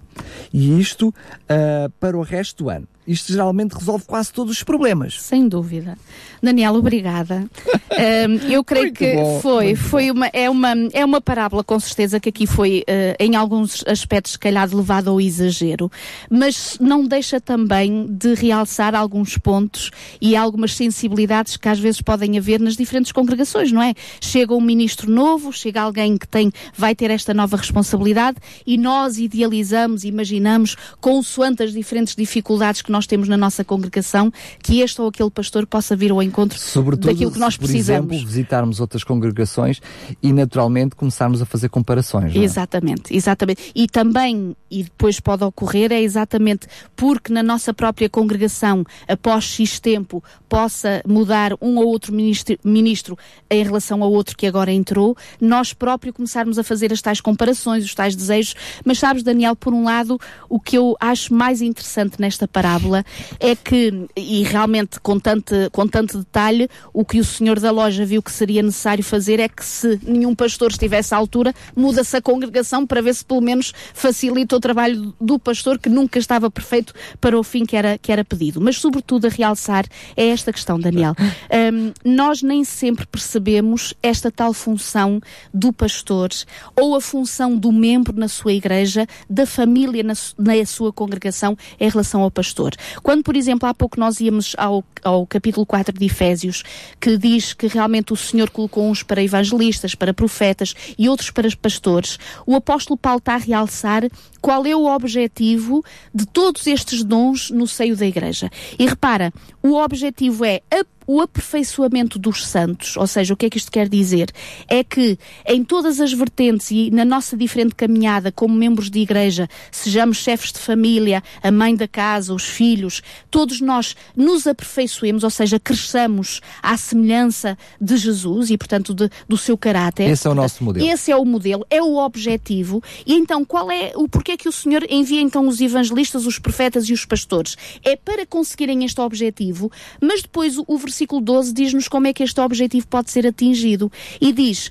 E 0.53 0.79
isto 0.79 1.09
uh, 1.09 1.91
para 1.99 2.17
o 2.17 2.23
resto 2.23 2.65
do 2.65 2.71
ano 2.71 2.87
isto 3.07 3.33
geralmente 3.33 3.73
resolve 3.73 4.05
quase 4.05 4.33
todos 4.33 4.57
os 4.57 4.63
problemas. 4.63 5.21
Sem 5.21 5.49
dúvida. 5.49 5.99
Daniel, 6.43 6.75
obrigada. 6.75 7.49
um, 8.29 8.49
eu 8.49 8.65
creio 8.65 8.87
muito 8.87 8.99
que 8.99 9.15
bom, 9.15 9.41
foi, 9.41 9.75
foi 9.75 10.11
uma, 10.11 10.27
é, 10.33 10.49
uma, 10.49 10.73
é 10.93 11.05
uma 11.05 11.21
parábola, 11.21 11.65
com 11.65 11.79
certeza, 11.79 12.21
que 12.21 12.29
aqui 12.29 12.47
foi, 12.47 12.85
uh, 12.89 13.17
em 13.19 13.37
alguns 13.37 13.85
aspectos, 13.87 14.33
se 14.33 14.39
calhar, 14.39 14.69
levado 14.73 15.11
ao 15.11 15.21
exagero, 15.21 15.91
mas 16.31 16.77
não 16.81 17.07
deixa 17.07 17.41
também 17.41 18.07
de 18.09 18.35
realçar 18.35 18.95
alguns 18.95 19.37
pontos 19.37 19.91
e 20.21 20.37
algumas 20.37 20.75
sensibilidades 20.75 21.57
que 21.57 21.69
às 21.69 21.79
vezes 21.79 22.01
podem 22.01 22.39
haver 22.39 22.61
nas 22.61 22.77
diferentes 22.77 23.13
congregações, 23.13 23.73
não 23.73 23.83
é? 23.83 23.95
Chega 24.21 24.55
um 24.55 24.61
ministro 24.61 25.11
novo, 25.11 25.53
chega 25.53 25.83
alguém 25.83 26.17
que 26.17 26.27
tem, 26.27 26.53
vai 26.77 26.95
ter 26.95 27.11
esta 27.11 27.35
nova 27.35 27.57
responsabilidade 27.57 28.39
e 28.67 28.77
nós 28.77 29.19
idealizamos, 29.19 30.05
imaginamos, 30.05 30.77
consoante 31.01 31.63
as 31.63 31.73
diferentes 31.73 32.15
dificuldades 32.15 32.83
que 32.83 32.92
nós 32.93 33.07
temos 33.07 33.29
na 33.29 33.37
nossa 33.37 33.65
congregação, 33.65 34.33
que 34.63 34.81
este 34.81 35.01
ou 35.01 35.09
aquele 35.09 35.31
pastor 35.31 35.67
possa 35.67 35.97
vir 35.97 36.11
ao 36.11 36.23
encontro 36.23 36.59
Sobretudo, 36.59 37.07
daquilo 37.07 37.33
que 37.33 37.39
nós 37.39 37.57
precisamos. 37.57 38.07
Por 38.07 38.15
exemplo, 38.15 38.29
visitarmos 38.29 38.81
outras 38.81 39.03
congregações 39.03 39.81
e 40.23 40.33
naturalmente 40.33 40.95
começarmos 40.95 41.41
a 41.43 41.47
fazer 41.47 41.69
comparações. 41.69 42.37
É? 42.37 42.39
Exatamente, 42.39 43.15
exatamente. 43.15 43.73
E 43.75 43.89
também, 43.89 44.55
e 44.71 44.85
depois 44.85 45.19
pode 45.19 45.43
ocorrer, 45.43 45.91
é 45.91 46.01
exatamente 46.01 46.67
porque 46.95 47.33
na 47.33 47.43
nossa 47.43 47.73
própria 47.73 48.09
congregação, 48.09 48.85
após 49.09 49.45
X 49.45 49.81
tempo, 49.81 50.23
possa 50.49 51.03
mudar 51.07 51.55
um 51.61 51.79
ou 51.79 51.87
outro 51.87 52.13
ministro, 52.13 52.59
ministro 52.63 53.19
em 53.51 53.65
relação 53.65 54.03
ao 54.03 54.13
outro 54.13 54.37
que 54.37 54.47
agora 54.47 54.71
entrou, 54.71 55.17
nós 55.41 55.73
próprios 55.73 56.15
começarmos 56.15 56.59
a 56.59 56.63
fazer 56.63 56.93
as 56.93 57.01
tais 57.01 57.21
comparações, 57.21 57.85
os 57.85 57.95
tais 57.95 58.15
desejos. 58.15 58.55
Mas 58.85 58.99
sabes, 58.99 59.23
Daniel, 59.23 59.57
por 59.57 59.73
um 59.73 59.85
lado, 59.85 60.21
o 60.49 60.61
que 60.61 60.77
eu 60.77 60.95
acho 61.01 61.33
mais 61.33 61.63
interessante 61.63 62.21
nesta 62.21 62.47
parábola 62.47 62.82
parábola 62.83 63.05
é 63.39 63.55
que, 63.55 64.07
e 64.17 64.43
realmente 64.43 65.01
com 65.01 65.19
tanto, 65.19 65.55
com 65.71 65.87
tanto 65.87 66.19
detalhe, 66.19 66.69
o 66.93 67.05
que 67.05 67.21
o 67.21 67.25
senhor 67.25 67.61
da 67.61 67.71
loja 67.71 68.05
viu 68.05 68.23
que 68.23 68.33
seria 68.33 68.63
necessário 68.63 69.05
fazer 69.05 69.41
é 69.41 69.49
que 69.49 69.65
se 69.65 70.01
nenhum 70.03 70.35
pastor 70.35 70.71
estivesse 70.71 71.15
à 71.15 71.17
altura, 71.17 71.55
muda-se 71.77 72.17
a 72.17 72.23
congregação 72.23 72.87
para 72.87 73.01
ver 73.01 73.15
se 73.15 73.25
pelo 73.25 73.41
menos 73.41 73.73
facilita 73.95 74.57
o 74.57 74.61
trabalho 74.61 75.15
do 75.21 75.39
pastor 75.39 75.79
que 75.79 75.89
nunca 75.89 76.19
estava 76.19 76.51
perfeito 76.51 76.93
para 77.21 77.39
o 77.39 77.43
fim 77.43 77.65
que 77.65 77.77
era, 77.77 77.97
que 77.99 78.11
era 78.11 78.25
pedido. 78.25 78.61
Mas 78.61 78.79
sobretudo 78.79 79.27
a 79.27 79.31
realçar 79.31 79.87
é 80.17 80.29
esta 80.29 80.53
questão, 80.53 80.79
Daniel. 80.79 81.15
Um, 81.53 81.93
nós 82.05 82.43
nem 82.43 82.65
sempre 82.65 83.07
percebemos 83.07 83.95
esta 84.03 84.31
tal 84.31 84.53
função 84.55 85.21
do 85.53 85.73
pastor 85.73 86.31
ou 86.75 86.97
a 86.97 87.01
função 87.01 87.57
do 87.57 87.71
membro 87.71 88.19
na 88.19 88.27
sua 88.27 88.53
igreja, 88.53 89.07
da 89.29 89.45
família 89.45 90.03
na, 90.03 90.15
na 90.39 90.65
sua 90.65 90.93
congregação 90.93 91.57
em 91.79 91.89
relação 91.89 92.23
ao 92.23 92.31
pastor. 92.31 92.72
Quando, 93.03 93.23
por 93.23 93.37
exemplo, 93.37 93.69
há 93.69 93.75
pouco 93.75 93.99
nós 93.99 94.21
íamos 94.21 94.55
ao, 94.59 94.85
ao 95.03 95.27
capítulo 95.27 95.65
4 95.67 95.99
de 95.99 96.07
Efésios, 96.07 96.63
que 97.01 97.17
diz 97.17 97.53
que 97.53 97.67
realmente 97.67 98.13
o 98.13 98.17
Senhor 98.17 98.51
colocou 98.51 98.89
uns 98.89 99.03
para 99.03 99.23
evangelistas, 99.23 99.95
para 99.95 100.15
profetas 100.15 100.75
e 100.99 101.09
outros 101.09 101.31
para 101.31 101.49
pastores, 101.57 102.19
o 102.47 102.55
apóstolo 102.55 102.97
Paulo 102.97 103.19
está 103.19 103.35
a 103.35 103.39
realçar 103.39 104.09
qual 104.41 104.67
é 104.67 104.75
o 104.75 104.87
objetivo 104.87 105.85
de 106.15 106.27
todos 106.27 106.67
estes 106.67 107.05
dons 107.05 107.51
no 107.51 107.67
seio 107.67 107.97
da 107.97 108.07
igreja. 108.07 108.51
E 108.79 108.87
repara, 108.87 109.33
o 109.63 109.75
objetivo 109.75 110.45
é 110.45 110.61
o 111.07 111.21
aperfeiçoamento 111.21 112.19
dos 112.19 112.47
santos, 112.47 112.97
ou 112.97 113.07
seja, 113.07 113.35
o 113.35 113.37
que 113.37 113.47
é 113.47 113.51
que 113.51 113.59
isto 113.59 113.71
quer 113.71 113.89
dizer? 113.89 114.31
É 114.69 114.83
que 114.85 115.19
em 115.47 115.65
todas 115.65 116.01
as 116.01 116.13
vertentes 116.13 116.71
e 116.71 116.91
na 116.91 117.05
nossa 117.05 117.37
diferente 117.37 117.75
caminhada 117.75 118.31
como 118.31 118.55
membros 118.55 118.91
de 118.91 119.01
igreja, 119.01 119.49
sejamos 119.71 120.19
chefes 120.19 120.53
de 120.53 120.59
família, 120.59 121.23
a 121.43 121.51
mãe 121.51 121.75
da 121.75 121.89
casa, 121.89 122.35
os 122.35 122.45
filhos, 122.45 123.03
todos 123.31 123.61
nós 123.61 123.95
nos 124.17 124.47
aperfeiçoemos, 124.47 125.25
ou 125.25 125.31
seja, 125.31 125.59
cresçamos 125.59 126.41
à 126.63 126.77
semelhança 126.77 127.57
de 127.81 127.97
Jesus 127.97 128.51
e, 128.51 128.59
portanto, 128.59 128.95
de, 128.95 129.11
do 129.29 129.37
seu 129.37 129.57
caráter. 129.57 130.09
Esse 130.09 130.27
é 130.27 130.31
o 130.31 130.35
nosso 130.35 130.63
modelo. 130.65 130.87
Esse 130.87 131.11
é 131.11 131.17
o 131.17 131.25
modelo, 131.25 131.67
é 131.71 131.83
o 131.83 131.97
objetivo. 131.97 132.83
E 133.07 133.15
então, 133.15 133.45
qual 133.45 133.71
é 133.71 133.93
o 133.95 134.09
porquê 134.09 134.37
que 134.37 134.49
o 134.49 134.53
Senhor 134.53 134.85
envia 134.89 135.21
então 135.21 135.47
os 135.47 135.61
evangelistas, 135.61 136.27
os 136.27 136.39
profetas 136.39 136.89
e 136.89 136.93
os 136.93 137.05
pastores? 137.05 137.57
É 137.85 137.97
para 137.97 138.27
conseguirem 138.27 138.85
este 138.85 139.01
objetivo, 139.01 139.71
mas 140.01 140.23
depois 140.23 140.59
o, 140.59 140.65
o 140.67 140.79
versículo 141.03 141.21
12 141.21 141.53
diz-nos 141.53 141.89
como 141.89 142.07
é 142.07 142.13
que 142.13 142.23
este 142.23 142.41
objetivo 142.41 142.87
pode 142.87 143.11
ser 143.11 143.27
atingido. 143.27 143.91
E 144.21 144.33
diz: 144.33 144.71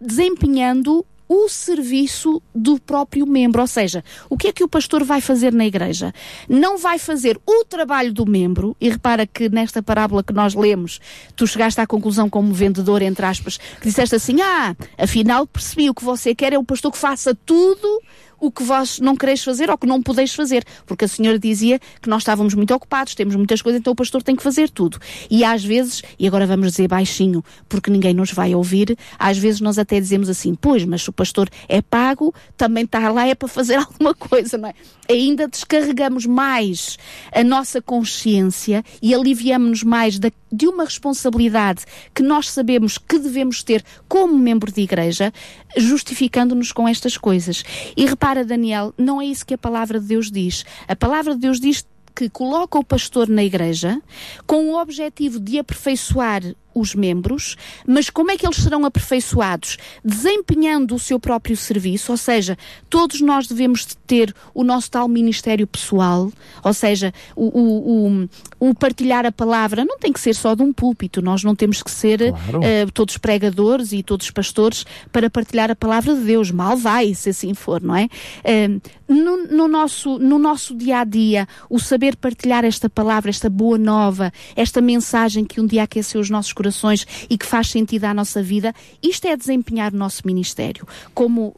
desempenhando 0.00 1.04
o 1.28 1.48
serviço 1.48 2.42
do 2.52 2.80
próprio 2.80 3.24
membro. 3.24 3.60
Ou 3.60 3.66
seja, 3.66 4.02
o 4.28 4.36
que 4.36 4.48
é 4.48 4.52
que 4.52 4.64
o 4.64 4.68
pastor 4.68 5.04
vai 5.04 5.20
fazer 5.20 5.52
na 5.52 5.64
igreja? 5.64 6.12
Não 6.48 6.76
vai 6.76 6.98
fazer 6.98 7.40
o 7.46 7.64
trabalho 7.64 8.12
do 8.12 8.26
membro, 8.26 8.76
e 8.80 8.88
repara 8.88 9.24
que 9.24 9.48
nesta 9.48 9.80
parábola 9.80 10.24
que 10.24 10.32
nós 10.32 10.54
lemos, 10.54 11.00
tu 11.36 11.46
chegaste 11.46 11.80
à 11.80 11.86
conclusão 11.86 12.28
como 12.28 12.52
vendedor, 12.52 13.00
entre 13.00 13.24
aspas, 13.24 13.58
que 13.80 13.86
disseste 13.86 14.16
assim: 14.16 14.40
ah, 14.40 14.74
afinal 14.98 15.46
percebi 15.46 15.88
o 15.88 15.94
que 15.94 16.04
você 16.04 16.34
quer 16.34 16.52
é 16.52 16.58
o 16.58 16.64
pastor 16.64 16.90
que 16.90 16.98
faça 16.98 17.32
tudo 17.46 18.02
o 18.40 18.50
que 18.50 18.62
vós 18.62 18.98
não 18.98 19.14
quereis 19.14 19.44
fazer 19.44 19.70
ou 19.70 19.76
que 19.76 19.86
não 19.86 20.02
podeis 20.02 20.34
fazer. 20.34 20.64
Porque 20.86 21.04
a 21.04 21.08
senhora 21.08 21.38
dizia 21.38 21.78
que 22.00 22.08
nós 22.08 22.22
estávamos 22.22 22.54
muito 22.54 22.74
ocupados, 22.74 23.14
temos 23.14 23.36
muitas 23.36 23.62
coisas, 23.62 23.80
então 23.80 23.92
o 23.92 23.96
pastor 23.96 24.22
tem 24.22 24.34
que 24.34 24.42
fazer 24.42 24.70
tudo. 24.70 24.98
E 25.30 25.44
às 25.44 25.64
vezes, 25.64 26.02
e 26.18 26.26
agora 26.26 26.46
vamos 26.46 26.68
dizer 26.68 26.88
baixinho, 26.88 27.44
porque 27.68 27.90
ninguém 27.90 28.14
nos 28.14 28.32
vai 28.32 28.54
ouvir, 28.54 28.96
às 29.18 29.36
vezes 29.36 29.60
nós 29.60 29.78
até 29.78 30.00
dizemos 30.00 30.28
assim, 30.28 30.54
pois, 30.54 30.84
mas 30.84 31.02
se 31.02 31.10
o 31.10 31.12
pastor 31.12 31.48
é 31.68 31.82
pago, 31.82 32.34
também 32.56 32.84
está 32.84 33.10
lá 33.10 33.26
é 33.26 33.34
para 33.34 33.48
fazer 33.48 33.76
alguma 33.78 34.14
coisa, 34.14 34.56
não 34.56 34.68
é? 34.68 34.74
Ainda 35.08 35.48
descarregamos 35.48 36.24
mais 36.24 36.96
a 37.34 37.42
nossa 37.42 37.82
consciência 37.82 38.84
e 39.02 39.12
aliviamos-nos 39.12 39.82
mais 39.82 40.18
da, 40.20 40.30
de 40.52 40.68
uma 40.68 40.84
responsabilidade 40.84 41.84
que 42.14 42.22
nós 42.22 42.48
sabemos 42.48 42.96
que 42.96 43.18
devemos 43.18 43.64
ter 43.64 43.84
como 44.08 44.38
membro 44.38 44.70
de 44.70 44.82
igreja, 44.82 45.32
justificando-nos 45.76 46.70
com 46.70 46.86
estas 46.86 47.16
coisas. 47.16 47.64
E 47.96 48.06
repare 48.06 48.29
para 48.30 48.44
Daniel, 48.44 48.94
não 48.96 49.20
é 49.20 49.26
isso 49.26 49.44
que 49.44 49.54
a 49.54 49.58
palavra 49.58 49.98
de 49.98 50.06
Deus 50.06 50.30
diz. 50.30 50.64
A 50.86 50.94
palavra 50.94 51.34
de 51.34 51.40
Deus 51.40 51.58
diz 51.58 51.84
que 52.14 52.30
coloca 52.30 52.78
o 52.78 52.84
pastor 52.84 53.28
na 53.28 53.42
igreja 53.42 54.00
com 54.46 54.70
o 54.70 54.80
objetivo 54.80 55.40
de 55.40 55.58
aperfeiçoar 55.58 56.54
os 56.80 56.94
membros, 56.94 57.56
mas 57.86 58.10
como 58.10 58.30
é 58.30 58.36
que 58.36 58.46
eles 58.46 58.56
serão 58.56 58.84
aperfeiçoados? 58.84 59.76
Desempenhando 60.04 60.94
o 60.94 60.98
seu 60.98 61.20
próprio 61.20 61.56
serviço, 61.56 62.12
ou 62.12 62.18
seja, 62.18 62.56
todos 62.88 63.20
nós 63.20 63.46
devemos 63.46 63.86
ter 64.06 64.34
o 64.54 64.64
nosso 64.64 64.90
tal 64.90 65.08
ministério 65.08 65.66
pessoal, 65.66 66.32
ou 66.64 66.74
seja, 66.74 67.12
o, 67.36 67.46
o, 67.46 68.28
o, 68.60 68.70
o 68.70 68.74
partilhar 68.74 69.24
a 69.26 69.32
palavra 69.32 69.84
não 69.84 69.98
tem 69.98 70.12
que 70.12 70.20
ser 70.20 70.34
só 70.34 70.54
de 70.54 70.62
um 70.62 70.72
púlpito, 70.72 71.22
nós 71.22 71.44
não 71.44 71.54
temos 71.54 71.82
que 71.82 71.90
ser 71.90 72.18
claro. 72.18 72.58
uh, 72.58 72.92
todos 72.92 73.16
pregadores 73.18 73.92
e 73.92 74.02
todos 74.02 74.30
pastores 74.30 74.84
para 75.12 75.30
partilhar 75.30 75.70
a 75.70 75.76
palavra 75.76 76.14
de 76.14 76.22
Deus, 76.22 76.50
mal 76.50 76.76
vai, 76.76 77.14
se 77.14 77.30
assim 77.30 77.54
for, 77.54 77.80
não 77.80 77.96
é? 77.96 78.08
Uh, 78.44 78.80
no, 79.10 79.44
no, 79.48 79.68
nosso, 79.68 80.18
no 80.18 80.38
nosso 80.38 80.74
dia 80.74 81.00
a 81.00 81.04
dia, 81.04 81.48
o 81.68 81.80
saber 81.80 82.16
partilhar 82.16 82.64
esta 82.64 82.88
palavra, 82.88 83.28
esta 83.28 83.50
boa 83.50 83.76
nova, 83.76 84.32
esta 84.54 84.80
mensagem 84.80 85.44
que 85.44 85.60
um 85.60 85.66
dia 85.66 85.82
aqueceu 85.82 86.20
os 86.20 86.30
nossos 86.30 86.52
corações 86.52 87.06
e 87.28 87.36
que 87.36 87.44
faz 87.44 87.70
sentido 87.70 88.04
à 88.04 88.14
nossa 88.14 88.40
vida, 88.40 88.72
isto 89.02 89.26
é 89.26 89.36
desempenhar 89.36 89.92
o 89.92 89.96
nosso 89.96 90.22
ministério 90.24 90.86
como 91.12 91.54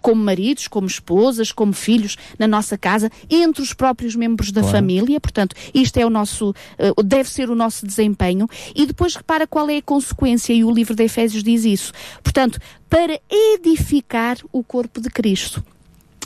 como 0.00 0.22
maridos, 0.22 0.68
como 0.68 0.86
esposas, 0.86 1.50
como 1.50 1.72
filhos 1.72 2.16
na 2.38 2.46
nossa 2.46 2.78
casa, 2.78 3.10
entre 3.28 3.60
os 3.60 3.72
próprios 3.72 4.14
membros 4.14 4.52
da 4.52 4.60
claro. 4.60 4.76
família. 4.76 5.18
Portanto, 5.18 5.56
isto 5.74 5.96
é 5.96 6.06
o 6.06 6.10
nosso, 6.10 6.50
uh, 6.50 7.02
deve 7.02 7.28
ser 7.28 7.50
o 7.50 7.56
nosso 7.56 7.84
desempenho. 7.84 8.48
E 8.76 8.86
depois 8.86 9.16
repara 9.16 9.44
qual 9.44 9.68
é 9.68 9.78
a 9.78 9.82
consequência, 9.82 10.52
e 10.52 10.62
o 10.62 10.70
livro 10.70 10.94
de 10.94 11.02
Efésios 11.02 11.42
diz 11.42 11.64
isso. 11.64 11.92
Portanto, 12.22 12.60
para 12.88 13.20
edificar 13.28 14.38
o 14.52 14.62
corpo 14.62 15.00
de 15.00 15.10
Cristo. 15.10 15.64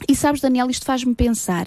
E 0.09 0.17
sabes, 0.17 0.41
Daniel, 0.41 0.69
isto 0.71 0.85
faz-me 0.85 1.15
pensar, 1.15 1.67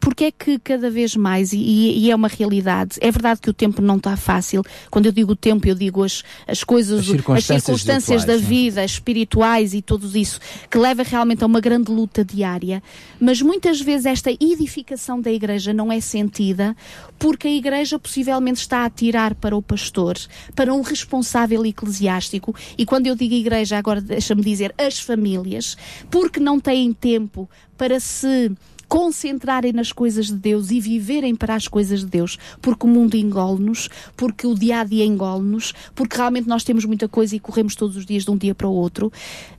porque 0.00 0.24
é 0.24 0.30
que 0.30 0.58
cada 0.58 0.90
vez 0.90 1.16
mais, 1.16 1.52
e, 1.52 1.58
e, 1.58 2.10
é 2.10 2.14
uma 2.14 2.28
realidade, 2.28 2.96
é 3.00 3.10
verdade 3.10 3.40
que 3.40 3.50
o 3.50 3.52
tempo 3.52 3.82
não 3.82 3.96
está 3.96 4.16
fácil, 4.16 4.62
quando 4.90 5.06
eu 5.06 5.12
digo 5.12 5.32
o 5.32 5.36
tempo, 5.36 5.66
eu 5.66 5.74
digo 5.74 6.02
as, 6.02 6.22
as 6.46 6.62
coisas, 6.64 7.00
as 7.00 7.06
circunstâncias, 7.06 7.50
as 7.50 7.62
circunstâncias 7.62 8.24
da 8.24 8.36
vida, 8.36 8.84
espirituais 8.84 9.74
e 9.74 9.82
tudo 9.82 10.16
isso, 10.16 10.40
que 10.70 10.78
leva 10.78 11.02
realmente 11.02 11.42
a 11.42 11.46
uma 11.46 11.60
grande 11.60 11.90
luta 11.90 12.24
diária, 12.24 12.82
mas 13.20 13.42
muitas 13.42 13.80
vezes 13.80 14.06
esta 14.06 14.30
edificação 14.30 15.20
da 15.20 15.32
igreja 15.32 15.72
não 15.72 15.90
é 15.90 16.00
sentida 16.00 16.76
porque 17.18 17.48
a 17.48 17.52
igreja 17.52 17.98
possivelmente 17.98 18.60
está 18.60 18.84
a 18.84 18.90
tirar 18.90 19.34
para 19.34 19.56
o 19.56 19.62
pastor, 19.62 20.16
para 20.54 20.74
um 20.74 20.82
responsável 20.82 21.64
eclesiástico, 21.64 22.54
e 22.76 22.84
quando 22.84 23.06
eu 23.06 23.14
digo 23.14 23.34
igreja, 23.34 23.78
agora 23.78 24.00
deixa-me 24.00 24.42
dizer 24.42 24.74
as 24.76 24.98
famílias, 24.98 25.76
porque 26.10 26.40
não 26.40 26.58
têm 26.58 26.92
tempo 26.92 27.48
para 27.82 27.98
se 27.98 28.52
concentrarem 28.86 29.72
nas 29.72 29.90
coisas 29.90 30.26
de 30.26 30.34
Deus 30.34 30.70
e 30.70 30.78
viverem 30.78 31.34
para 31.34 31.56
as 31.56 31.66
coisas 31.66 31.98
de 31.98 32.06
Deus, 32.06 32.38
porque 32.60 32.86
o 32.86 32.88
mundo 32.88 33.16
engole-nos, 33.16 33.88
porque 34.16 34.46
o 34.46 34.54
dia 34.54 34.78
a 34.78 34.84
dia 34.84 35.04
engole-nos, 35.04 35.74
porque 35.92 36.16
realmente 36.16 36.46
nós 36.46 36.62
temos 36.62 36.84
muita 36.84 37.08
coisa 37.08 37.34
e 37.34 37.40
corremos 37.40 37.74
todos 37.74 37.96
os 37.96 38.06
dias 38.06 38.24
de 38.24 38.30
um 38.30 38.36
dia 38.36 38.54
para 38.54 38.68
o 38.68 38.72
outro. 38.72 39.12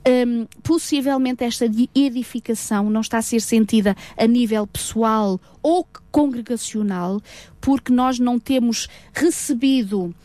Um, 0.08 0.46
possivelmente 0.64 1.44
esta 1.44 1.66
edificação 1.94 2.90
não 2.90 3.02
está 3.02 3.18
a 3.18 3.22
ser 3.22 3.42
sentida 3.42 3.94
a 4.18 4.26
nível 4.26 4.66
pessoal 4.66 5.38
ou 5.62 5.86
congregacional, 6.10 7.22
porque 7.60 7.92
nós 7.92 8.20
não 8.20 8.40
temos 8.40 8.88
recebido 9.14 10.16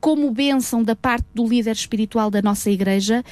como 0.00 0.30
bênção 0.30 0.82
da 0.82 0.94
parte 0.94 1.26
do 1.34 1.46
líder 1.46 1.72
espiritual 1.72 2.30
da 2.30 2.42
nossa 2.42 2.70
igreja, 2.70 3.24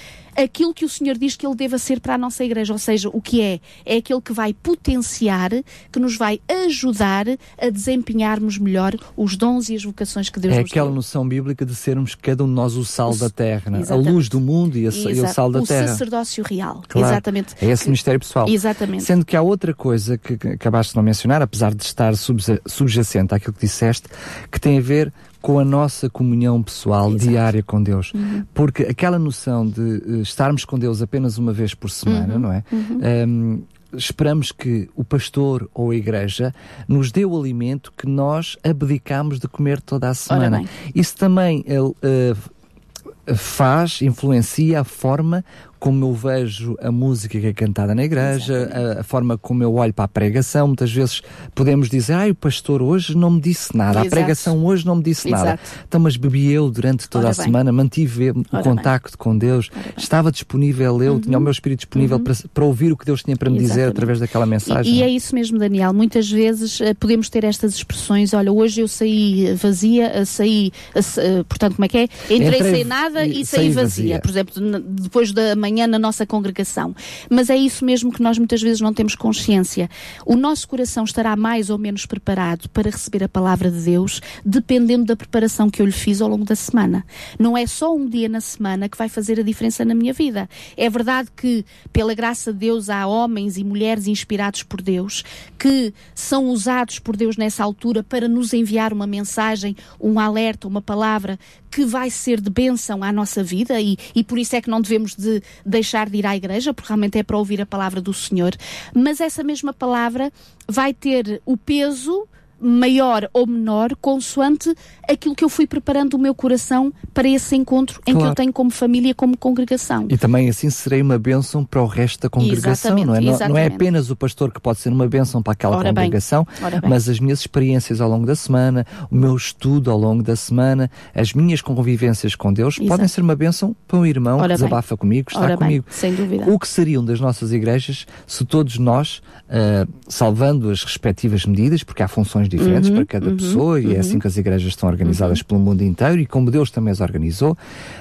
aquilo 0.43 0.73
que 0.73 0.85
o 0.85 0.89
Senhor 0.89 1.19
diz 1.19 1.37
que 1.37 1.47
ele 1.47 1.57
deva 1.57 1.79
ser 1.79 2.01
para 2.01 2.15
a 2.15 2.19
nossa 2.19 2.45
igreja. 2.45 2.73
Ou 2.73 2.79
seja, 2.79 3.09
o 3.09 3.21
que 3.21 3.41
é? 3.41 3.61
É 3.85 3.97
aquele 3.97 4.21
que 4.21 4.33
vai 4.33 4.53
potenciar, 4.55 5.51
que 5.91 5.99
nos 5.99 6.17
vai 6.17 6.41
ajudar 6.67 7.27
a 7.61 7.71
desempenharmos 7.71 8.59
melhor 8.59 8.95
os 9.17 9.37
dons 9.37 9.69
e 9.69 9.75
as 9.75 9.85
vocações 9.85 10.29
que 10.29 10.39
Deus 10.39 10.55
é 10.55 10.61
nos 10.61 10.71
deu. 10.71 10.79
É 10.79 10.83
aquela 10.83 10.95
noção 10.95 11.27
bíblica 11.27 11.67
de 11.67 11.75
sermos 11.75 12.15
cada 12.15 12.45
um 12.45 12.47
de 12.47 12.55
nós 12.55 12.77
o 12.77 12.85
sal 12.85 13.13
o, 13.13 13.17
da 13.17 13.29
terra, 13.29 13.71
né? 13.71 13.83
a 13.89 13.95
luz 13.95 14.29
do 14.29 14.41
mundo 14.41 14.79
e, 14.79 14.87
a, 14.87 14.91
e, 14.91 15.21
o 15.21 15.29
sal 15.29 15.51
da 15.51 15.61
o 15.61 15.67
terra. 15.67 15.87
O 15.87 15.89
sacerdócio 15.89 16.45
real. 16.45 16.83
Claro, 16.89 17.09
Exatamente. 17.09 17.55
É 17.61 17.67
esse 17.67 17.85
que, 17.85 17.91
mistério 17.91 18.21
pessoal. 18.21 18.49
Exatamente. 18.49 19.05
Sendo 19.05 19.25
que 19.25 19.37
há 19.37 19.43
outra 19.43 19.75
coisa 19.75 20.17
que, 20.17 20.37
que 20.37 20.49
acabaste 20.49 20.93
de 20.93 20.97
não 20.97 21.03
mencionar, 21.03 21.43
apesar 21.43 21.75
de 21.75 21.83
estar 21.83 22.15
subjacente 22.17 23.35
àquilo 23.35 23.53
que 23.53 23.61
disseste, 23.61 24.09
que 24.51 24.61
tem 24.61 24.79
a 24.79 24.81
ver 24.81 25.13
com 25.41 25.59
a 25.59 25.65
nossa 25.65 26.11
comunhão 26.11 26.63
pessoal 26.63 27.11
Exato. 27.11 27.29
diária 27.29 27.63
com 27.63 27.83
Deus. 27.83 28.13
Uhum. 28.13 28.45
Porque 28.53 28.83
aquela 28.85 29.19
noção 29.19 29.67
de 29.67 29.81
uh, 29.81 30.23
estarmos 30.23 30.65
com 30.65 30.79
Deus 30.79 31.01
apenas 31.01 31.39
uma 31.39 31.53
vez 31.53 31.75
por 31.75 31.91
semana, 31.91 32.35
uhum. 32.35 32.41
não 32.41 32.53
é? 32.53 32.65
Uhum. 32.73 33.01
Um, 33.29 33.63
esperamos 33.93 34.53
que 34.53 34.89
o 34.95 35.03
pastor 35.03 35.69
ou 35.73 35.91
a 35.91 35.97
igreja 35.97 36.55
nos 36.87 37.11
dê 37.11 37.25
o 37.25 37.39
alimento 37.39 37.93
que 37.97 38.07
nós 38.07 38.57
abdicamos 38.63 39.39
de 39.39 39.49
comer 39.49 39.81
toda 39.81 40.09
a 40.11 40.15
semana. 40.15 40.63
Isso 40.95 41.17
também 41.17 41.65
uh, 41.69 43.35
faz, 43.35 44.03
influencia 44.03 44.81
a 44.81 44.85
forma 44.85 45.45
como 45.79 46.05
eu 46.07 46.13
vejo 46.13 46.77
a 46.81 46.91
música 46.91 47.39
que 47.39 47.47
é 47.47 47.53
cantada 47.53 47.95
na 47.95 48.05
igreja, 48.05 48.97
a, 48.97 49.01
a, 49.01 49.03
forma 49.05 49.39
como 49.39 49.63
eu 49.63 49.75
olho 49.75 49.93
para 49.93 50.05
a 50.05 50.09
pregação. 50.09 50.67
Muitas 50.67 50.93
vezes 50.93 51.23
podemos 51.55 51.89
dizer, 51.89 52.15
ai, 52.15 52.31
o 52.31 52.35
pastor 52.35 52.83
hoje 52.83 53.17
não 53.17 53.31
me 53.31 53.41
disse 53.41 53.77
nada, 53.77 54.01
Exato. 54.01 54.07
a 54.07 54.11
pregação 54.11 54.65
hoje 54.65 54.85
não 54.85 54.97
me 54.97 55.03
disse 55.03 55.29
Exato. 55.29 55.45
nada. 55.45 55.61
Então, 55.87 56.01
mas 56.01 56.17
bebi 56.17 56.51
eu 56.51 56.71
durante 56.71 57.09
toda 57.09 57.27
Ora 57.27 57.35
a 57.35 57.37
bem. 57.37 57.45
semana, 57.45 57.73
mantive 57.73 58.31
o 58.31 58.45
Ora 58.53 58.63
contacto 58.63 59.13
bem. 59.13 59.19
com 59.19 59.39
Deus, 59.39 59.71
estava 59.97 60.33
disponível 60.33 61.03
eu, 61.03 61.15
uhum. 61.15 61.21
tinha 61.21 61.39
o 61.39 61.41
meu 61.41 61.53
espírito 61.53 61.81
disponível 61.81 62.19
uhum. 62.19 62.25
para, 62.25 62.35
para, 62.53 62.65
ouvir 62.65 62.93
o 62.93 62.97
que 62.97 63.05
Deus 63.05 63.23
tinha 63.23 63.37
para 63.37 63.49
me 63.49 63.59
Exatamente. 63.59 63.77
dizer 63.77 63.91
através 63.91 64.21
daquela 64.21 64.47
mensagem. 64.47 64.93
E, 64.93 64.99
e, 64.99 65.03
é 65.03 65.09
isso 65.09 65.35
mesmo, 65.35 65.59
Daniel. 65.59 65.93
Muitas 65.93 66.31
vezes 66.31 66.81
uh, 66.81 66.95
podemos 66.99 67.31
ter 67.31 67.45
estas 67.45 67.75
expressões, 67.75 68.35
olha, 68.35 68.53
hoje 68.53 68.81
eu 68.81 68.89
saí 68.89 69.55
vazia, 69.55 70.23
uh, 70.23 70.27
saí, 70.27 70.73
uh, 70.95 71.45
portanto, 71.45 71.77
como 71.77 71.85
é 71.85 71.89
que 71.89 71.99
é? 71.99 72.03
Entrei, 72.25 72.47
Entrei 72.47 72.63
sem 72.63 72.85
nada 72.85 73.25
e, 73.25 73.41
e 73.41 73.47
saí 73.47 73.71
vazia. 73.71 74.19
vazia. 74.19 74.21
Por 74.21 74.31
exemplo, 74.31 74.81
depois 74.81 75.33
da 75.33 75.55
manhã 75.55 75.68
amanhã 75.69 75.87
na 75.87 75.99
nossa 75.99 76.27
congregação. 76.27 76.95
Mas 77.31 77.51
é 77.51 77.57
isso 77.57 77.85
mesmo 77.85 78.11
que 78.11 78.23
nós 78.23 78.39
muitas 78.39 78.63
vezes 78.63 78.81
não 78.81 78.93
temos 78.93 79.15
consciência. 79.15 79.89
O 80.25 80.35
nosso 80.35 80.67
coração 80.67 81.05
estará 81.05 81.37
mais 81.37 81.69
ou 81.69 81.79
menos 81.79 82.07
preparado 82.07 82.69
para 82.71 82.91
receber 82.91 83.23
a 83.23 83.29
palavra 83.29 83.71
de 83.71 83.81
Deus, 83.81 84.21
dependendo 84.45 85.05
da 85.05 85.17
preparação 85.17 85.69
que 85.69 85.83
eu 85.83 85.87
lhe 85.87 85.93
fiz 85.93 86.21
ao 86.21 86.29
longo 86.29 86.45
da 86.45 86.57
semana. 86.57 87.05
Não 87.39 87.57
é 87.57 87.67
só 87.67 87.95
um 87.95 88.09
dia 88.09 88.29
na 88.29 88.41
semana 88.41 88.89
que 88.89 88.97
vai 88.97 89.09
fazer 89.09 89.39
a 89.39 89.43
diferença 89.43 89.85
na 89.85 89.95
minha 89.95 90.13
vida. 90.13 90.49
É 90.77 90.89
verdade 90.89 91.29
que, 91.37 91.65
pela 91.93 92.15
graça 92.15 92.53
de 92.53 92.59
Deus, 92.59 92.89
há 92.89 93.07
homens 93.07 93.59
e 93.59 93.65
mulheres 93.65 94.07
inspirados 94.07 94.63
por 94.63 94.81
Deus 94.81 95.23
que 95.59 95.93
são 96.15 96.47
usados 96.47 96.99
por 96.99 97.17
Deus 97.17 97.37
nessa 97.37 97.63
altura 97.63 98.03
para 98.03 98.29
nos 98.29 98.55
enviar 98.55 98.93
uma 98.93 99.07
mensagem, 99.07 99.77
um 100.01 100.19
alerta, 100.19 100.69
uma 100.69 100.81
palavra 100.81 101.39
que 101.71 101.85
vai 101.85 102.11
ser 102.11 102.41
de 102.41 102.51
bênção 102.51 103.03
à 103.03 103.13
nossa 103.13 103.43
vida 103.43 103.81
e, 103.81 103.97
e 104.15 104.25
por 104.25 104.39
isso 104.39 104.57
é 104.57 104.61
que 104.61 104.71
não 104.71 104.81
devemos 104.81 105.15
de 105.15 105.43
deixar 105.65 106.09
de 106.09 106.19
ir 106.19 106.27
à 106.27 106.37
igreja, 106.37 106.73
porque 106.73 106.89
realmente 106.89 107.19
é 107.19 107.23
para 107.23 107.39
ouvir 107.39 107.61
a 107.61 107.67
palavra 107.67 108.01
do 108.01 108.13
Senhor. 108.13 108.55
Mas 108.95 109.21
essa 109.21 109.43
mesma 109.43 109.73
palavra 109.73 110.33
vai 110.67 110.93
ter 110.93 111.41
o 111.45 111.57
peso 111.57 112.27
maior 112.61 113.29
ou 113.33 113.47
menor, 113.47 113.95
consoante 114.01 114.75
aquilo 115.09 115.35
que 115.35 115.45
eu 115.45 115.49
fui 115.49 115.67
preparando 115.67 116.15
o 116.15 116.19
meu 116.19 116.35
coração 116.35 116.93
para 117.15 117.29
esse 117.29 117.57
encontro 117.57 118.01
em 118.07 118.13
claro. 118.13 118.21
que 118.21 118.31
eu 118.31 118.35
tenho 118.35 118.53
como 118.53 118.71
família, 118.71 119.15
como 119.15 119.37
congregação. 119.37 120.07
E 120.09 120.17
também 120.17 120.49
assim 120.49 120.69
serei 120.71 121.01
uma 121.01 121.19
bênção 121.19 121.65
para 121.65 121.83
o 121.83 121.87
resto 121.87 122.21
da 122.23 122.29
congregação, 122.29 122.97
não 122.97 123.15
é? 123.15 123.21
Não, 123.21 123.39
não, 123.49 123.59
é 123.59 123.67
apenas 123.67 124.11
o 124.11 124.17
pastor 124.17 124.53
que 124.53 124.61
pode 124.61 124.79
ser 124.79 124.91
uma 124.91 125.07
bênção 125.07 125.43
para 125.43 125.53
aquela 125.53 125.77
Ora 125.77 125.89
congregação, 125.93 126.47
bem. 126.61 126.91
mas 126.91 127.09
as 127.09 127.21
minhas 127.21 127.41
experiências 127.41 128.01
ao 128.01 128.09
longo 128.09 128.27
da 128.27 128.35
semana, 128.35 128.87
o 129.11 129.15
meu 129.15 129.37
estudo 129.37 129.91
ao 129.91 129.99
longo 129.99 130.23
da 130.23 130.37
semana, 130.37 130.91
as 131.15 131.33
minhas 131.33 131.63
convivências 131.63 132.35
com 132.35 132.53
Deus 132.53 132.75
Exato. 132.75 132.89
podem 132.89 133.09
ser 133.09 133.21
uma 133.21 133.37
bênção 133.37 133.75
para 133.87 133.99
um 133.99 134.07
irmão 134.07 134.39
Ora 134.39 134.49
que 134.49 134.55
desabafa 134.55 134.95
bem. 134.95 134.99
comigo, 134.99 135.31
está 135.31 135.41
Ora 135.41 135.57
comigo. 135.57 135.85
Bem. 135.85 135.95
Sem 135.95 136.15
dúvida. 136.15 136.45
O 136.51 136.59
que 136.59 136.69
seriam 136.69 137.05
das 137.05 137.21
nossas 137.21 137.53
igrejas 137.53 138.07
se 138.27 138.45
todos 138.45 138.79
nós, 138.79 139.23
uh, 139.49 139.91
salvando 140.09 140.71
as 140.71 140.83
respectivas 140.83 141.45
medidas, 141.45 141.83
porque 141.83 142.03
há 142.03 142.09
funções 142.09 142.48
diferentes 142.49 142.89
uhum, 142.91 142.97
para 142.97 143.07
cada 143.07 143.29
uhum, 143.29 143.37
pessoa, 143.37 143.81
e 143.81 143.95
é 143.95 143.99
assim 143.99 144.15
uhum. 144.15 144.19
que 144.21 144.27
as 144.27 144.37
igrejas 144.37 144.69
estão 144.69 144.89
organizadas 144.89 145.41
uhum. 145.41 145.45
pelo 145.47 145.61
mundo 145.61 145.83
inteiro, 145.83 146.21
e 146.21 146.27
como 146.27 146.51
Deus 146.51 146.71
também 146.71 146.91
as 146.91 147.01
organizou, 147.01 147.57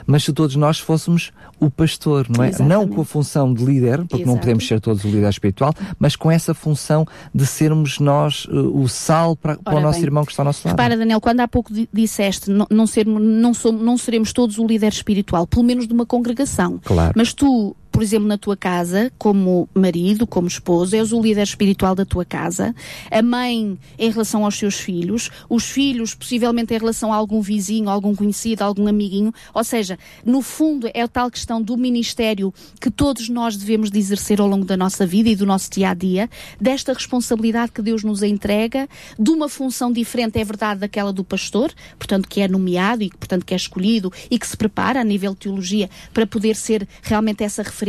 mas 0.06 0.24
se 0.24 0.34
todos 0.34 0.56
nós 0.56 0.80
fôssemos 0.80 1.32
o 1.60 1.70
pastor, 1.70 2.28
não 2.30 2.44
é? 2.44 2.50
Exatamente. 2.50 2.70
Não 2.70 2.88
com 2.88 3.02
a 3.02 3.06
função 3.06 3.54
de 3.54 3.66
líder, 3.66 4.00
porque 4.00 4.18
Exato. 4.18 4.30
não 4.30 4.38
podemos 4.38 4.68
ser 4.68 4.80
todos 4.80 5.04
o 5.04 5.08
líder 5.08 5.30
espiritual, 5.30 5.74
mas 6.00 6.16
com 6.16 6.32
essa 6.32 6.54
função 6.54 7.06
de 7.34 7.46
sermos 7.46 8.00
nós 8.00 8.46
uh, 8.46 8.82
o 8.82 8.88
sal 8.88 9.36
para, 9.36 9.58
para 9.58 9.78
o 9.78 9.82
nosso 9.82 10.00
bem. 10.00 10.06
irmão 10.06 10.24
que 10.24 10.32
está 10.32 10.44
ao 10.44 10.46
nosso 10.46 10.68
lado. 10.68 10.76
Repara, 10.78 10.98
Daniel, 10.98 11.20
quando 11.20 11.40
há 11.40 11.48
pouco 11.48 11.72
disseste, 11.92 12.50
não, 12.50 12.68
não, 12.70 12.88
ser, 12.88 13.06
não, 13.06 13.54
somos, 13.54 13.82
não 13.82 13.98
seremos 13.98 14.32
todos 14.32 14.58
o 14.58 14.66
líder 14.66 14.92
espiritual, 14.92 15.48
pelo 15.48 15.64
menos 15.64 15.88
de 15.88 15.94
uma 15.94 16.06
congregação. 16.06 16.80
Claro. 16.84 17.14
Mas 17.16 17.34
tu 17.34 17.76
por 17.98 18.04
exemplo, 18.04 18.28
na 18.28 18.38
tua 18.38 18.56
casa, 18.56 19.12
como 19.18 19.68
marido, 19.74 20.28
como 20.28 20.48
esposo, 20.48 20.96
és 20.96 21.12
o 21.12 21.20
líder 21.20 21.42
espiritual 21.42 21.96
da 21.96 22.06
tua 22.06 22.24
casa, 22.24 22.76
a 23.10 23.24
mãe 23.24 23.76
em 23.98 24.12
relação 24.12 24.46
aos 24.46 24.56
seus 24.56 24.76
filhos, 24.76 25.32
os 25.50 25.64
filhos 25.64 26.14
possivelmente 26.14 26.76
em 26.76 26.78
relação 26.78 27.12
a 27.12 27.16
algum 27.16 27.42
vizinho, 27.42 27.90
algum 27.90 28.14
conhecido, 28.14 28.62
algum 28.62 28.88
amiguinho, 28.88 29.34
ou 29.52 29.64
seja, 29.64 29.98
no 30.24 30.44
fundo 30.44 30.88
é 30.94 31.02
a 31.02 31.08
tal 31.08 31.32
questão 31.32 31.60
do 31.60 31.76
ministério 31.76 32.54
que 32.80 32.92
todos 32.92 33.30
nós 33.30 33.58
devemos 33.58 33.90
de 33.90 33.98
exercer 33.98 34.40
ao 34.40 34.48
longo 34.48 34.64
da 34.64 34.78
nossa 34.78 35.04
vida 35.04 35.30
e 35.30 35.36
do 35.36 35.48
nosso 35.48 35.72
dia 35.72 35.90
a 35.90 35.96
dia, 35.96 36.30
desta 36.62 36.94
responsabilidade 36.94 37.72
que 37.72 37.82
Deus 37.82 38.04
nos 38.04 38.22
entrega, 38.22 38.88
de 39.18 39.32
uma 39.32 39.50
função 39.50 39.92
diferente, 39.92 40.38
é 40.38 40.44
verdade, 40.44 40.82
daquela 40.82 41.12
do 41.12 41.24
pastor, 41.24 41.74
portanto, 41.98 42.30
que 42.30 42.42
é 42.42 42.48
nomeado 42.48 43.02
e, 43.02 43.10
portanto, 43.10 43.44
que 43.44 43.56
é 43.56 43.58
escolhido 43.58 44.14
e 44.30 44.38
que 44.38 44.46
se 44.46 44.56
prepara 44.56 45.02
a 45.02 45.04
nível 45.04 45.32
de 45.32 45.40
teologia 45.40 45.90
para 46.14 46.28
poder 46.28 46.56
ser 46.56 46.88
realmente 47.02 47.44
essa 47.44 47.64
referência 47.64 47.87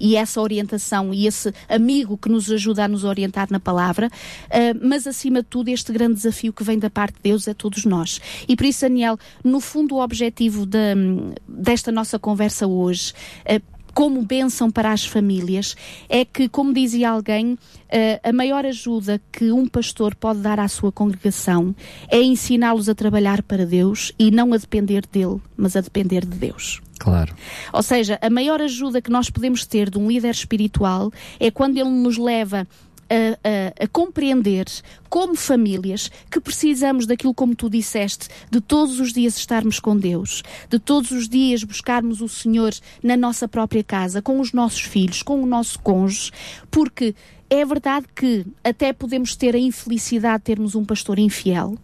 e 0.00 0.16
essa 0.16 0.40
orientação 0.40 1.12
e 1.12 1.26
esse 1.26 1.52
amigo 1.68 2.16
que 2.16 2.28
nos 2.28 2.50
ajuda 2.50 2.84
a 2.84 2.88
nos 2.88 3.04
orientar 3.04 3.48
na 3.50 3.60
palavra, 3.60 4.08
uh, 4.08 4.86
mas 4.86 5.06
acima 5.06 5.42
de 5.42 5.48
tudo, 5.48 5.68
este 5.68 5.92
grande 5.92 6.14
desafio 6.14 6.52
que 6.52 6.64
vem 6.64 6.78
da 6.78 6.90
parte 6.90 7.14
de 7.14 7.22
Deus 7.22 7.48
a 7.48 7.54
todos 7.54 7.84
nós. 7.84 8.20
E 8.48 8.56
por 8.56 8.66
isso, 8.66 8.82
Daniel, 8.82 9.18
no 9.42 9.60
fundo, 9.60 9.96
o 9.96 10.02
objetivo 10.02 10.66
de, 10.66 10.94
desta 11.48 11.90
nossa 11.90 12.18
conversa 12.18 12.66
hoje. 12.66 13.12
Uh, 13.44 13.80
como 13.92 14.22
bênção 14.22 14.70
para 14.70 14.92
as 14.92 15.04
famílias 15.04 15.76
é 16.08 16.24
que, 16.24 16.48
como 16.48 16.72
dizia 16.72 17.10
alguém, 17.10 17.58
eh, 17.88 18.20
a 18.22 18.32
maior 18.32 18.64
ajuda 18.64 19.20
que 19.32 19.50
um 19.52 19.66
pastor 19.66 20.14
pode 20.14 20.40
dar 20.40 20.60
à 20.60 20.68
sua 20.68 20.92
congregação 20.92 21.74
é 22.08 22.22
ensiná-los 22.22 22.88
a 22.88 22.94
trabalhar 22.94 23.42
para 23.42 23.66
Deus 23.66 24.12
e 24.18 24.30
não 24.30 24.52
a 24.52 24.56
depender 24.56 25.04
dele, 25.06 25.40
mas 25.56 25.76
a 25.76 25.80
depender 25.80 26.24
de 26.24 26.36
Deus. 26.38 26.80
Claro. 27.00 27.34
Ou 27.72 27.82
seja, 27.82 28.18
a 28.20 28.28
maior 28.28 28.60
ajuda 28.60 29.00
que 29.00 29.10
nós 29.10 29.30
podemos 29.30 29.64
ter 29.64 29.88
de 29.88 29.98
um 29.98 30.06
líder 30.06 30.32
espiritual 30.32 31.10
é 31.40 31.50
quando 31.50 31.78
ele 31.78 31.88
nos 31.88 32.18
leva 32.18 32.68
a, 33.08 33.82
a, 33.82 33.84
a, 33.84 33.88
compreender, 33.88 34.66
como 35.08 35.34
famílias, 35.34 36.10
que 36.30 36.38
precisamos 36.38 37.06
daquilo 37.06 37.32
como 37.32 37.56
tu 37.56 37.70
disseste, 37.70 38.28
de 38.50 38.60
todos 38.60 39.00
os 39.00 39.14
dias 39.14 39.38
estarmos 39.38 39.80
com 39.80 39.96
Deus, 39.96 40.42
de 40.68 40.78
todos 40.78 41.10
os 41.10 41.26
dias 41.26 41.64
buscarmos 41.64 42.20
o 42.20 42.28
Senhor 42.28 42.74
na 43.02 43.16
nossa 43.16 43.48
própria 43.48 43.82
casa, 43.82 44.20
com 44.20 44.38
os 44.38 44.52
nossos 44.52 44.82
filhos, 44.82 45.22
com 45.22 45.42
o 45.42 45.46
nosso 45.46 45.78
cônjuge, 45.78 46.30
porque 46.70 47.14
é 47.48 47.64
verdade 47.64 48.06
que 48.14 48.44
até 48.62 48.92
podemos 48.92 49.34
ter 49.34 49.56
a 49.56 49.58
infelicidade 49.58 50.40
de 50.40 50.44
termos 50.44 50.74
um 50.74 50.84
pastor 50.84 51.18
infiel 51.18 51.78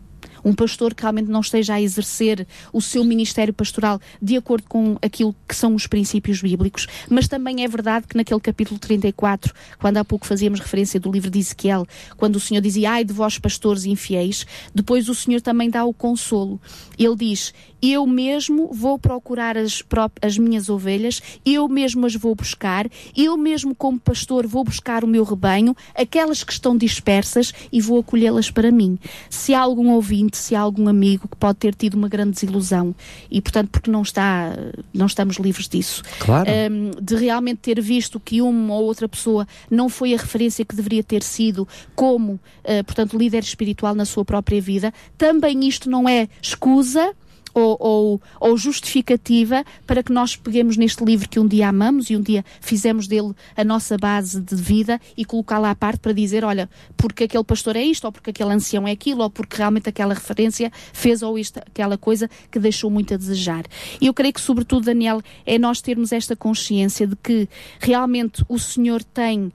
um 0.46 0.54
pastor 0.54 0.94
que 0.94 1.02
realmente 1.02 1.28
não 1.28 1.40
esteja 1.40 1.74
a 1.74 1.82
exercer 1.82 2.46
o 2.72 2.80
seu 2.80 3.02
ministério 3.02 3.52
pastoral 3.52 4.00
de 4.22 4.36
acordo 4.36 4.68
com 4.68 4.96
aquilo 5.02 5.34
que 5.46 5.56
são 5.56 5.74
os 5.74 5.88
princípios 5.88 6.40
bíblicos, 6.40 6.86
mas 7.10 7.26
também 7.26 7.64
é 7.64 7.68
verdade 7.68 8.06
que 8.06 8.16
naquele 8.16 8.38
capítulo 8.38 8.78
34, 8.78 9.52
quando 9.80 9.96
há 9.96 10.04
pouco 10.04 10.24
fazíamos 10.24 10.60
referência 10.60 11.00
do 11.00 11.10
livro 11.10 11.28
de 11.28 11.40
Ezequiel, 11.40 11.84
quando 12.16 12.36
o 12.36 12.40
Senhor 12.40 12.60
dizia, 12.60 12.92
ai 12.92 13.04
de 13.04 13.12
vós 13.12 13.40
pastores 13.40 13.84
infiéis, 13.84 14.46
depois 14.72 15.08
o 15.08 15.14
Senhor 15.16 15.40
também 15.40 15.68
dá 15.68 15.84
o 15.84 15.92
consolo. 15.92 16.60
Ele 16.96 17.16
diz, 17.16 17.52
eu 17.82 18.06
mesmo 18.06 18.70
vou 18.72 18.98
procurar 18.98 19.56
as, 19.56 19.82
as 20.22 20.38
minhas 20.38 20.68
ovelhas, 20.68 21.22
eu 21.44 21.68
mesmo 21.68 22.06
as 22.06 22.14
vou 22.14 22.34
buscar, 22.34 22.86
eu 23.16 23.36
mesmo 23.36 23.74
como 23.74 23.98
pastor 23.98 24.46
vou 24.46 24.64
buscar 24.64 25.04
o 25.04 25.06
meu 25.06 25.24
rebanho, 25.24 25.76
aquelas 25.94 26.42
que 26.42 26.52
estão 26.52 26.76
dispersas 26.76 27.52
e 27.72 27.80
vou 27.80 28.00
acolhê-las 28.00 28.50
para 28.50 28.70
mim. 28.70 28.98
Se 29.28 29.54
há 29.54 29.60
algum 29.60 29.90
ouvinte, 29.90 30.36
se 30.36 30.54
há 30.54 30.60
algum 30.60 30.88
amigo 30.88 31.28
que 31.28 31.36
pode 31.36 31.58
ter 31.58 31.74
tido 31.74 31.94
uma 31.94 32.08
grande 32.08 32.32
desilusão 32.32 32.94
e, 33.30 33.40
portanto, 33.40 33.70
porque 33.70 33.90
não 33.90 34.02
está, 34.02 34.52
não 34.92 35.06
estamos 35.06 35.36
livres 35.36 35.68
disso, 35.68 36.02
claro. 36.18 36.48
um, 36.70 36.90
de 37.02 37.16
realmente 37.16 37.58
ter 37.58 37.80
visto 37.80 38.18
que 38.18 38.40
uma 38.40 38.74
ou 38.74 38.84
outra 38.84 39.08
pessoa 39.08 39.46
não 39.70 39.88
foi 39.88 40.14
a 40.14 40.16
referência 40.16 40.64
que 40.64 40.74
deveria 40.74 41.02
ter 41.02 41.22
sido 41.22 41.66
como, 41.94 42.32
uh, 42.32 42.84
portanto, 42.84 43.16
líder 43.16 43.42
espiritual 43.42 43.94
na 43.94 44.04
sua 44.04 44.24
própria 44.24 44.60
vida, 44.60 44.92
também 45.16 45.66
isto 45.66 45.90
não 45.90 46.08
é 46.08 46.28
escusa 46.40 47.14
ou, 47.56 47.76
ou, 47.80 48.22
ou, 48.38 48.56
justificativa 48.58 49.64
para 49.86 50.02
que 50.02 50.12
nós 50.12 50.36
peguemos 50.36 50.76
neste 50.76 51.02
livro 51.02 51.26
que 51.26 51.40
um 51.40 51.46
dia 51.46 51.70
amamos 51.70 52.10
e 52.10 52.16
um 52.16 52.20
dia 52.20 52.44
fizemos 52.60 53.08
dele 53.08 53.32
a 53.56 53.64
nossa 53.64 53.96
base 53.96 54.42
de 54.42 54.54
vida 54.54 55.00
e 55.16 55.24
colocá-la 55.24 55.70
à 55.70 55.74
parte 55.74 56.00
para 56.00 56.12
dizer, 56.12 56.44
olha, 56.44 56.68
porque 56.98 57.24
aquele 57.24 57.44
pastor 57.44 57.74
é 57.74 57.82
isto, 57.82 58.04
ou 58.04 58.12
porque 58.12 58.28
aquele 58.28 58.52
ancião 58.52 58.86
é 58.86 58.90
aquilo, 58.90 59.22
ou 59.22 59.30
porque 59.30 59.56
realmente 59.56 59.88
aquela 59.88 60.12
referência 60.12 60.70
fez 60.92 61.22
ou 61.22 61.38
isto, 61.38 61.58
aquela 61.58 61.96
coisa 61.96 62.28
que 62.50 62.58
deixou 62.58 62.90
muito 62.90 63.14
a 63.14 63.16
desejar. 63.16 63.64
E 64.02 64.06
eu 64.06 64.12
creio 64.12 64.34
que, 64.34 64.40
sobretudo, 64.40 64.84
Daniel, 64.84 65.22
é 65.46 65.58
nós 65.58 65.80
termos 65.80 66.12
esta 66.12 66.36
consciência 66.36 67.06
de 67.06 67.16
que 67.16 67.48
realmente 67.80 68.44
o 68.50 68.58
Senhor 68.58 69.02
tem 69.02 69.50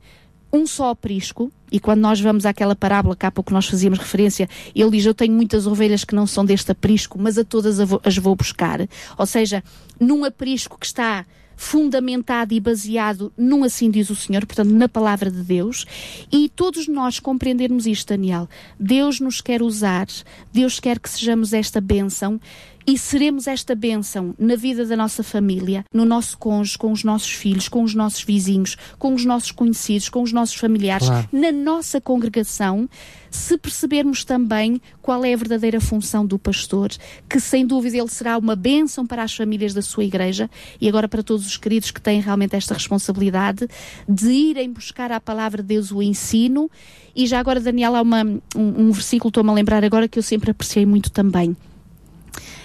um 0.52 0.68
só 0.68 0.89
aprisco, 0.89 1.52
e 1.72 1.80
quando 1.80 2.02
nós 2.02 2.20
vamos 2.20 2.45
àquela 2.45 2.76
parábola 2.76 3.16
que 3.16 3.26
há 3.26 3.32
pouco 3.32 3.54
nós 3.54 3.66
fazíamos 3.66 3.99
referência, 3.99 4.49
ele 4.76 4.91
diz: 4.91 5.06
Eu 5.06 5.14
tenho 5.14 5.34
muitas 5.34 5.66
ovelhas 5.66 6.04
que 6.04 6.14
não 6.14 6.28
são 6.28 6.43
deste 6.43 6.72
aprisco, 6.72 7.18
mas 7.20 7.38
a 7.38 7.43
todas 7.43 7.80
as 7.80 8.18
vou 8.18 8.36
buscar. 8.36 8.88
Ou 9.18 9.26
seja, 9.26 9.64
num 9.99 10.26
aprisco 10.26 10.78
que 10.78 10.86
está 10.86 11.26
fundamentado 11.62 12.56
e 12.56 12.60
baseado 12.60 13.32
num 13.38 13.64
assim 13.64 13.91
diz 13.91 14.10
o 14.10 14.16
Senhor, 14.16 14.47
portanto, 14.47 14.72
na 14.72 14.89
palavra 14.89 15.30
de 15.30 15.43
Deus, 15.43 15.86
e 16.32 16.49
todos 16.49 16.88
nós 16.88 17.20
compreendermos 17.20 17.86
isto, 17.86 18.10
Daniel. 18.10 18.49
Deus 18.80 19.20
nos 19.20 19.41
quer 19.41 19.62
usar, 19.62 20.08
Deus 20.52 20.80
quer 20.80 20.97
que 20.97 21.08
sejamos 21.08 21.54
esta 21.54 21.80
bênção 21.80 22.41
e 22.86 22.98
seremos 22.98 23.48
esta 23.48 23.76
bênção 23.76 24.34
na 24.38 24.56
vida 24.56 24.86
da 24.86 24.96
nossa 24.96 25.24
família, 25.24 25.86
no 25.94 26.06
nosso 26.06 26.38
cônjuge, 26.38 26.78
com 26.78 26.92
os 26.92 27.04
nossos 27.04 27.32
filhos, 27.32 27.68
com 27.68 27.84
os 27.84 27.94
nossos 27.94 28.24
vizinhos, 28.24 28.78
com 28.98 29.14
os 29.14 29.26
nossos 29.26 29.52
conhecidos, 29.52 30.10
com 30.10 30.22
os 30.22 30.32
nossos 30.32 30.56
familiares, 30.56 31.08
claro. 31.08 31.28
na 31.32 31.52
nossa 31.52 32.02
congregação, 32.02 32.90
se 33.30 33.58
percebermos 33.58 34.26
também 34.26 34.82
qual 35.02 35.24
é 35.24 35.34
a 35.34 35.38
verdadeira 35.38 35.80
função 35.80 36.26
do 36.26 36.38
pastor, 36.38 36.92
que 37.30 37.40
sem 37.40 37.66
dúvida 37.66 37.98
ele 37.98 38.10
será 38.10 38.38
uma 38.38 38.56
bênção 38.56 39.06
para 39.06 39.24
as 39.24 39.34
famílias 39.34 39.74
da 39.74 39.82
sua 39.82 40.04
igreja 40.04 40.50
e 40.80 40.90
agora 40.90 41.08
para 41.08 41.24
todos 41.24 41.46
os 41.46 41.58
queridos 41.58 41.92
que 41.92 42.02
têm 42.02 42.20
realmente 42.20 42.56
esta 42.56 42.74
responsabilidade 42.74 43.68
de 44.08 44.30
irem 44.32 44.72
buscar 44.72 45.12
à 45.12 45.20
palavra 45.20 45.62
de 45.62 45.70
Deus 45.70 45.92
o 45.92 46.02
ensino. 46.02 46.70
E 47.16 47.26
já 47.26 47.40
agora, 47.40 47.60
Daniel, 47.60 47.96
há 47.96 48.02
uma, 48.02 48.24
um, 48.24 48.42
um 48.56 48.92
versículo, 48.92 49.30
estou-me 49.30 49.50
a 49.50 49.54
lembrar 49.54 49.84
agora, 49.84 50.08
que 50.08 50.20
eu 50.20 50.24
sempre 50.24 50.52
apreciei 50.52 50.86
muito 50.86 51.10
também 51.10 51.56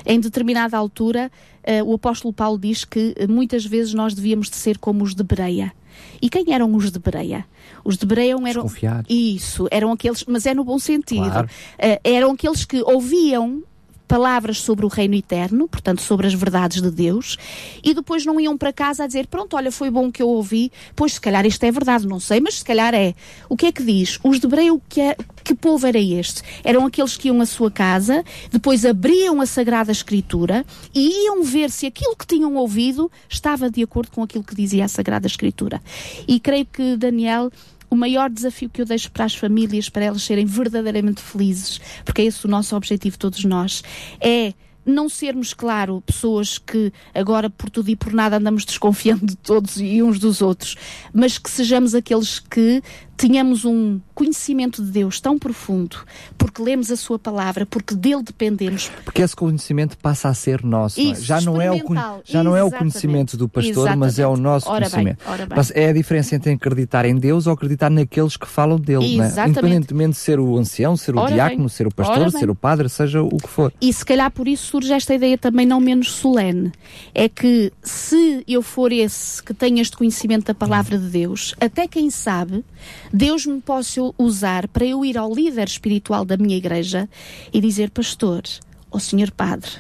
em 0.07 0.21
determinada 0.21 0.77
altura, 0.77 1.31
uh, 1.67 1.85
o 1.85 1.95
apóstolo 1.95 2.33
Paulo 2.33 2.59
diz 2.59 2.85
que 2.85 3.15
uh, 3.21 3.31
muitas 3.31 3.67
vezes 3.67 3.93
nós 3.93 4.15
devíamos 4.15 4.49
de 4.49 4.57
ser 4.57 4.79
como 4.79 5.05
os 5.05 5.15
de 5.15 5.23
Bereia. 5.23 5.73
E 6.21 6.29
quem 6.31 6.53
eram 6.55 6.75
os 6.75 6.91
de 6.91 6.99
Bereia? 6.99 7.45
Os 7.85 7.97
de 7.97 8.07
Bereia 8.07 8.37
eram. 8.47 8.67
Isso, 9.09 9.67
eram 9.71 9.93
aqueles, 9.93 10.25
mas 10.27 10.47
é 10.47 10.55
no 10.55 10.65
bom 10.65 10.79
sentido. 10.79 11.31
Claro. 11.31 11.49
Uh, 11.49 12.01
eram 12.05 12.33
aqueles 12.33 12.65
que 12.65 12.83
ouviam 12.83 13.63
palavras 14.07 14.59
sobre 14.59 14.85
o 14.85 14.89
reino 14.89 15.15
eterno, 15.15 15.69
portanto, 15.69 16.03
sobre 16.03 16.27
as 16.27 16.35
verdades 16.35 16.81
de 16.81 16.91
Deus, 16.91 17.37
e 17.83 17.93
depois 17.95 18.25
não 18.25 18.41
iam 18.41 18.57
para 18.57 18.73
casa 18.73 19.05
a 19.05 19.07
dizer: 19.07 19.27
Pronto, 19.27 19.57
olha, 19.57 19.71
foi 19.71 19.91
bom 19.91 20.11
que 20.11 20.23
eu 20.23 20.29
ouvi, 20.29 20.71
pois 20.95 21.15
se 21.15 21.21
calhar 21.21 21.45
isto 21.47 21.63
é 21.65 21.71
verdade, 21.71 22.07
não 22.07 22.21
sei, 22.21 22.41
mas 22.41 22.59
se 22.59 22.65
calhar 22.65 22.95
é. 22.95 23.15
O 23.49 23.57
que 23.57 23.67
é 23.67 23.73
que 23.73 23.83
diz? 23.83 24.19
Os 24.23 24.41
de 24.41 24.47
Hebreu, 24.47 24.81
que, 24.89 25.01
é, 25.01 25.17
que 25.45 25.55
povo 25.55 25.87
era 25.87 25.99
este? 25.99 26.43
Eram 26.65 26.87
aqueles 26.87 27.17
que 27.17 27.29
iam 27.29 27.41
à 27.41 27.47
sua 27.47 27.71
casa, 27.71 28.25
depois 28.51 28.85
abriam 28.85 29.41
a 29.41 29.47
Sagrada 29.47 29.93
Escritura 29.93 30.65
e 30.95 31.27
iam 31.27 31.43
ver 31.43 31.71
se 31.71 31.87
aquilo 31.87 32.17
que 32.17 32.27
tinham 32.27 32.55
ouvido 32.57 33.11
estava 33.29 33.71
de 33.71 33.83
acordo 33.83 34.11
com 34.11 34.23
aquilo 34.23 34.45
que 34.45 34.55
dizia 34.55 34.85
a 34.85 34.89
Sagrada 34.89 35.27
Escritura. 35.27 35.83
E 36.27 36.41
creio 36.41 36.67
que 36.67 36.97
Daniel 36.97 37.51
o 37.97 37.99
maior 37.99 38.29
desafio 38.29 38.69
que 38.69 38.83
eu 38.83 38.85
deixo 38.85 39.11
para 39.11 39.25
as 39.25 39.35
famílias, 39.35 39.89
para 39.89 40.05
elas 40.05 40.23
serem 40.23 40.45
verdadeiramente 40.45 41.23
felizes, 41.23 41.81
porque 42.05 42.21
é 42.23 42.25
esse 42.27 42.45
o 42.45 42.49
nosso 42.49 42.77
objetivo, 42.77 43.19
todos 43.19 43.43
nós, 43.45 43.83
é 44.21 44.53
não 44.85 45.09
sermos, 45.09 45.53
claro, 45.53 46.01
pessoas 46.03 46.59
que 46.59 46.93
agora 47.13 47.51
por 47.51 47.69
tudo 47.69 47.91
e 47.91 47.97
por 47.97 48.13
nada 48.13 48.37
andamos 48.37 48.65
desconfiando 48.65 49.27
de 49.27 49.35
todos 49.35 49.81
e 49.81 50.01
uns 50.01 50.21
dos 50.21 50.41
outros, 50.41 50.77
mas 51.13 51.39
que 51.39 51.51
sejamos 51.51 51.93
aqueles 51.93 52.39
que 52.39 52.81
tenhamos 53.17 53.65
um 53.65 54.01
conhecimento 54.15 54.83
de 54.83 54.91
Deus 54.91 55.21
tão 55.21 55.39
profundo, 55.39 55.99
porque 56.37 56.63
lemos 56.63 56.91
a 56.91 56.97
Sua 56.97 57.19
palavra, 57.19 57.65
porque 57.65 57.95
dele 57.95 58.23
dependemos. 58.23 58.91
Porque 59.05 59.23
esse 59.23 59.35
conhecimento 59.35 59.97
passa 59.99 60.29
a 60.29 60.35
ser 60.35 60.63
nosso. 60.63 61.01
Isso, 61.01 61.23
já 61.23 61.41
não 61.41 61.61
é 61.61 61.71
o 61.71 61.77
já 62.25 62.43
não 62.43 62.57
é 62.57 62.63
o 62.63 62.71
conhecimento 62.71 63.37
do 63.37 63.49
pastor, 63.49 63.71
Exatamente. 63.71 63.99
mas 63.99 64.19
é 64.19 64.27
o 64.27 64.37
nosso 64.37 64.69
ora 64.69 64.89
conhecimento. 64.89 65.19
Bem, 65.25 65.47
bem. 65.47 65.59
É 65.75 65.89
a 65.89 65.93
diferença 65.93 66.37
entre 66.37 66.53
acreditar 66.53 67.05
em 67.05 67.17
Deus 67.17 67.47
ou 67.47 67.53
acreditar 67.53 67.91
naqueles 67.91 68.37
que 68.37 68.47
falam 68.47 68.79
dele, 68.79 69.17
né? 69.19 69.33
independentemente 69.49 70.13
de 70.13 70.19
ser 70.19 70.39
o 70.39 70.57
ancião, 70.57 70.97
ser 70.97 71.15
o 71.15 71.19
ora 71.19 71.33
diácono, 71.33 71.61
bem. 71.61 71.69
ser 71.69 71.87
o 71.87 71.95
pastor, 71.95 72.31
ser 72.31 72.51
o 72.51 72.55
padre, 72.55 72.89
seja 72.89 73.23
o 73.23 73.37
que 73.37 73.49
for. 73.49 73.73
E 73.81 73.93
se 73.93 74.05
calhar 74.05 74.31
por 74.31 74.47
isso 74.47 74.67
surge 74.67 74.93
esta 74.93 75.15
ideia 75.15 75.39
também 75.39 75.67
não 75.67 75.81
menos 75.81 76.13
solene, 76.13 76.73
é 77.15 77.29
que 77.29 77.73
se 77.83 78.45
eu 78.47 78.63
for 78.63 78.93
esse 78.93 79.43
que 79.43 79.55
tem 79.55 79.81
este 79.81 79.97
conhecimento 79.97 80.47
da 80.47 80.55
palavra 80.55 80.99
de 80.99 81.09
Deus, 81.09 81.55
até 81.61 81.87
quem 81.87 82.11
sabe 82.11 82.65
Deus 83.13 83.47
me 83.47 83.61
possa 83.61 84.01
usar 84.19 84.69
para 84.69 84.85
eu 84.85 85.05
ir 85.05 85.17
ao 85.17 85.33
líder 85.33 85.69
espiritual 85.69 86.25
da 86.25 86.37
minha 86.37 86.57
igreja 86.57 87.09
e 87.53 87.61
dizer, 87.61 87.91
pastor, 87.91 88.43
ou 88.91 89.01
senhor 89.01 89.31
padre, 89.31 89.71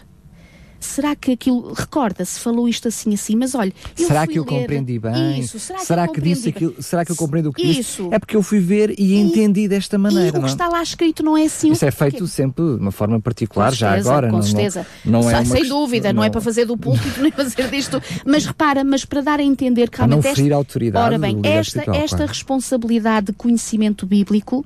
será 0.87 1.15
que 1.17 1.33
aquilo, 1.33 1.73
recorda-se, 1.73 2.39
falou 2.41 2.69
isto 2.69 2.89
assim 2.89 3.13
assim, 3.15 3.37
mas 3.37 3.55
olha, 3.55 3.73
será 3.95 4.27
que 4.27 4.39
eu 4.39 4.45
ler, 4.45 4.49
compreendi 4.61 4.99
bem? 4.99 5.41
Isso, 5.41 5.59
será, 5.59 5.79
será 5.81 6.07
que, 6.09 6.15
que, 6.15 6.21
eu 6.21 6.25
disse 6.25 6.49
aquilo? 6.49 6.83
Será 6.83 7.05
que 7.05 7.13
eu 7.13 7.17
compreendo 7.17 7.51
o 7.51 7.53
que 7.53 7.67
disse? 7.67 7.81
Isso. 7.81 8.09
É 8.13 8.19
porque 8.19 8.37
eu 8.37 8.43
fui 8.43 8.61
ver 8.61 8.91
e, 8.99 9.15
E- 9.15 9.21
entendi 9.21 9.69
desta 9.69 9.97
E 9.97 9.99
maneira. 9.99 10.31
o 10.31 10.33
que 10.33 10.39
não 10.39 10.47
é? 10.47 10.51
está 10.51 10.69
lá 10.69 10.83
escrito 10.83 11.23
não 11.23 11.37
é 11.37 11.45
assim. 11.45 11.73
Isso 11.73 11.85
é 11.85 11.91
feito 11.91 12.25
quê? 12.25 12.31
sempre 12.31 12.65
de 12.65 12.81
uma 12.81 12.93
forma 12.93 13.21
particular, 13.21 13.71
Com 13.71 13.77
já 13.77 13.89
certeza, 13.91 14.11
agora. 14.11 14.27
Com 14.29 14.33
não, 14.37 14.39
não- 14.43 14.47
certeza. 14.51 14.87
Não, 15.05 15.19
é 15.21 15.23
Sa- 15.23 15.29
uma 15.41 15.45
Sem 15.45 15.57
questão- 15.61 15.79
dúvida, 15.81 16.13
não, 16.13 16.25
é 16.25 16.31
para 16.31 16.41
fazer 16.41 16.65
do 16.65 16.77
púlpito 16.77 17.21
nem 17.23 17.31
fazer 17.33 17.69
disto. 17.69 18.01
Mas 18.25 18.47
repara, 18.47 18.85
mas 18.85 19.05
para 19.05 19.21
dar 19.21 19.41
a 19.41 19.43
entender 19.43 19.91
que 19.91 19.97
Para 19.99 20.07
não 20.07 20.21
realmente 20.21 20.37
ferir 20.37 20.53
a 20.53 20.55
esta, 20.55 20.57
autoridade 20.57 21.05
ora 21.07 21.19
bem, 21.19 21.41
esta, 21.43 21.81
esta 21.97 22.17
claro. 22.17 22.27
responsabilidade 22.33 23.27
de 23.27 23.33
conhecimento 23.33 24.07
bíblico, 24.07 24.65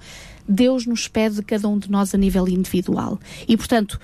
Deus 0.49 0.85
nos 0.85 1.07
pede 1.07 1.37
de 1.37 1.43
cada 1.43 1.69
um 1.69 1.79
de 1.79 1.91
nós 1.91 2.15
a 2.15 2.19
nível 2.19 2.49
individual. 2.49 3.19
E 3.47 3.57
portanto, 3.57 4.01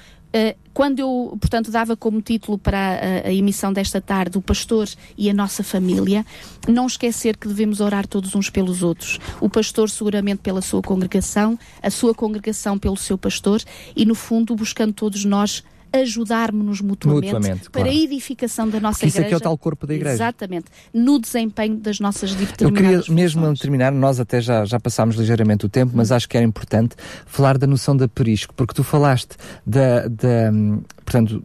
quando 0.74 0.99
eu, 0.99 1.39
portanto, 1.41 1.70
dava 1.70 1.97
como 1.97 2.20
título 2.20 2.59
para 2.59 2.79
a, 3.24 3.29
a 3.29 3.33
emissão 3.33 3.72
desta 3.72 4.01
tarde 4.01 4.37
o 4.37 4.43
pastor 4.43 4.87
e 5.16 5.31
a 5.31 5.35
nossa 5.35 5.64
família, 5.64 6.24
não 6.68 6.87
esquecer 6.87 7.37
que 7.37 7.49
devemos 7.49 7.81
orar 7.81 8.07
todos 8.07 8.35
uns 8.35 8.51
pelos 8.51 8.83
outros. 8.83 9.18
O 9.41 9.49
pastor 9.49 9.89
seguramente 9.89 10.43
pela 10.43 10.61
sua 10.61 10.83
congregação, 10.83 11.59
a 11.83 11.91
sua 11.91 12.14
congregação 12.14 12.79
pelo 12.79 12.97
seu 12.97 13.16
pastor 13.16 13.62
e 13.95 14.05
no 14.05 14.14
fundo 14.14 14.55
buscando 14.55 14.93
todos 14.93 15.24
nós 15.24 15.64
ajudarmos-nos 15.97 16.80
mutuamente, 16.80 17.32
Mutuamente, 17.32 17.70
para 17.70 17.82
claro. 17.82 17.88
a 17.90 18.03
edificação 18.03 18.68
da 18.68 18.80
nossa 18.80 18.99
Porque 18.99 19.07
isso 19.09 19.18
é 19.18 19.20
igreja. 19.20 19.28
que 19.28 19.34
é 19.34 19.36
o 19.47 19.51
tal 19.51 19.59
corpo 19.59 19.86
da 19.86 19.94
igreja. 19.94 20.14
Exatamente. 20.14 20.66
No 20.92 21.18
desempenho 21.18 21.76
das 21.76 22.01
nossas 22.01 22.30
Eu 22.32 22.36
determinadas 22.38 23.05
queria 23.05 23.14
mesmo 23.14 23.40
funções. 23.42 23.59
terminar, 23.61 23.92
nós 23.92 24.20
até 24.20 24.40
já, 24.40 24.64
já 24.64 24.78
passámos 24.80 25.16
ligeiramente 25.16 25.66
o 25.66 25.68
tempo, 25.68 25.92
mas 25.94 26.11
acho 26.12 26.28
que 26.28 26.36
era 26.36 26.47
importante 26.47 26.94
falar 27.26 27.59
da 27.59 27.66
noção 27.66 27.97
da 27.97 28.07
perisco, 28.09 28.55
porque 28.55 28.74
tu 28.74 28.82
falaste 28.84 29.36
da, 29.66 30.07
da, 30.09 30.51
portanto, 31.07 31.42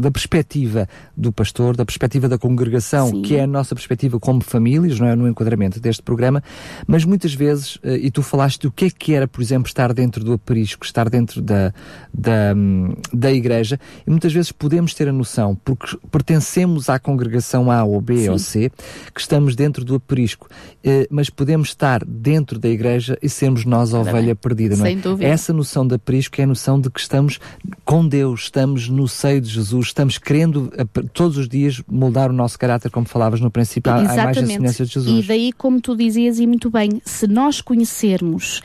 da 0.00 0.10
perspectiva 0.10 0.86
do 1.16 1.32
pastor, 1.32 1.74
da 1.76 1.84
perspectiva 1.84 2.28
da 2.28 2.36
congregação, 2.36 3.08
Sim. 3.08 3.22
que 3.22 3.36
é 3.36 3.42
a 3.42 3.46
nossa 3.46 3.74
perspectiva 3.74 4.20
como 4.20 4.42
famílias, 4.42 5.00
não 5.00 5.06
é? 5.06 5.16
No 5.16 5.26
enquadramento 5.26 5.80
deste 5.80 6.02
programa, 6.02 6.42
mas 6.86 7.04
muitas 7.04 7.32
vezes, 7.32 7.78
eh, 7.82 7.96
e 7.96 8.10
tu 8.10 8.22
falaste 8.22 8.62
do 8.62 8.70
que 8.70 8.84
é 8.84 8.90
que 8.90 9.14
era, 9.14 9.26
por 9.26 9.40
exemplo, 9.40 9.66
estar 9.66 9.94
dentro 9.94 10.22
do 10.22 10.34
aprisco, 10.34 10.84
estar 10.84 11.08
dentro 11.08 11.40
da, 11.40 11.72
da, 12.12 12.52
hum, 12.54 12.92
da 13.12 13.32
igreja, 13.32 13.80
e 14.06 14.10
muitas 14.10 14.32
vezes 14.32 14.52
podemos 14.52 14.92
ter 14.92 15.08
a 15.08 15.12
noção, 15.12 15.56
porque 15.64 15.96
pertencemos 16.10 16.90
à 16.90 16.98
congregação 16.98 17.70
A 17.70 17.82
ou 17.82 18.00
B 18.00 18.18
Sim. 18.18 18.28
ou 18.28 18.38
C, 18.38 18.70
que 19.14 19.20
estamos 19.20 19.56
dentro 19.56 19.84
do 19.84 19.94
aprisco, 19.94 20.48
eh, 20.84 21.06
mas 21.10 21.30
podemos 21.30 21.68
estar 21.68 22.04
dentro 22.04 22.58
da 22.58 22.68
igreja 22.68 23.16
e 23.22 23.28
sermos 23.28 23.64
nós 23.64 23.94
a 23.94 24.00
ovelha 24.00 24.34
perdida, 24.34 24.76
não 24.76 24.84
é? 24.84 24.88
sem 24.90 24.98
dúvida. 24.98 25.26
Essa 25.26 25.52
noção 25.52 25.86
de 25.86 25.94
aprisco 25.94 26.38
é 26.40 26.44
a 26.44 26.46
noção 26.46 26.78
de 26.78 26.90
que 26.90 27.00
estamos 27.00 27.40
com 27.84 28.06
Deus, 28.06 28.42
estamos 28.42 28.65
no 28.66 29.06
seio 29.08 29.40
de 29.40 29.48
Jesus, 29.48 29.86
estamos 29.88 30.18
querendo 30.18 30.72
eh, 30.76 30.84
todos 31.12 31.36
os 31.38 31.48
dias 31.48 31.82
moldar 31.88 32.30
o 32.30 32.32
nosso 32.32 32.58
caráter, 32.58 32.90
como 32.90 33.06
falavas 33.06 33.40
no 33.40 33.50
princípio, 33.50 33.90
à, 33.92 33.96
à 33.96 34.02
imagem 34.02 34.44
e 34.44 34.46
semelhança 34.46 34.84
de 34.84 34.90
E 34.90 34.94
Jesus. 34.94 35.26
daí, 35.26 35.52
como 35.52 35.80
tu 35.80 35.96
dizias, 35.96 36.38
e 36.38 36.46
muito 36.46 36.70
bem, 36.70 37.00
se 37.04 37.26
nós 37.26 37.60
conhecermos 37.60 38.62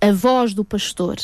a 0.00 0.12
voz 0.12 0.54
do 0.54 0.64
pastor, 0.64 1.16